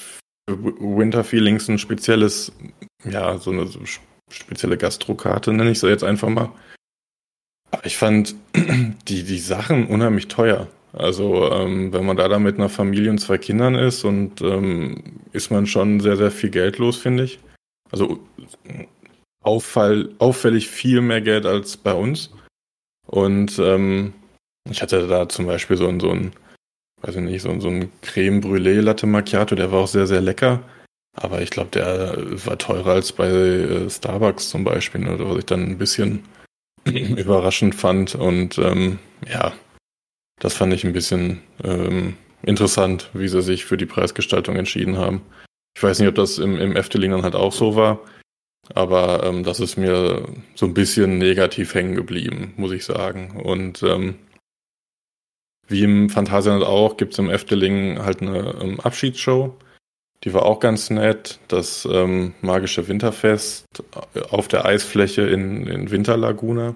Winter 0.48 1.24
Feelings 1.24 1.68
ein 1.68 1.78
spezielles, 1.78 2.52
ja, 3.04 3.38
so 3.38 3.50
eine 3.50 3.68
spezielle 4.30 4.76
Gastrokarte, 4.76 5.52
nenne 5.52 5.70
ich 5.70 5.78
so 5.78 5.88
jetzt 5.88 6.04
einfach 6.04 6.28
mal. 6.28 6.50
Aber 7.70 7.86
ich 7.86 7.96
fand 7.96 8.34
die, 9.08 9.24
die 9.24 9.38
Sachen 9.38 9.86
unheimlich 9.86 10.28
teuer. 10.28 10.68
Also 10.92 11.50
ähm, 11.52 11.92
wenn 11.92 12.04
man 12.04 12.16
da 12.16 12.28
dann 12.28 12.42
mit 12.42 12.56
einer 12.56 12.68
Familie 12.68 13.10
und 13.10 13.18
zwei 13.18 13.38
Kindern 13.38 13.76
ist 13.76 14.04
und 14.04 14.40
ähm, 14.40 15.20
ist 15.32 15.50
man 15.50 15.66
schon 15.66 16.00
sehr, 16.00 16.16
sehr 16.16 16.32
viel 16.32 16.50
Geld 16.50 16.78
los, 16.78 16.96
finde 16.96 17.24
ich. 17.24 17.38
Also 17.92 18.18
auffall, 19.42 20.10
auffällig 20.18 20.68
viel 20.68 21.00
mehr 21.00 21.20
Geld 21.20 21.46
als 21.46 21.76
bei 21.76 21.94
uns. 21.94 22.30
Und 23.06 23.58
ähm, 23.58 24.12
ich 24.70 24.82
hatte 24.82 25.06
da 25.06 25.28
zum 25.28 25.46
Beispiel 25.46 25.76
so, 25.76 25.88
ein, 25.88 26.00
so 26.00 26.10
ein, 26.10 26.32
weiß 27.02 27.16
ich 27.16 27.22
nicht, 27.22 27.42
so, 27.42 27.50
ein, 27.50 27.60
so 27.60 27.68
ein 27.68 27.90
Creme 28.02 28.40
Brûlée 28.40 28.80
Latte 28.80 29.06
Macchiato, 29.06 29.54
der 29.54 29.72
war 29.72 29.80
auch 29.80 29.88
sehr, 29.88 30.06
sehr 30.06 30.20
lecker. 30.20 30.62
Aber 31.16 31.42
ich 31.42 31.50
glaube, 31.50 31.70
der 31.70 32.16
war 32.46 32.56
teurer 32.58 32.92
als 32.92 33.12
bei 33.12 33.28
äh, 33.28 33.90
Starbucks 33.90 34.50
zum 34.50 34.64
Beispiel, 34.64 35.00
ne, 35.00 35.18
was 35.18 35.38
ich 35.38 35.46
dann 35.46 35.64
ein 35.64 35.78
bisschen 35.78 36.24
überraschend 36.84 37.74
fand. 37.74 38.14
Und 38.14 38.58
ähm, 38.58 38.98
ja, 39.28 39.52
das 40.38 40.54
fand 40.54 40.72
ich 40.72 40.84
ein 40.84 40.92
bisschen 40.92 41.42
ähm, 41.64 42.16
interessant, 42.42 43.10
wie 43.12 43.28
sie 43.28 43.42
sich 43.42 43.64
für 43.64 43.76
die 43.76 43.86
Preisgestaltung 43.86 44.56
entschieden 44.56 44.98
haben. 44.98 45.22
Ich 45.76 45.82
weiß 45.82 45.98
nicht, 45.98 46.08
ob 46.08 46.14
das 46.14 46.38
im, 46.38 46.58
im 46.58 46.76
Efteling 46.76 47.10
dann 47.10 47.22
halt 47.22 47.34
auch 47.34 47.52
so 47.52 47.74
war, 47.74 48.00
aber 48.74 49.24
ähm, 49.24 49.44
das 49.44 49.60
ist 49.60 49.76
mir 49.76 50.24
so 50.54 50.66
ein 50.66 50.74
bisschen 50.74 51.18
negativ 51.18 51.74
hängen 51.74 51.94
geblieben, 51.94 52.54
muss 52.56 52.72
ich 52.72 52.84
sagen. 52.84 53.40
Und 53.42 53.82
ähm, 53.82 54.16
wie 55.68 55.84
im 55.84 56.10
Phantasialand 56.10 56.64
auch, 56.64 56.96
gibt 56.96 57.12
es 57.12 57.18
im 57.18 57.30
Efteling 57.30 58.02
halt 58.02 58.22
eine 58.22 58.54
ähm, 58.60 58.80
Abschiedsshow. 58.80 59.56
Die 60.24 60.34
war 60.34 60.44
auch 60.44 60.60
ganz 60.60 60.90
nett. 60.90 61.38
Das 61.48 61.88
ähm, 61.90 62.34
magische 62.42 62.88
Winterfest 62.88 63.64
auf 64.30 64.48
der 64.48 64.66
Eisfläche 64.66 65.22
in, 65.22 65.66
in 65.66 65.90
Winterlaguna. 65.90 66.74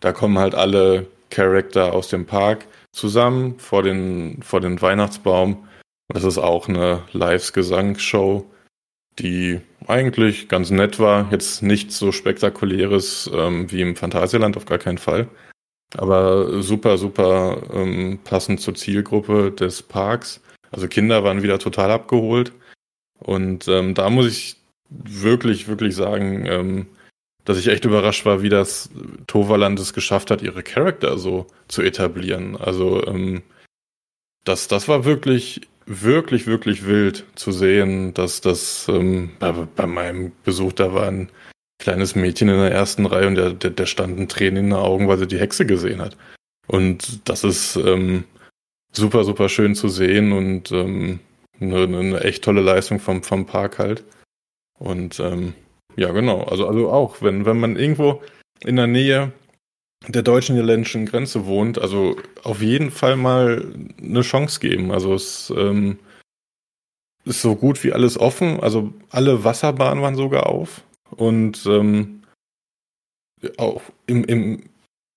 Da 0.00 0.12
kommen 0.12 0.38
halt 0.38 0.54
alle 0.54 1.06
Charakter 1.30 1.92
aus 1.92 2.08
dem 2.08 2.26
Park 2.26 2.66
zusammen 2.92 3.58
vor 3.58 3.82
den, 3.82 4.42
vor 4.42 4.60
den 4.60 4.80
Weihnachtsbaum. 4.80 5.68
Das 6.08 6.24
ist 6.24 6.38
auch 6.38 6.68
eine 6.68 7.02
Lives-Gesangsshow, 7.12 8.44
die 9.18 9.60
eigentlich 9.86 10.48
ganz 10.48 10.70
nett 10.70 10.98
war. 10.98 11.30
Jetzt 11.30 11.62
nichts 11.62 11.98
so 11.98 12.12
spektakuläres 12.12 13.30
ähm, 13.34 13.70
wie 13.70 13.80
im 13.80 13.96
Phantasialand, 13.96 14.56
auf 14.56 14.64
gar 14.64 14.78
keinen 14.78 14.98
Fall. 14.98 15.28
Aber 15.96 16.62
super, 16.62 16.96
super 16.96 17.62
ähm, 17.72 18.18
passend 18.24 18.60
zur 18.60 18.74
Zielgruppe 18.74 19.52
des 19.52 19.82
Parks. 19.82 20.40
Also 20.70 20.88
Kinder 20.88 21.22
waren 21.24 21.42
wieder 21.42 21.58
total 21.58 21.90
abgeholt. 21.90 22.52
Und 23.18 23.68
ähm, 23.68 23.94
da 23.94 24.08
muss 24.08 24.26
ich 24.26 24.56
wirklich, 24.88 25.68
wirklich 25.68 25.94
sagen, 25.94 26.46
ähm, 26.46 26.86
dass 27.44 27.58
ich 27.58 27.68
echt 27.68 27.84
überrascht 27.84 28.24
war, 28.24 28.42
wie 28.42 28.48
das 28.48 28.90
Toverland 29.26 29.78
es 29.80 29.92
geschafft 29.92 30.30
hat, 30.30 30.42
ihre 30.42 30.62
Charakter 30.62 31.18
so 31.18 31.46
zu 31.68 31.82
etablieren. 31.82 32.56
Also 32.56 33.04
ähm, 33.06 33.42
das, 34.44 34.68
das 34.68 34.88
war 34.88 35.04
wirklich, 35.04 35.62
wirklich, 35.86 36.46
wirklich 36.46 36.86
wild 36.86 37.24
zu 37.34 37.52
sehen, 37.52 38.14
dass 38.14 38.40
das 38.40 38.86
ähm, 38.88 39.30
bei, 39.38 39.52
bei 39.52 39.86
meinem 39.86 40.32
Besuch 40.44 40.72
da 40.72 40.94
war 40.94 41.08
ein 41.08 41.30
kleines 41.78 42.14
Mädchen 42.14 42.48
in 42.48 42.58
der 42.58 42.70
ersten 42.70 43.06
Reihe 43.06 43.26
und 43.26 43.34
der, 43.34 43.50
der, 43.50 43.70
der 43.70 43.86
standen 43.86 44.28
Tränen 44.28 44.56
in 44.56 44.70
den 44.70 44.78
Augen, 44.78 45.08
weil 45.08 45.18
sie 45.18 45.26
die 45.26 45.40
Hexe 45.40 45.66
gesehen 45.66 46.00
hat. 46.00 46.16
Und 46.68 47.28
das 47.28 47.44
ist 47.44 47.76
ähm, 47.76 48.24
super, 48.92 49.24
super 49.24 49.48
schön 49.48 49.74
zu 49.74 49.88
sehen 49.88 50.32
und 50.32 50.70
ähm, 50.70 51.18
eine, 51.60 51.82
eine 51.82 52.20
echt 52.20 52.44
tolle 52.44 52.60
Leistung 52.60 53.00
vom, 53.00 53.22
vom 53.22 53.46
Park 53.46 53.78
halt. 53.78 54.04
Und 54.78 55.18
ähm, 55.20 55.54
ja, 55.96 56.12
genau. 56.12 56.42
Also, 56.44 56.66
also 56.66 56.90
auch, 56.90 57.20
wenn, 57.20 57.44
wenn 57.44 57.58
man 57.58 57.76
irgendwo 57.76 58.22
in 58.64 58.76
der 58.76 58.86
Nähe 58.86 59.32
der 60.08 60.22
deutschen-niederländischen 60.22 61.06
Grenze 61.06 61.46
wohnt, 61.46 61.80
also 61.80 62.16
auf 62.42 62.60
jeden 62.60 62.90
Fall 62.90 63.16
mal 63.16 63.64
eine 64.02 64.22
Chance 64.22 64.60
geben. 64.60 64.90
Also 64.90 65.14
es 65.14 65.52
ähm, 65.56 65.98
ist 67.24 67.42
so 67.42 67.54
gut 67.54 67.82
wie 67.84 67.92
alles 67.92 68.18
offen. 68.18 68.60
Also 68.60 68.92
alle 69.10 69.44
Wasserbahnen 69.44 70.02
waren 70.02 70.16
sogar 70.16 70.46
auf. 70.46 70.82
Und 71.10 71.64
ähm, 71.66 72.22
auch 73.58 73.82
im, 74.06 74.24
im, 74.24 74.64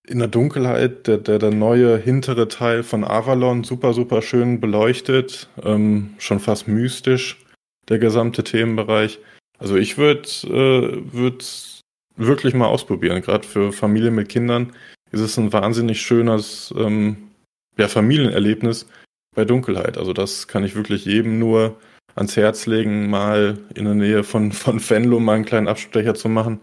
in 0.07 0.19
der 0.19 0.27
Dunkelheit 0.27 1.07
der, 1.07 1.17
der, 1.17 1.39
der 1.39 1.51
neue 1.51 1.97
hintere 1.97 2.47
Teil 2.47 2.83
von 2.83 3.03
Avalon 3.03 3.63
super, 3.63 3.93
super 3.93 4.21
schön 4.21 4.59
beleuchtet. 4.59 5.49
Ähm, 5.63 6.13
schon 6.19 6.39
fast 6.39 6.67
mystisch, 6.67 7.43
der 7.89 7.99
gesamte 7.99 8.43
Themenbereich. 8.43 9.19
Also 9.57 9.77
ich 9.77 9.97
würde 9.97 10.27
äh, 10.43 11.13
würd 11.13 11.74
wirklich 12.17 12.53
mal 12.53 12.67
ausprobieren. 12.67 13.21
Gerade 13.21 13.47
für 13.47 13.71
Familien 13.71 14.15
mit 14.15 14.29
Kindern 14.29 14.73
ist 15.11 15.21
es 15.21 15.37
ein 15.37 15.53
wahnsinnig 15.53 16.01
schönes 16.01 16.73
ähm, 16.77 17.29
ja, 17.77 17.87
Familienerlebnis 17.87 18.87
bei 19.35 19.45
Dunkelheit. 19.45 19.97
Also 19.97 20.13
das 20.13 20.47
kann 20.47 20.63
ich 20.63 20.75
wirklich 20.75 21.05
jedem 21.05 21.39
nur 21.39 21.77
ans 22.15 22.37
Herz 22.37 22.65
legen, 22.65 23.09
mal 23.09 23.57
in 23.75 23.85
der 23.85 23.93
Nähe 23.93 24.23
von, 24.23 24.51
von 24.51 24.79
Venlo 24.79 25.19
mal 25.19 25.35
einen 25.35 25.45
kleinen 25.45 25.67
Abstecher 25.67 26.15
zu 26.15 26.29
machen 26.29 26.61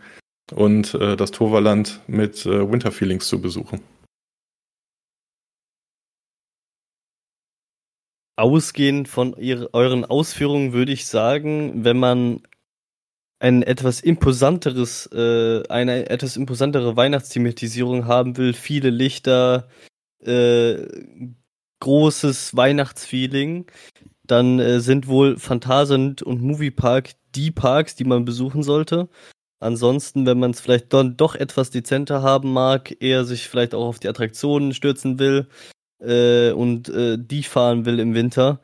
und 0.55 0.95
äh, 0.95 1.17
das 1.17 1.31
Toverland 1.31 2.01
mit 2.07 2.45
äh, 2.47 2.71
Winterfeelings 2.71 3.29
zu 3.29 3.41
besuchen. 3.41 3.81
Ausgehend 8.37 9.09
von 9.09 9.37
ihre, 9.37 9.73
euren 9.75 10.07
Ausführungen 10.07 10.73
würde 10.73 10.93
ich 10.93 11.07
sagen, 11.07 11.85
wenn 11.85 11.99
man 11.99 12.41
ein 13.43 13.65
etwas 13.65 14.01
imposanteres, 14.01 15.07
äh, 15.13 15.67
eine 15.69 16.09
etwas 16.09 16.37
imposantere 16.37 16.97
Weihnachtsthematisierung 16.97 18.07
haben 18.07 18.37
will, 18.37 18.53
viele 18.53 18.91
Lichter, 18.91 19.69
äh, 20.21 20.87
großes 21.81 22.55
Weihnachtsfeeling, 22.55 23.67
dann 24.23 24.61
äh, 24.61 24.79
sind 24.79 25.09
wohl 25.09 25.39
Phantasend 25.39 26.23
und 26.23 26.41
Moviepark 26.41 27.11
die 27.35 27.51
Parks, 27.51 27.97
die 27.97 28.05
man 28.05 28.25
besuchen 28.25 28.63
sollte. 28.63 29.09
Ansonsten, 29.59 30.25
wenn 30.25 30.39
man 30.39 30.53
es 30.53 30.61
vielleicht 30.61 30.93
dann 30.93 31.17
doch 31.17 31.35
etwas 31.35 31.71
dezenter 31.71 32.23
haben 32.23 32.53
mag, 32.53 33.03
eher 33.03 33.25
sich 33.25 33.49
vielleicht 33.49 33.75
auch 33.75 33.87
auf 33.87 33.99
die 33.99 34.09
Attraktionen 34.09 34.73
stürzen 34.73 35.19
will 35.19 35.49
äh, 35.99 36.53
und 36.53 36.89
äh, 36.91 37.19
die 37.19 37.43
fahren 37.43 37.87
will 37.87 37.99
im 37.99 38.15
Winter, 38.15 38.61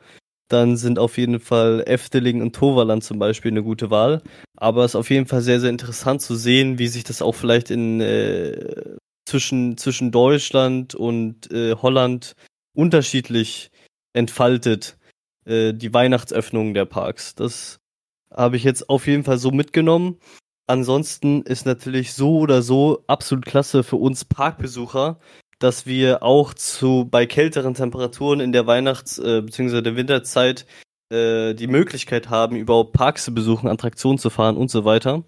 dann 0.49 0.77
sind 0.77 0.99
auf 0.99 1.17
jeden 1.17 1.39
Fall 1.39 1.83
Efteling 1.85 2.41
und 2.41 2.55
Toverland 2.55 3.03
zum 3.03 3.19
Beispiel 3.19 3.51
eine 3.51 3.63
gute 3.63 3.89
Wahl. 3.89 4.21
Aber 4.57 4.83
es 4.83 4.91
ist 4.91 4.95
auf 4.95 5.09
jeden 5.09 5.27
Fall 5.27 5.41
sehr, 5.41 5.59
sehr 5.59 5.69
interessant 5.69 6.21
zu 6.21 6.35
sehen, 6.35 6.79
wie 6.79 6.87
sich 6.87 7.03
das 7.03 7.21
auch 7.21 7.35
vielleicht 7.35 7.71
in 7.71 8.01
äh, 8.01 8.95
zwischen, 9.25 9.77
zwischen 9.77 10.11
Deutschland 10.11 10.95
und 10.95 11.51
äh, 11.51 11.75
Holland 11.75 12.35
unterschiedlich 12.73 13.69
entfaltet, 14.13 14.97
äh, 15.45 15.73
die 15.73 15.93
Weihnachtsöffnung 15.93 16.73
der 16.73 16.85
Parks. 16.85 17.35
Das 17.35 17.79
habe 18.33 18.57
ich 18.57 18.63
jetzt 18.63 18.89
auf 18.89 19.07
jeden 19.07 19.23
Fall 19.23 19.37
so 19.37 19.51
mitgenommen. 19.51 20.17
Ansonsten 20.67 21.43
ist 21.43 21.65
natürlich 21.65 22.13
so 22.13 22.39
oder 22.39 22.61
so 22.61 23.03
absolut 23.07 23.45
klasse 23.45 23.83
für 23.83 23.95
uns 23.95 24.25
Parkbesucher, 24.25 25.19
dass 25.59 25.85
wir 25.85 26.23
auch 26.23 26.53
zu 26.53 27.07
bei 27.09 27.25
kälteren 27.25 27.73
Temperaturen 27.73 28.39
in 28.39 28.51
der 28.51 28.65
Weihnachts- 28.65 29.19
äh, 29.19 29.41
bzw. 29.41 29.81
der 29.81 29.95
Winterzeit 29.95 30.65
äh, 31.11 31.53
die 31.53 31.67
Möglichkeit 31.67 32.29
haben, 32.29 32.55
überhaupt 32.55 32.93
Parks 32.93 33.25
zu 33.25 33.33
besuchen, 33.33 33.67
Attraktionen 33.67 34.17
zu 34.17 34.29
fahren 34.29 34.57
und 34.57 34.71
so 34.71 34.85
weiter. 34.85 35.23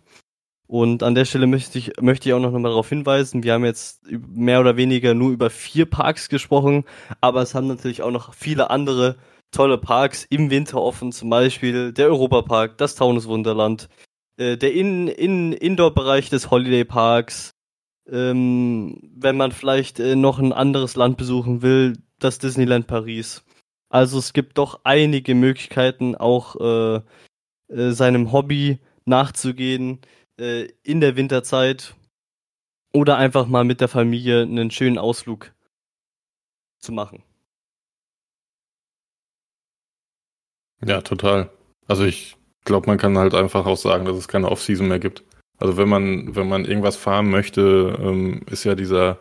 Und 0.68 1.04
an 1.04 1.16
der 1.16 1.26
Stelle 1.26 1.48
möchte 1.48 1.78
ich, 1.78 2.00
möchte 2.00 2.30
ich 2.30 2.34
auch 2.34 2.40
noch 2.40 2.52
mal 2.52 2.64
darauf 2.64 2.88
hinweisen, 2.88 3.44
wir 3.44 3.54
haben 3.54 3.66
jetzt 3.66 4.10
mehr 4.10 4.62
oder 4.62 4.78
weniger 4.78 5.14
nur 5.14 5.32
über 5.32 5.50
vier 5.50 5.86
Parks 5.86 6.30
gesprochen, 6.30 6.86
aber 7.20 7.42
es 7.42 7.54
haben 7.54 7.68
natürlich 7.68 8.02
auch 8.04 8.12
noch 8.12 8.34
viele 8.34 8.70
andere 8.70 9.18
tolle 9.52 9.78
Parks 9.78 10.26
im 10.30 10.50
Winter 10.50 10.82
offen, 10.82 11.12
zum 11.12 11.30
Beispiel 11.30 11.92
der 11.92 12.08
Europapark, 12.08 12.78
das 12.78 12.96
Taunuswunderland, 12.96 13.90
äh, 14.38 14.56
der 14.56 14.74
in, 14.74 15.10
in 15.10 15.52
Indoor-Bereich 15.52 16.30
des 16.30 16.50
Holiday 16.52 16.86
Parks, 16.86 17.52
ähm, 18.10 19.00
wenn 19.16 19.38
man 19.38 19.52
vielleicht 19.52 20.00
äh, 20.00 20.16
noch 20.16 20.40
ein 20.40 20.54
anderes 20.54 20.96
Land 20.96 21.18
besuchen 21.18 21.62
will, 21.62 21.98
das 22.20 22.40
Disneyland 22.40 22.88
Paris. 22.88 23.44
Also 23.90 24.20
es 24.20 24.34
gibt 24.34 24.58
doch 24.58 24.82
einige 24.84 25.36
Möglichkeiten, 25.36 26.16
auch 26.16 26.56
äh, 26.60 27.02
äh, 27.68 27.92
seinem 27.92 28.32
Hobby 28.32 28.80
nachzugehen 29.06 30.00
äh, 30.40 30.70
in 30.84 31.02
der 31.02 31.16
Winterzeit 31.16 31.96
oder 32.94 33.18
einfach 33.18 33.48
mal 33.48 33.64
mit 33.64 33.82
der 33.82 33.88
Familie 33.88 34.44
einen 34.44 34.72
schönen 34.72 34.98
Ausflug 34.98 35.54
zu 36.80 36.92
machen. 36.92 37.24
Ja, 40.86 41.02
total. 41.02 41.50
Also 41.88 42.06
ich 42.06 42.38
glaube, 42.66 42.88
man 42.88 42.98
kann 42.98 43.18
halt 43.18 43.34
einfach 43.34 43.66
auch 43.66 43.78
sagen, 43.78 44.06
dass 44.06 44.18
es 44.18 44.28
keine 44.28 44.50
Off-Season 44.50 44.88
mehr 44.88 45.00
gibt. 45.00 45.24
Also 45.62 45.78
wenn 45.78 45.88
man, 45.88 46.36
wenn 46.36 46.50
man 46.50 46.66
irgendwas 46.66 46.96
fahren 46.96 47.30
möchte, 47.30 47.98
ähm, 48.02 48.42
ist 48.50 48.64
ja 48.64 48.74
dieser 48.74 49.20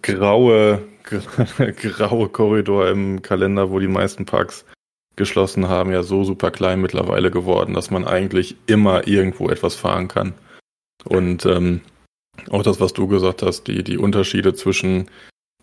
graue, 0.00 0.84
graue 1.82 2.28
Korridor 2.28 2.88
im 2.88 3.22
Kalender, 3.22 3.70
wo 3.70 3.80
die 3.80 3.88
meisten 3.88 4.24
Parks 4.24 4.64
geschlossen 5.16 5.68
haben, 5.68 5.92
ja 5.92 6.04
so 6.04 6.22
super 6.22 6.52
klein 6.52 6.80
mittlerweile 6.80 7.30
geworden, 7.30 7.74
dass 7.74 7.90
man 7.90 8.06
eigentlich 8.06 8.56
immer 8.66 9.06
irgendwo 9.08 9.48
etwas 9.48 9.74
fahren 9.74 10.06
kann. 10.08 10.32
Und 11.04 11.44
ähm, 11.44 11.80
auch 12.50 12.62
das, 12.62 12.80
was 12.80 12.92
du 12.92 13.08
gesagt 13.08 13.42
hast, 13.42 13.64
die, 13.64 13.82
die 13.82 13.98
Unterschiede 13.98 14.54
zwischen 14.54 15.10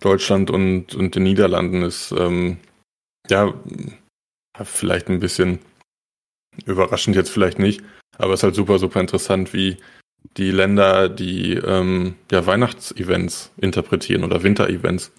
Deutschland 0.02 0.52
und, 0.52 0.94
und 0.94 1.16
den 1.16 1.24
Niederlanden 1.24 1.84
ist 1.84 2.12
ähm, 2.12 2.58
ja 3.30 3.54
vielleicht 4.62 5.08
ein 5.08 5.22
bisschen 5.22 5.60
überraschend 6.66 7.16
jetzt 7.16 7.30
vielleicht 7.30 7.60
nicht, 7.60 7.82
aber 8.18 8.34
es 8.34 8.40
ist 8.42 8.44
halt 8.44 8.56
super, 8.56 8.80
super 8.80 9.00
interessant, 9.00 9.54
wie 9.54 9.78
die 10.38 10.52
Länder 10.52 11.10
die 11.10 11.54
ähm, 11.54 12.16
ja, 12.32 12.46
Weihnachtsevents 12.46 13.52
interpretieren 13.58 14.24
oder 14.24 14.44
Winterevents. 14.44 15.12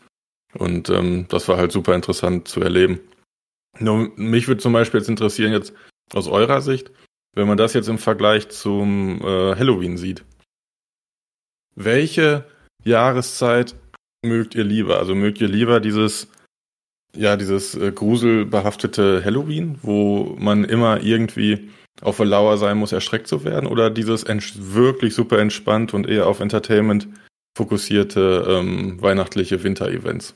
Und 0.55 0.91
ähm, 0.91 1.27
das 1.29 1.49
war 1.49 1.57
halt 1.57 1.73
super 1.73 1.95
interessant 1.95 2.49
zu 2.49 2.61
erleben. 2.61 3.01
Nur 3.79 4.11
mich 4.17 4.49
würde 4.49 4.61
zum 4.61 4.73
Beispiel 4.73 5.01
jetzt 5.01 5.09
interessieren, 5.09 5.53
jetzt 5.53 5.73
aus 6.13 6.27
eurer 6.29 6.61
Sicht, 6.61 6.91
wenn 7.35 7.47
man 7.47 7.57
das 7.57 7.73
jetzt 7.73 7.89
im 7.89 7.99
Vergleich 7.99 8.49
zum 8.49 9.21
äh, 9.23 9.55
Halloween 9.55 9.97
sieht. 9.97 10.25
Welche 11.77 12.45
Jahreszeit 12.85 13.77
mögt 14.23 14.55
ihr 14.55 14.65
lieber? 14.65 14.99
Also 14.99 15.15
mögt 15.15 15.41
ihr 15.41 15.49
lieber 15.49 15.81
dieses, 15.81 16.29
ja, 17.17 17.37
dieses 17.37 17.75
äh, 17.77 17.93
gruselbehaftete 17.93 19.25
Halloween, 19.25 19.79
wo 19.83 20.37
man 20.39 20.65
immer 20.65 21.03
irgendwie 21.03 21.71
auf 22.03 22.17
der 22.17 22.27
Lauer 22.27 22.57
sein 22.59 22.79
muss, 22.79 22.93
erschreckt 22.93 23.27
zu 23.27 23.45
werden? 23.45 23.67
Oder 23.67 23.91
dieses 23.91 24.25
wirklich 24.27 25.15
super 25.15 25.39
entspannt 25.39 25.95
und 25.95 26.09
eher 26.09 26.27
auf 26.27 26.41
Entertainment 26.41 27.09
fokussierte 27.57 28.47
ähm, 28.49 29.01
weihnachtliche 29.03 29.63
Winter-Events? 29.63 30.35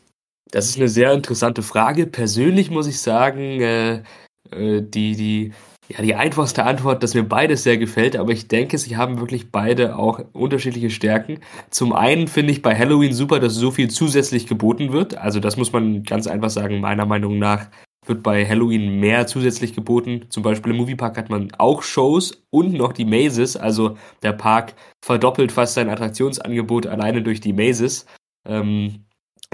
Das 0.50 0.66
ist 0.66 0.76
eine 0.76 0.88
sehr 0.88 1.12
interessante 1.12 1.62
Frage. 1.62 2.06
Persönlich 2.06 2.70
muss 2.70 2.86
ich 2.86 3.00
sagen, 3.00 3.60
äh, 3.60 4.02
äh, 4.50 4.82
die, 4.82 5.16
die 5.16 5.52
ja, 5.88 6.00
die 6.00 6.14
einfachste 6.14 6.64
Antwort, 6.64 7.02
dass 7.02 7.14
mir 7.14 7.24
beides 7.24 7.62
sehr 7.62 7.76
gefällt, 7.76 8.16
aber 8.16 8.32
ich 8.32 8.48
denke, 8.48 8.78
sie 8.78 8.96
haben 8.96 9.20
wirklich 9.20 9.50
beide 9.50 9.96
auch 9.98 10.20
unterschiedliche 10.32 10.88
Stärken. 10.88 11.40
Zum 11.68 11.92
einen 11.92 12.26
finde 12.26 12.52
ich 12.52 12.62
bei 12.62 12.74
Halloween 12.74 13.12
super, 13.12 13.38
dass 13.38 13.54
so 13.54 13.70
viel 13.70 13.90
zusätzlich 13.90 14.46
geboten 14.46 14.92
wird. 14.92 15.18
Also 15.18 15.40
das 15.40 15.58
muss 15.58 15.72
man 15.72 16.02
ganz 16.02 16.26
einfach 16.26 16.48
sagen, 16.48 16.80
meiner 16.80 17.04
Meinung 17.04 17.38
nach 17.38 17.66
wird 18.06 18.22
bei 18.22 18.46
Halloween 18.46 19.00
mehr 19.00 19.26
zusätzlich 19.26 19.74
geboten. 19.74 20.26
Zum 20.28 20.42
Beispiel 20.42 20.72
im 20.72 20.78
Moviepark 20.78 21.16
hat 21.16 21.30
man 21.30 21.52
auch 21.58 21.82
Shows 21.82 22.44
und 22.50 22.72
noch 22.74 22.92
die 22.92 23.04
Mazes. 23.04 23.56
Also 23.56 23.96
der 24.22 24.32
Park 24.32 24.74
verdoppelt 25.04 25.52
fast 25.52 25.74
sein 25.74 25.88
Attraktionsangebot 25.88 26.86
alleine 26.86 27.22
durch 27.22 27.40
die 27.40 27.52
Mazes. 27.52 28.06
Ähm, 28.46 29.04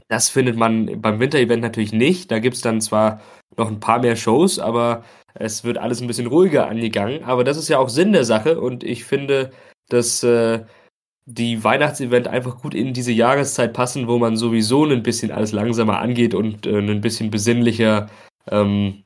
das 0.09 0.29
findet 0.29 0.57
man 0.57 1.01
beim 1.01 1.21
Winter-Event 1.21 1.63
natürlich 1.63 1.93
nicht. 1.93 2.31
Da 2.31 2.39
gibt's 2.39 2.61
dann 2.61 2.81
zwar 2.81 3.21
noch 3.57 3.69
ein 3.69 3.81
paar 3.81 4.01
mehr 4.01 4.17
Shows, 4.17 4.59
aber 4.59 5.05
es 5.35 5.65
wird 5.65 5.79
alles 5.79 6.01
ein 6.01 6.07
bisschen 6.07 6.27
ruhiger 6.27 6.69
angegangen. 6.69 7.25
Aber 7.25 7.45
das 7.45 7.57
ist 7.57 7.69
ja 7.69 7.79
auch 7.79 7.89
Sinn 7.89 8.13
der 8.13 8.25
Sache 8.25 8.61
und 8.61 8.83
ich 8.85 9.05
finde, 9.05 9.51
dass 9.89 10.23
äh, 10.23 10.65
die 11.27 11.63
Weihnachtsevent 11.63 12.29
einfach 12.29 12.61
gut 12.61 12.75
in 12.75 12.93
diese 12.93 13.13
Jahreszeit 13.13 13.73
passen, 13.73 14.09
wo 14.09 14.19
man 14.19 14.37
sowieso 14.37 14.85
ein 14.85 15.03
bisschen 15.03 15.31
alles 15.31 15.53
langsamer 15.53 16.01
angeht 16.01 16.35
und 16.35 16.67
äh, 16.67 16.79
ein 16.79 17.01
bisschen 17.01 17.31
besinnlicher 17.31 18.09
ähm, 18.51 19.05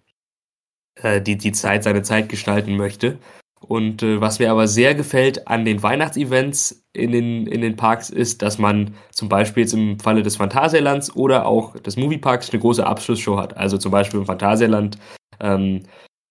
äh, 0.96 1.20
die, 1.20 1.36
die 1.36 1.52
Zeit, 1.52 1.84
seine 1.84 2.02
Zeit 2.02 2.28
gestalten 2.28 2.76
möchte. 2.76 3.18
Und 3.60 4.02
äh, 4.02 4.20
was 4.20 4.38
mir 4.38 4.50
aber 4.50 4.68
sehr 4.68 4.94
gefällt 4.94 5.48
an 5.48 5.64
den 5.64 5.82
Weihnachtsevents 5.82 6.84
in 6.92 7.12
den, 7.12 7.46
in 7.46 7.62
den 7.62 7.76
Parks 7.76 8.10
ist, 8.10 8.42
dass 8.42 8.58
man 8.58 8.94
zum 9.10 9.28
Beispiel 9.28 9.62
jetzt 9.62 9.72
im 9.72 9.98
Falle 9.98 10.22
des 10.22 10.36
Phantasialands 10.36 11.16
oder 11.16 11.46
auch 11.46 11.78
des 11.78 11.96
Movieparks 11.96 12.50
eine 12.50 12.60
große 12.60 12.86
Abschlussshow 12.86 13.38
hat. 13.38 13.56
Also 13.56 13.78
zum 13.78 13.90
Beispiel 13.90 14.20
im 14.20 14.26
Phantasialand 14.26 14.98
ähm, 15.40 15.82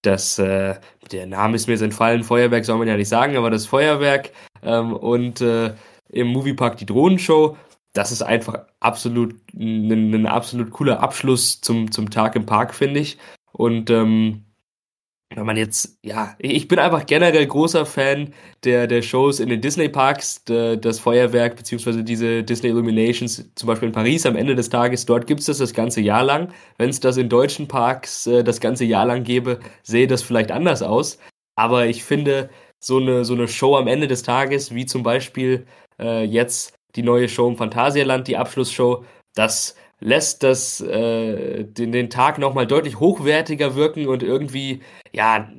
das, 0.03 0.38
äh, 0.38 0.76
der 1.11 1.28
Name 1.28 1.55
ist 1.55 1.68
mir 1.68 1.74
jetzt 1.74 1.82
entfallen, 1.82 2.24
Feuerwerk 2.24 2.66
soll 2.66 2.78
man 2.78 2.88
ja 2.88 2.97
nicht 2.97 3.09
sagen, 3.09 3.38
aber 3.38 3.49
das 3.49 3.66
Feuerwerk 3.66 4.32
ähm, 4.61 4.93
und 4.93 5.41
äh, 5.41 5.74
im 6.09 6.28
Moviepark 6.28 6.78
die 6.78 6.86
Drohnenshow. 6.86 7.57
Das 7.94 8.12
ist 8.12 8.22
einfach 8.22 8.66
absolut 8.80 9.36
ein, 9.54 10.14
ein 10.14 10.26
absolut 10.26 10.72
cooler 10.72 11.00
Abschluss 11.02 11.62
zum, 11.62 11.91
zum 11.91 12.10
Tag 12.10 12.36
im 12.36 12.46
Park, 12.46 12.74
finde 12.74 13.00
ich. 13.00 13.18
Und 13.52 13.89
ähm, 13.89 14.46
wenn 15.36 15.46
man 15.46 15.58
jetzt, 15.58 15.98
ja, 16.04 16.36
ich 16.39 16.68
bin 16.68 16.80
einfach 16.80 17.06
generell 17.06 17.46
großer 17.46 17.86
Fan 17.86 18.34
der, 18.64 18.88
der 18.88 19.02
Shows 19.02 19.39
in 19.39 19.50
den 19.50 19.62
Disney-Parks, 19.62 20.44
das 20.46 21.00
Feuerwerk, 21.00 21.56
beziehungsweise 21.56 22.04
diese 22.04 22.44
Disney 22.44 22.70
Illuminations, 22.70 23.50
zum 23.56 23.68
Beispiel 23.68 23.88
in 23.88 23.94
Paris 23.94 24.26
am 24.26 24.36
Ende 24.36 24.56
des 24.56 24.70
Tages, 24.70 25.06
dort 25.06 25.28
gibt's 25.28 25.46
das 25.46 25.58
das 25.58 25.74
ganze 25.74 26.02
Jahr 26.02 26.24
lang. 26.24 26.54
Wenn 26.78 26.89
es 26.89 27.00
das 27.00 27.18
in 27.18 27.30
deutschen 27.30 27.68
Parks 27.68 28.28
äh, 28.28 28.44
das 28.44 28.60
ganze 28.60 28.86
Jahr 28.86 29.06
lang 29.06 29.24
gäbe, 29.24 29.60
sähe 29.84 30.08
das 30.08 30.22
vielleicht 30.22 30.52
anders 30.52 30.82
aus. 30.82 31.18
Aber 31.56 31.88
ich 31.88 32.04
finde, 32.04 32.50
so 32.80 32.98
eine, 32.98 33.26
so 33.26 33.34
eine 33.34 33.48
Show 33.48 33.78
am 33.78 33.88
Ende 33.88 34.08
des 34.08 34.24
Tages, 34.24 34.74
wie 34.76 34.86
zum 34.86 35.04
Beispiel 35.04 35.66
äh, 36.00 36.24
jetzt 36.26 36.74
die 36.96 37.04
neue 37.04 37.30
Show 37.30 37.48
im 37.48 37.58
Phantasialand, 37.58 38.28
die 38.28 38.38
Abschlussshow, 38.38 39.06
das 39.36 39.76
lässt 40.00 40.44
das 40.44 40.82
äh, 40.82 41.64
den, 41.64 41.91
den 41.91 42.10
Tag 42.10 42.38
nochmal 42.38 42.68
deutlich 42.68 43.00
hochwertiger 43.00 43.76
wirken 43.76 44.08
und 44.08 44.22
irgendwie, 44.22 44.82
ja, 45.12 45.50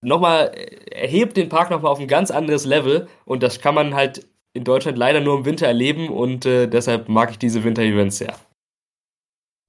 nochmal, 0.00 0.52
erhebt 0.90 1.36
den 1.36 1.48
Park 1.48 1.70
nochmal 1.70 1.92
auf 1.92 2.00
ein 2.00 2.08
ganz 2.08 2.30
anderes 2.30 2.64
Level 2.64 3.08
und 3.24 3.42
das 3.42 3.60
kann 3.60 3.74
man 3.74 3.94
halt 3.94 4.26
in 4.54 4.64
Deutschland 4.64 4.98
leider 4.98 5.20
nur 5.20 5.38
im 5.38 5.44
Winter 5.44 5.66
erleben 5.66 6.08
und 6.08 6.46
äh, 6.46 6.66
deshalb 6.66 7.08
mag 7.08 7.30
ich 7.30 7.38
diese 7.38 7.64
Winter-Events 7.64 8.18
sehr. 8.18 8.34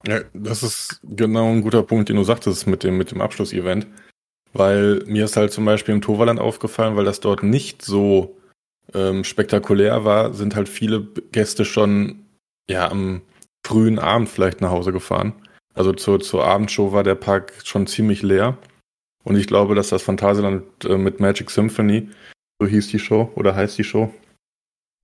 Ja, 0.06 0.20
das 0.34 0.62
ist 0.62 1.00
genau 1.02 1.50
ein 1.50 1.62
guter 1.62 1.82
Punkt, 1.82 2.08
den 2.08 2.16
du 2.16 2.24
sagtest 2.24 2.66
mit 2.66 2.82
dem, 2.82 2.98
mit 2.98 3.10
dem 3.10 3.22
Abschlussevent. 3.22 3.86
Weil 4.52 5.02
mir 5.06 5.24
ist 5.24 5.36
halt 5.36 5.52
zum 5.52 5.64
Beispiel 5.64 5.94
im 5.94 6.02
Toverland 6.02 6.38
aufgefallen, 6.38 6.96
weil 6.96 7.04
das 7.04 7.20
dort 7.20 7.42
nicht 7.42 7.82
so 7.82 8.36
ähm, 8.92 9.24
spektakulär 9.24 10.04
war, 10.04 10.34
sind 10.34 10.54
halt 10.56 10.68
viele 10.68 11.02
Gäste 11.32 11.64
schon 11.64 12.26
ja 12.68 12.90
am 12.90 13.22
frühen 13.66 13.98
Abend 13.98 14.28
vielleicht 14.28 14.60
nach 14.60 14.70
Hause 14.70 14.92
gefahren. 14.92 15.32
Also 15.74 15.92
zur, 15.92 16.20
zur 16.20 16.44
Abendshow 16.44 16.92
war 16.92 17.02
der 17.02 17.14
Park 17.16 17.52
schon 17.64 17.86
ziemlich 17.86 18.22
leer. 18.22 18.56
Und 19.24 19.36
ich 19.36 19.46
glaube, 19.46 19.74
dass 19.74 19.88
das 19.88 20.02
Phantasialand 20.02 20.84
äh, 20.84 20.96
mit 20.96 21.18
Magic 21.18 21.50
Symphony, 21.50 22.10
so 22.60 22.68
hieß 22.68 22.88
die 22.88 22.98
Show 22.98 23.32
oder 23.34 23.56
heißt 23.56 23.76
die 23.78 23.84
Show, 23.84 24.12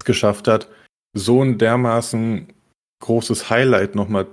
geschafft 0.04 0.46
hat, 0.46 0.68
so 1.14 1.42
ein 1.42 1.58
dermaßen 1.58 2.48
großes 3.02 3.50
Highlight 3.50 3.94
nochmal 3.94 4.26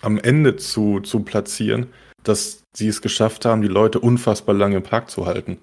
am 0.00 0.18
Ende 0.18 0.56
zu, 0.56 1.00
zu 1.00 1.20
platzieren, 1.20 1.88
dass 2.22 2.62
sie 2.74 2.88
es 2.88 3.02
geschafft 3.02 3.44
haben, 3.44 3.62
die 3.62 3.68
Leute 3.68 4.00
unfassbar 4.00 4.54
lange 4.54 4.76
im 4.76 4.82
Park 4.82 5.10
zu 5.10 5.26
halten. 5.26 5.58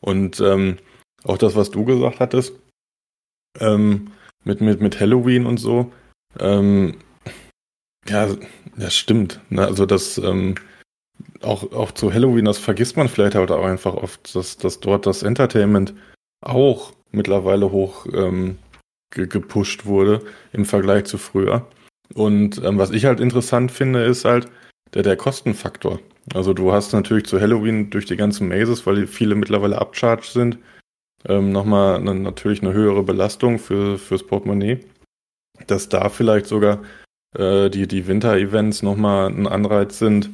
Und 0.00 0.40
ähm, 0.40 0.78
auch 1.22 1.38
das, 1.38 1.56
was 1.56 1.70
du 1.70 1.84
gesagt 1.84 2.20
hattest, 2.20 2.54
ähm, 3.60 4.12
mit, 4.44 4.60
mit, 4.60 4.80
mit 4.80 5.00
Halloween 5.00 5.46
und 5.46 5.58
so, 5.58 5.92
ähm, 6.38 6.96
ja, 8.08 8.28
das 8.76 8.94
stimmt. 8.94 9.40
Ne? 9.50 9.64
Also 9.64 9.86
das 9.86 10.18
ähm, 10.18 10.56
auch, 11.42 11.72
auch 11.72 11.92
zu 11.92 12.12
Halloween, 12.12 12.44
das 12.44 12.58
vergisst 12.58 12.96
man 12.96 13.08
vielleicht 13.08 13.34
halt 13.34 13.50
auch 13.50 13.64
einfach 13.64 13.94
oft, 13.94 14.34
dass, 14.34 14.56
dass 14.56 14.80
dort 14.80 15.06
das 15.06 15.22
Entertainment 15.22 15.94
auch 16.40 16.92
mittlerweile 17.10 17.70
hoch 17.70 18.06
ähm, 18.12 18.58
ge 19.10 19.26
gepusht 19.26 19.86
wurde 19.86 20.22
im 20.52 20.64
Vergleich 20.64 21.04
zu 21.04 21.18
früher. 21.18 21.66
Und 22.14 22.62
ähm, 22.62 22.78
was 22.78 22.90
ich 22.90 23.06
halt 23.06 23.20
interessant 23.20 23.72
finde, 23.72 24.04
ist 24.04 24.24
halt 24.24 24.48
der, 24.92 25.02
der 25.02 25.16
Kostenfaktor. 25.16 26.00
Also 26.34 26.52
du 26.52 26.72
hast 26.72 26.92
natürlich 26.92 27.26
zu 27.26 27.40
Halloween 27.40 27.90
durch 27.90 28.06
die 28.06 28.16
ganzen 28.16 28.48
Mazes, 28.48 28.86
weil 28.86 29.06
viele 29.06 29.34
mittlerweile 29.34 29.78
abcharged 29.78 30.24
sind, 30.30 30.58
ähm, 31.28 31.52
nochmal 31.52 31.96
eine, 31.96 32.14
natürlich 32.14 32.62
eine 32.62 32.72
höhere 32.72 33.02
Belastung 33.02 33.58
für, 33.58 33.98
fürs 33.98 34.26
Portemonnaie. 34.26 34.80
Dass 35.66 35.88
da 35.88 36.08
vielleicht 36.08 36.46
sogar 36.46 36.82
äh, 37.36 37.70
die, 37.70 37.86
die 37.86 38.06
Winter-Events 38.06 38.82
nochmal 38.82 39.28
ein 39.28 39.46
Anreiz 39.46 39.98
sind, 39.98 40.30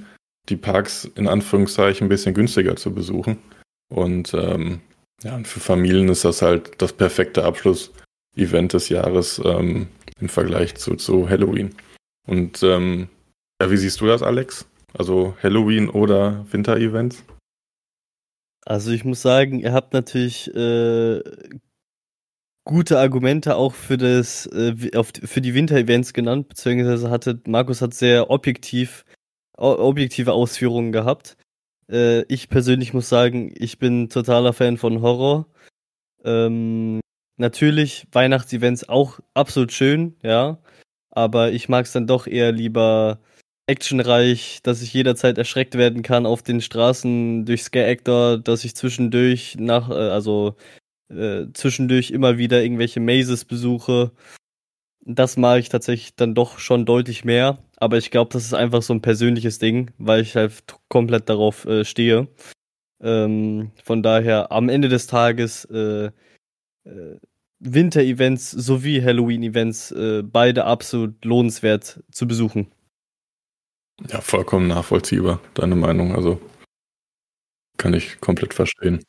die 0.49 0.57
Parks 0.57 1.05
in 1.05 1.29
Anführungszeichen 1.29 2.07
ein 2.07 2.09
bisschen 2.09 2.35
günstiger 2.35 2.77
zu 2.77 2.95
besuchen. 2.95 3.39
Und 3.93 4.35
ähm, 4.35 4.81
ja, 5.23 5.39
für 5.45 5.61
Familien 5.61 6.09
ist 6.09 6.25
das 6.25 6.43
halt 6.43 6.81
das 6.81 6.93
perfekte 6.93 7.45
Abschluss-Event 7.45 8.73
des 8.73 8.89
Jahres 8.89 9.41
ähm, 9.45 9.89
im 10.21 10.29
Vergleich 10.29 10.77
zu, 10.77 10.97
zu 10.97 11.29
Halloween. 11.29 11.75
Und 12.27 12.63
ähm, 12.63 13.09
ja, 13.61 13.71
wie 13.71 13.77
siehst 13.77 14.01
du 14.01 14.07
das, 14.07 14.23
Alex? 14.23 14.67
Also 14.97 15.37
Halloween 15.43 15.89
oder 15.89 16.47
Winter-Events? 16.51 17.25
Also 18.65 18.91
ich 18.93 19.05
muss 19.05 19.23
sagen, 19.23 19.61
ihr 19.61 19.73
habt 19.73 19.93
natürlich 19.93 20.55
äh, 20.55 21.21
gute 22.65 22.99
Argumente 22.99 23.57
auch 23.57 23.75
für 23.75 23.97
das, 23.97 24.47
äh, 24.47 24.97
auf, 24.97 25.13
für 25.23 25.41
die 25.41 25.55
Winter-Events 25.55 26.13
genannt, 26.13 26.49
beziehungsweise 26.49 27.11
hatte, 27.11 27.41
Markus 27.47 27.83
hat 27.83 27.95
sehr 27.95 28.31
objektiv, 28.31 29.05
objektive 29.57 30.33
Ausführungen 30.33 30.93
gehabt. 30.93 31.37
Äh, 31.91 32.23
ich 32.33 32.49
persönlich 32.49 32.95
muss 32.95 33.09
sagen, 33.09 33.53
ich 33.57 33.79
bin 33.79 34.09
totaler 34.09 34.53
Fan 34.53 34.77
von 34.77 35.03
Horror. 35.03 35.47
Ähm, 36.25 37.01
natürlich 37.39 38.07
Weihnachtsevents 38.13 38.89
auch 38.89 39.21
absolut 39.35 39.73
schön, 39.73 40.17
ja. 40.23 40.59
Aber 41.11 41.53
ich 41.53 41.69
mag 41.69 41.87
es 41.87 41.93
dann 41.93 42.07
doch 42.07 42.27
eher 42.27 42.53
lieber 42.53 43.21
actionreich, 43.71 44.61
dass 44.63 44.83
ich 44.83 44.93
jederzeit 44.93 45.39
erschreckt 45.39 45.77
werden 45.77 46.03
kann 46.03 46.27
auf 46.27 46.43
den 46.43 46.61
Straßen 46.61 47.47
durch 47.47 47.63
Scare 47.63 47.87
Actor, 47.87 48.39
dass 48.39 48.65
ich 48.65 48.75
zwischendurch 48.75 49.57
nach, 49.59 49.91
äh, 49.91 49.95
also 49.95 50.57
äh, 51.09 51.47
zwischendurch 51.55 52.11
immer 52.11 52.39
wieder 52.39 52.63
irgendwelche 52.63 53.01
Mazes 53.01 53.45
besuche. 53.45 54.13
Das 55.07 55.37
mag 55.37 55.61
ich 55.61 55.69
tatsächlich 55.69 56.15
dann 56.17 56.35
doch 56.35 56.59
schon 56.59 56.85
deutlich 56.85 57.25
mehr. 57.25 57.59
Aber 57.77 57.97
ich 57.97 58.11
glaube, 58.11 58.33
das 58.33 58.45
ist 58.45 58.55
einfach 58.55 58.83
so 58.83 58.93
ein 58.93 59.03
persönliches 59.03 59.59
Ding, 59.59 59.93
weil 59.99 60.23
ich 60.23 60.37
halt 60.37 60.53
komplett 60.89 61.29
darauf 61.29 61.65
äh, 61.65 61.85
stehe. 61.85 62.29
Ähm, 63.03 63.71
von 63.83 64.03
daher 64.03 64.53
am 64.53 64.69
Ende 64.69 64.89
des 64.89 65.07
Tages 65.07 65.65
äh, 65.67 66.11
äh, 66.85 67.19
Winter-Events 67.61 68.51
sowie 68.51 69.03
Halloween-Events 69.03 69.93
äh, 69.93 70.23
beide 70.23 70.65
absolut 70.65 71.25
lohnenswert 71.25 72.03
zu 72.11 72.27
besuchen. 72.27 72.69
Ja, 74.09 74.21
vollkommen 74.21 74.69
nachvollziehbar, 74.69 75.41
deine 75.55 75.77
Meinung. 75.77 76.15
Also 76.15 76.41
kann 77.77 77.95
ich 77.95 78.21
komplett 78.21 78.55
verstehen. 78.55 79.03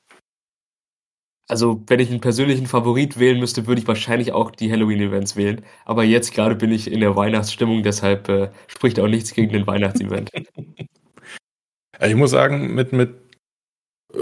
Also, 1.50 1.84
wenn 1.88 2.00
ich 2.00 2.10
einen 2.10 2.22
persönlichen 2.22 2.66
Favorit 2.66 3.20
wählen 3.20 3.38
müsste, 3.38 3.68
würde 3.68 3.82
ich 3.82 3.88
wahrscheinlich 3.88 4.32
auch 4.32 4.52
die 4.52 4.72
Halloween-Events 4.72 5.36
wählen. 5.36 5.66
Aber 5.84 6.06
jetzt 6.06 6.34
gerade 6.34 6.56
bin 6.56 6.72
ich 6.72 6.90
in 6.90 7.02
der 7.02 7.18
Weihnachtsstimmung, 7.18 7.84
deshalb 7.84 8.30
äh, 8.30 8.52
spricht 8.68 9.02
auch 9.02 9.10
nichts 9.10 9.34
gegen 9.34 9.52
den 9.52 9.68
Weihnachtsevent. 9.68 10.32
ich 12.02 12.16
muss 12.16 12.32
sagen, 12.32 12.74
mit, 12.74 12.94
mit 12.94 13.16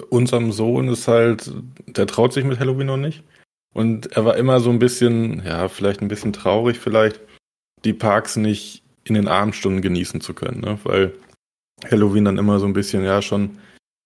unserem 0.10 0.52
Sohn 0.52 0.88
ist 0.88 1.08
halt, 1.08 1.52
der 1.86 2.08
traut 2.08 2.34
sich 2.34 2.46
mit 2.46 2.60
Halloween 2.60 2.88
noch 2.88 2.98
nicht. 2.98 3.24
Und 3.76 4.08
er 4.14 4.26
war 4.26 4.36
immer 4.38 4.60
so 4.60 4.72
ein 4.72 4.80
bisschen, 4.80 5.46
ja, 5.46 5.68
vielleicht 5.68 6.02
ein 6.02 6.08
bisschen 6.08 6.34
traurig, 6.34 6.80
vielleicht 6.80 7.22
die 7.86 7.94
Parks 7.94 8.38
nicht 8.38 8.79
in 9.04 9.16
den 9.16 9.28
Abendstunden 9.28 9.82
genießen 9.82 10.22
zu 10.22 10.34
können, 10.34 10.62
ne? 10.62 10.80
weil 10.84 11.14
Halloween 11.90 12.26
dann 12.26 12.38
immer 12.38 12.60
so 12.60 12.66
ein 12.66 12.74
bisschen, 12.74 13.04
ja, 13.04 13.22
schon 13.22 13.58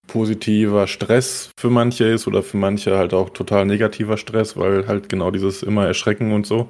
positiver 0.08 0.88
Stress 0.88 1.52
für 1.58 1.70
manche 1.70 2.06
ist 2.06 2.28
oder 2.28 2.44
für 2.44 2.58
manche 2.58 2.98
halt 2.98 3.14
auch 3.14 3.30
total 3.30 3.66
negativer 3.66 4.18
Stress, 4.18 4.58
weil 4.58 4.88
halt 4.88 5.10
genau 5.10 5.32
dieses 5.32 5.64
immer 5.64 5.88
Erschrecken 5.88 6.34
und 6.34 6.46
so. 6.46 6.70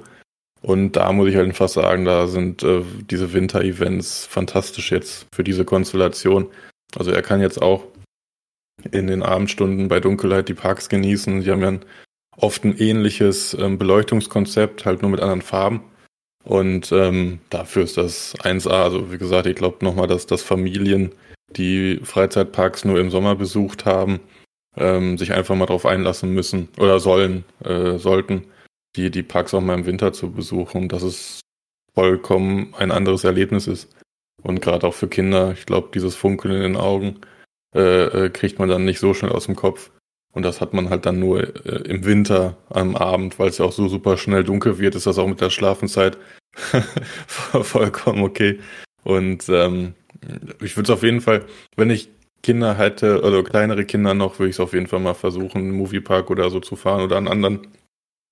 Und 0.62 0.92
da 0.92 1.12
muss 1.12 1.28
ich 1.28 1.36
halt 1.36 1.48
einfach 1.48 1.68
sagen, 1.68 2.04
da 2.04 2.26
sind 2.26 2.62
äh, 2.62 2.82
diese 3.10 3.32
Winter-Events 3.34 4.24
fantastisch 4.24 4.92
jetzt 4.92 5.26
für 5.34 5.44
diese 5.44 5.64
Konstellation. 5.64 6.48
Also 6.96 7.10
er 7.10 7.22
kann 7.22 7.40
jetzt 7.40 7.60
auch 7.60 7.84
in 8.90 9.06
den 9.06 9.22
Abendstunden 9.22 9.88
bei 9.88 10.00
Dunkelheit 10.00 10.48
die 10.48 10.54
Parks 10.54 10.88
genießen. 10.88 11.42
Sie 11.42 11.50
haben 11.50 11.60
ja 11.60 11.78
oft 12.36 12.64
ein 12.64 12.78
ähnliches 12.78 13.54
ähm, 13.54 13.78
Beleuchtungskonzept, 13.78 14.86
halt 14.86 15.02
nur 15.02 15.10
mit 15.10 15.20
anderen 15.20 15.42
Farben. 15.42 15.82
Und 16.44 16.92
ähm, 16.92 17.40
dafür 17.50 17.84
ist 17.84 17.96
das 17.96 18.34
1A. 18.36 18.70
Also 18.70 19.12
wie 19.12 19.18
gesagt, 19.18 19.46
ich 19.46 19.56
glaube 19.56 19.84
nochmal, 19.84 20.06
dass 20.06 20.26
das 20.26 20.42
Familien 20.42 21.12
die 21.50 22.00
Freizeitparks 22.02 22.84
nur 22.84 23.00
im 23.00 23.10
Sommer 23.10 23.34
besucht 23.34 23.86
haben, 23.86 24.20
ähm, 24.76 25.18
sich 25.18 25.32
einfach 25.32 25.54
mal 25.56 25.66
drauf 25.66 25.86
einlassen 25.86 26.32
müssen 26.34 26.68
oder 26.78 27.00
sollen, 27.00 27.44
äh, 27.64 27.98
sollten, 27.98 28.46
die, 28.96 29.10
die 29.10 29.22
Parks 29.22 29.54
auch 29.54 29.60
mal 29.60 29.78
im 29.78 29.86
Winter 29.86 30.12
zu 30.12 30.32
besuchen, 30.32 30.88
dass 30.88 31.02
es 31.02 31.40
vollkommen 31.94 32.74
ein 32.76 32.90
anderes 32.90 33.24
Erlebnis 33.24 33.66
ist. 33.66 33.88
Und 34.42 34.60
gerade 34.60 34.86
auch 34.86 34.94
für 34.94 35.08
Kinder, 35.08 35.52
ich 35.52 35.64
glaube, 35.64 35.88
dieses 35.94 36.14
Funkeln 36.14 36.54
in 36.54 36.62
den 36.62 36.76
Augen 36.76 37.20
äh, 37.74 38.26
äh, 38.26 38.30
kriegt 38.30 38.58
man 38.58 38.68
dann 38.68 38.84
nicht 38.84 38.98
so 38.98 39.14
schnell 39.14 39.32
aus 39.32 39.46
dem 39.46 39.56
Kopf. 39.56 39.90
Und 40.34 40.42
das 40.42 40.60
hat 40.60 40.74
man 40.74 40.90
halt 40.90 41.06
dann 41.06 41.20
nur 41.20 41.42
äh, 41.64 41.88
im 41.88 42.04
Winter 42.04 42.56
am 42.68 42.96
Abend, 42.96 43.38
weil 43.38 43.48
es 43.48 43.58
ja 43.58 43.64
auch 43.64 43.72
so 43.72 43.88
super 43.88 44.16
schnell 44.16 44.44
dunkel 44.44 44.78
wird, 44.78 44.96
ist 44.96 45.06
das 45.06 45.18
auch 45.18 45.28
mit 45.28 45.40
der 45.40 45.50
Schlafenszeit 45.50 46.18
vollkommen 47.26 48.22
okay. 48.22 48.58
Und 49.04 49.48
ähm, 49.48 49.94
ich 50.60 50.76
würde 50.76 50.92
es 50.92 50.96
auf 50.96 51.02
jeden 51.02 51.20
Fall, 51.20 51.44
wenn 51.76 51.90
ich 51.90 52.08
Kinder 52.42 52.76
hätte 52.76 53.22
oder 53.22 53.42
kleinere 53.42 53.84
Kinder 53.84 54.14
noch, 54.14 54.38
würde 54.38 54.50
ich 54.50 54.56
es 54.56 54.60
auf 54.60 54.72
jeden 54.72 54.86
Fall 54.86 55.00
mal 55.00 55.14
versuchen, 55.14 55.58
einen 55.58 55.72
Moviepark 55.72 56.30
oder 56.30 56.50
so 56.50 56.60
zu 56.60 56.76
fahren 56.76 57.02
oder 57.02 57.16
einen 57.16 57.28
anderen 57.28 57.66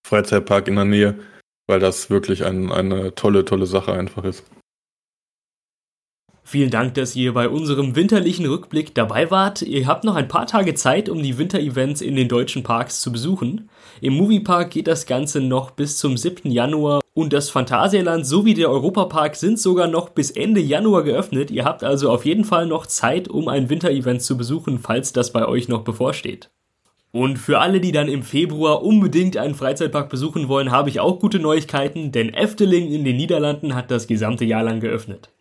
Freizeitpark 0.06 0.68
in 0.68 0.76
der 0.76 0.84
Nähe, 0.84 1.18
weil 1.66 1.80
das 1.80 2.10
wirklich 2.10 2.44
ein, 2.44 2.70
eine 2.70 3.14
tolle, 3.14 3.44
tolle 3.44 3.66
Sache 3.66 3.92
einfach 3.92 4.24
ist. 4.24 4.44
Vielen 6.52 6.68
Dank, 6.68 6.92
dass 6.92 7.16
ihr 7.16 7.32
bei 7.32 7.48
unserem 7.48 7.96
winterlichen 7.96 8.44
Rückblick 8.44 8.94
dabei 8.94 9.30
wart. 9.30 9.62
Ihr 9.62 9.86
habt 9.86 10.04
noch 10.04 10.16
ein 10.16 10.28
paar 10.28 10.46
Tage 10.46 10.74
Zeit, 10.74 11.08
um 11.08 11.22
die 11.22 11.38
Winterevents 11.38 12.02
in 12.02 12.14
den 12.14 12.28
deutschen 12.28 12.62
Parks 12.62 13.00
zu 13.00 13.10
besuchen. 13.10 13.70
Im 14.02 14.12
Moviepark 14.18 14.70
geht 14.70 14.86
das 14.86 15.06
Ganze 15.06 15.40
noch 15.40 15.70
bis 15.70 15.96
zum 15.96 16.18
7. 16.18 16.50
Januar 16.50 17.00
und 17.14 17.32
das 17.32 17.48
Phantasialand 17.48 18.26
sowie 18.26 18.52
der 18.52 18.68
Europapark 18.68 19.34
sind 19.34 19.58
sogar 19.58 19.86
noch 19.86 20.10
bis 20.10 20.30
Ende 20.30 20.60
Januar 20.60 21.04
geöffnet. 21.04 21.50
Ihr 21.50 21.64
habt 21.64 21.84
also 21.84 22.10
auf 22.10 22.26
jeden 22.26 22.44
Fall 22.44 22.66
noch 22.66 22.84
Zeit, 22.84 23.28
um 23.28 23.48
ein 23.48 23.70
Winterevent 23.70 24.20
zu 24.20 24.36
besuchen, 24.36 24.78
falls 24.78 25.14
das 25.14 25.32
bei 25.32 25.48
euch 25.48 25.68
noch 25.68 25.84
bevorsteht. 25.84 26.50
Und 27.12 27.38
für 27.38 27.60
alle, 27.60 27.80
die 27.80 27.92
dann 27.92 28.08
im 28.08 28.22
Februar 28.22 28.82
unbedingt 28.82 29.38
einen 29.38 29.54
Freizeitpark 29.54 30.10
besuchen 30.10 30.48
wollen, 30.48 30.70
habe 30.70 30.90
ich 30.90 31.00
auch 31.00 31.18
gute 31.18 31.38
Neuigkeiten, 31.38 32.12
denn 32.12 32.34
Efteling 32.34 32.92
in 32.92 33.06
den 33.06 33.16
Niederlanden 33.16 33.74
hat 33.74 33.90
das 33.90 34.06
gesamte 34.06 34.44
Jahr 34.44 34.62
lang 34.62 34.80
geöffnet. 34.80 35.31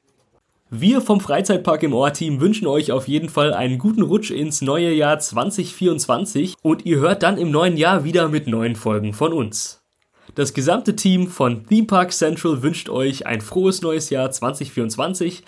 Wir 0.74 1.02
vom 1.02 1.20
Freizeitpark 1.20 1.84
im 1.84 1.94
Ohr-Team 1.94 2.40
wünschen 2.40 2.66
euch 2.66 2.94
auf 2.94 3.06
jeden 3.10 3.28
Fall 3.28 3.54
einen 3.54 3.78
guten 3.78 4.04
Rutsch 4.04 4.32
ins 4.32 4.62
neue 4.62 4.94
Jahr 4.94 5.20
2024 5.20 6.56
und 6.62 6.86
ihr 6.86 7.00
hört 7.00 7.24
dann 7.24 7.38
im 7.38 7.52
neuen 7.52 7.76
Jahr 7.76 8.06
wieder 8.06 8.30
mit 8.30 8.48
neuen 8.48 8.78
Folgen 8.78 9.12
von 9.12 9.34
uns. 9.34 9.84
Das 10.34 10.54
gesamte 10.54 10.96
Team 10.96 11.28
von 11.28 11.66
Theme 11.66 11.88
Park 11.88 12.14
Central 12.14 12.64
wünscht 12.64 12.88
euch 12.88 13.28
ein 13.28 13.42
frohes 13.42 13.82
neues 13.82 14.10
Jahr 14.10 14.32
2024. 14.32 15.44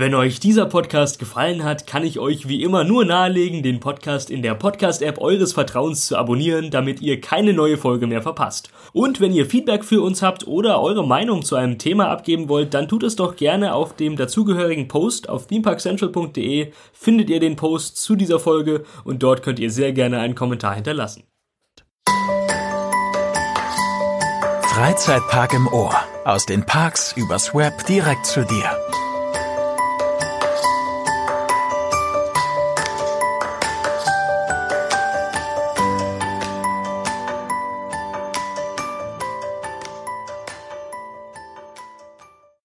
Wenn 0.00 0.14
euch 0.14 0.38
dieser 0.38 0.66
Podcast 0.66 1.18
gefallen 1.18 1.64
hat, 1.64 1.88
kann 1.88 2.04
ich 2.04 2.20
euch 2.20 2.46
wie 2.46 2.62
immer 2.62 2.84
nur 2.84 3.04
nahelegen, 3.04 3.64
den 3.64 3.80
Podcast 3.80 4.30
in 4.30 4.42
der 4.42 4.54
Podcast-App 4.54 5.20
eures 5.20 5.54
Vertrauens 5.54 6.06
zu 6.06 6.16
abonnieren, 6.16 6.70
damit 6.70 7.00
ihr 7.00 7.20
keine 7.20 7.52
neue 7.52 7.76
Folge 7.76 8.06
mehr 8.06 8.22
verpasst. 8.22 8.70
Und 8.92 9.20
wenn 9.20 9.32
ihr 9.32 9.44
Feedback 9.44 9.84
für 9.84 10.00
uns 10.00 10.22
habt 10.22 10.46
oder 10.46 10.80
eure 10.80 11.04
Meinung 11.04 11.42
zu 11.42 11.56
einem 11.56 11.78
Thema 11.78 12.10
abgeben 12.10 12.48
wollt, 12.48 12.74
dann 12.74 12.86
tut 12.86 13.02
es 13.02 13.16
doch 13.16 13.34
gerne 13.34 13.74
auf 13.74 13.96
dem 13.96 14.14
dazugehörigen 14.14 14.86
Post 14.86 15.28
auf 15.28 15.48
themeparkcentral.de 15.48 16.70
findet 16.92 17.28
ihr 17.28 17.40
den 17.40 17.56
Post 17.56 17.96
zu 17.96 18.14
dieser 18.14 18.38
Folge 18.38 18.84
und 19.02 19.24
dort 19.24 19.42
könnt 19.42 19.58
ihr 19.58 19.72
sehr 19.72 19.92
gerne 19.92 20.20
einen 20.20 20.36
Kommentar 20.36 20.76
hinterlassen. 20.76 21.24
Freizeitpark 24.62 25.54
im 25.54 25.66
Ohr. 25.66 25.92
Aus 26.24 26.46
den 26.46 26.64
Parks 26.64 27.14
übers 27.16 27.52
Web 27.52 27.84
direkt 27.88 28.26
zu 28.26 28.44
dir. 28.44 28.70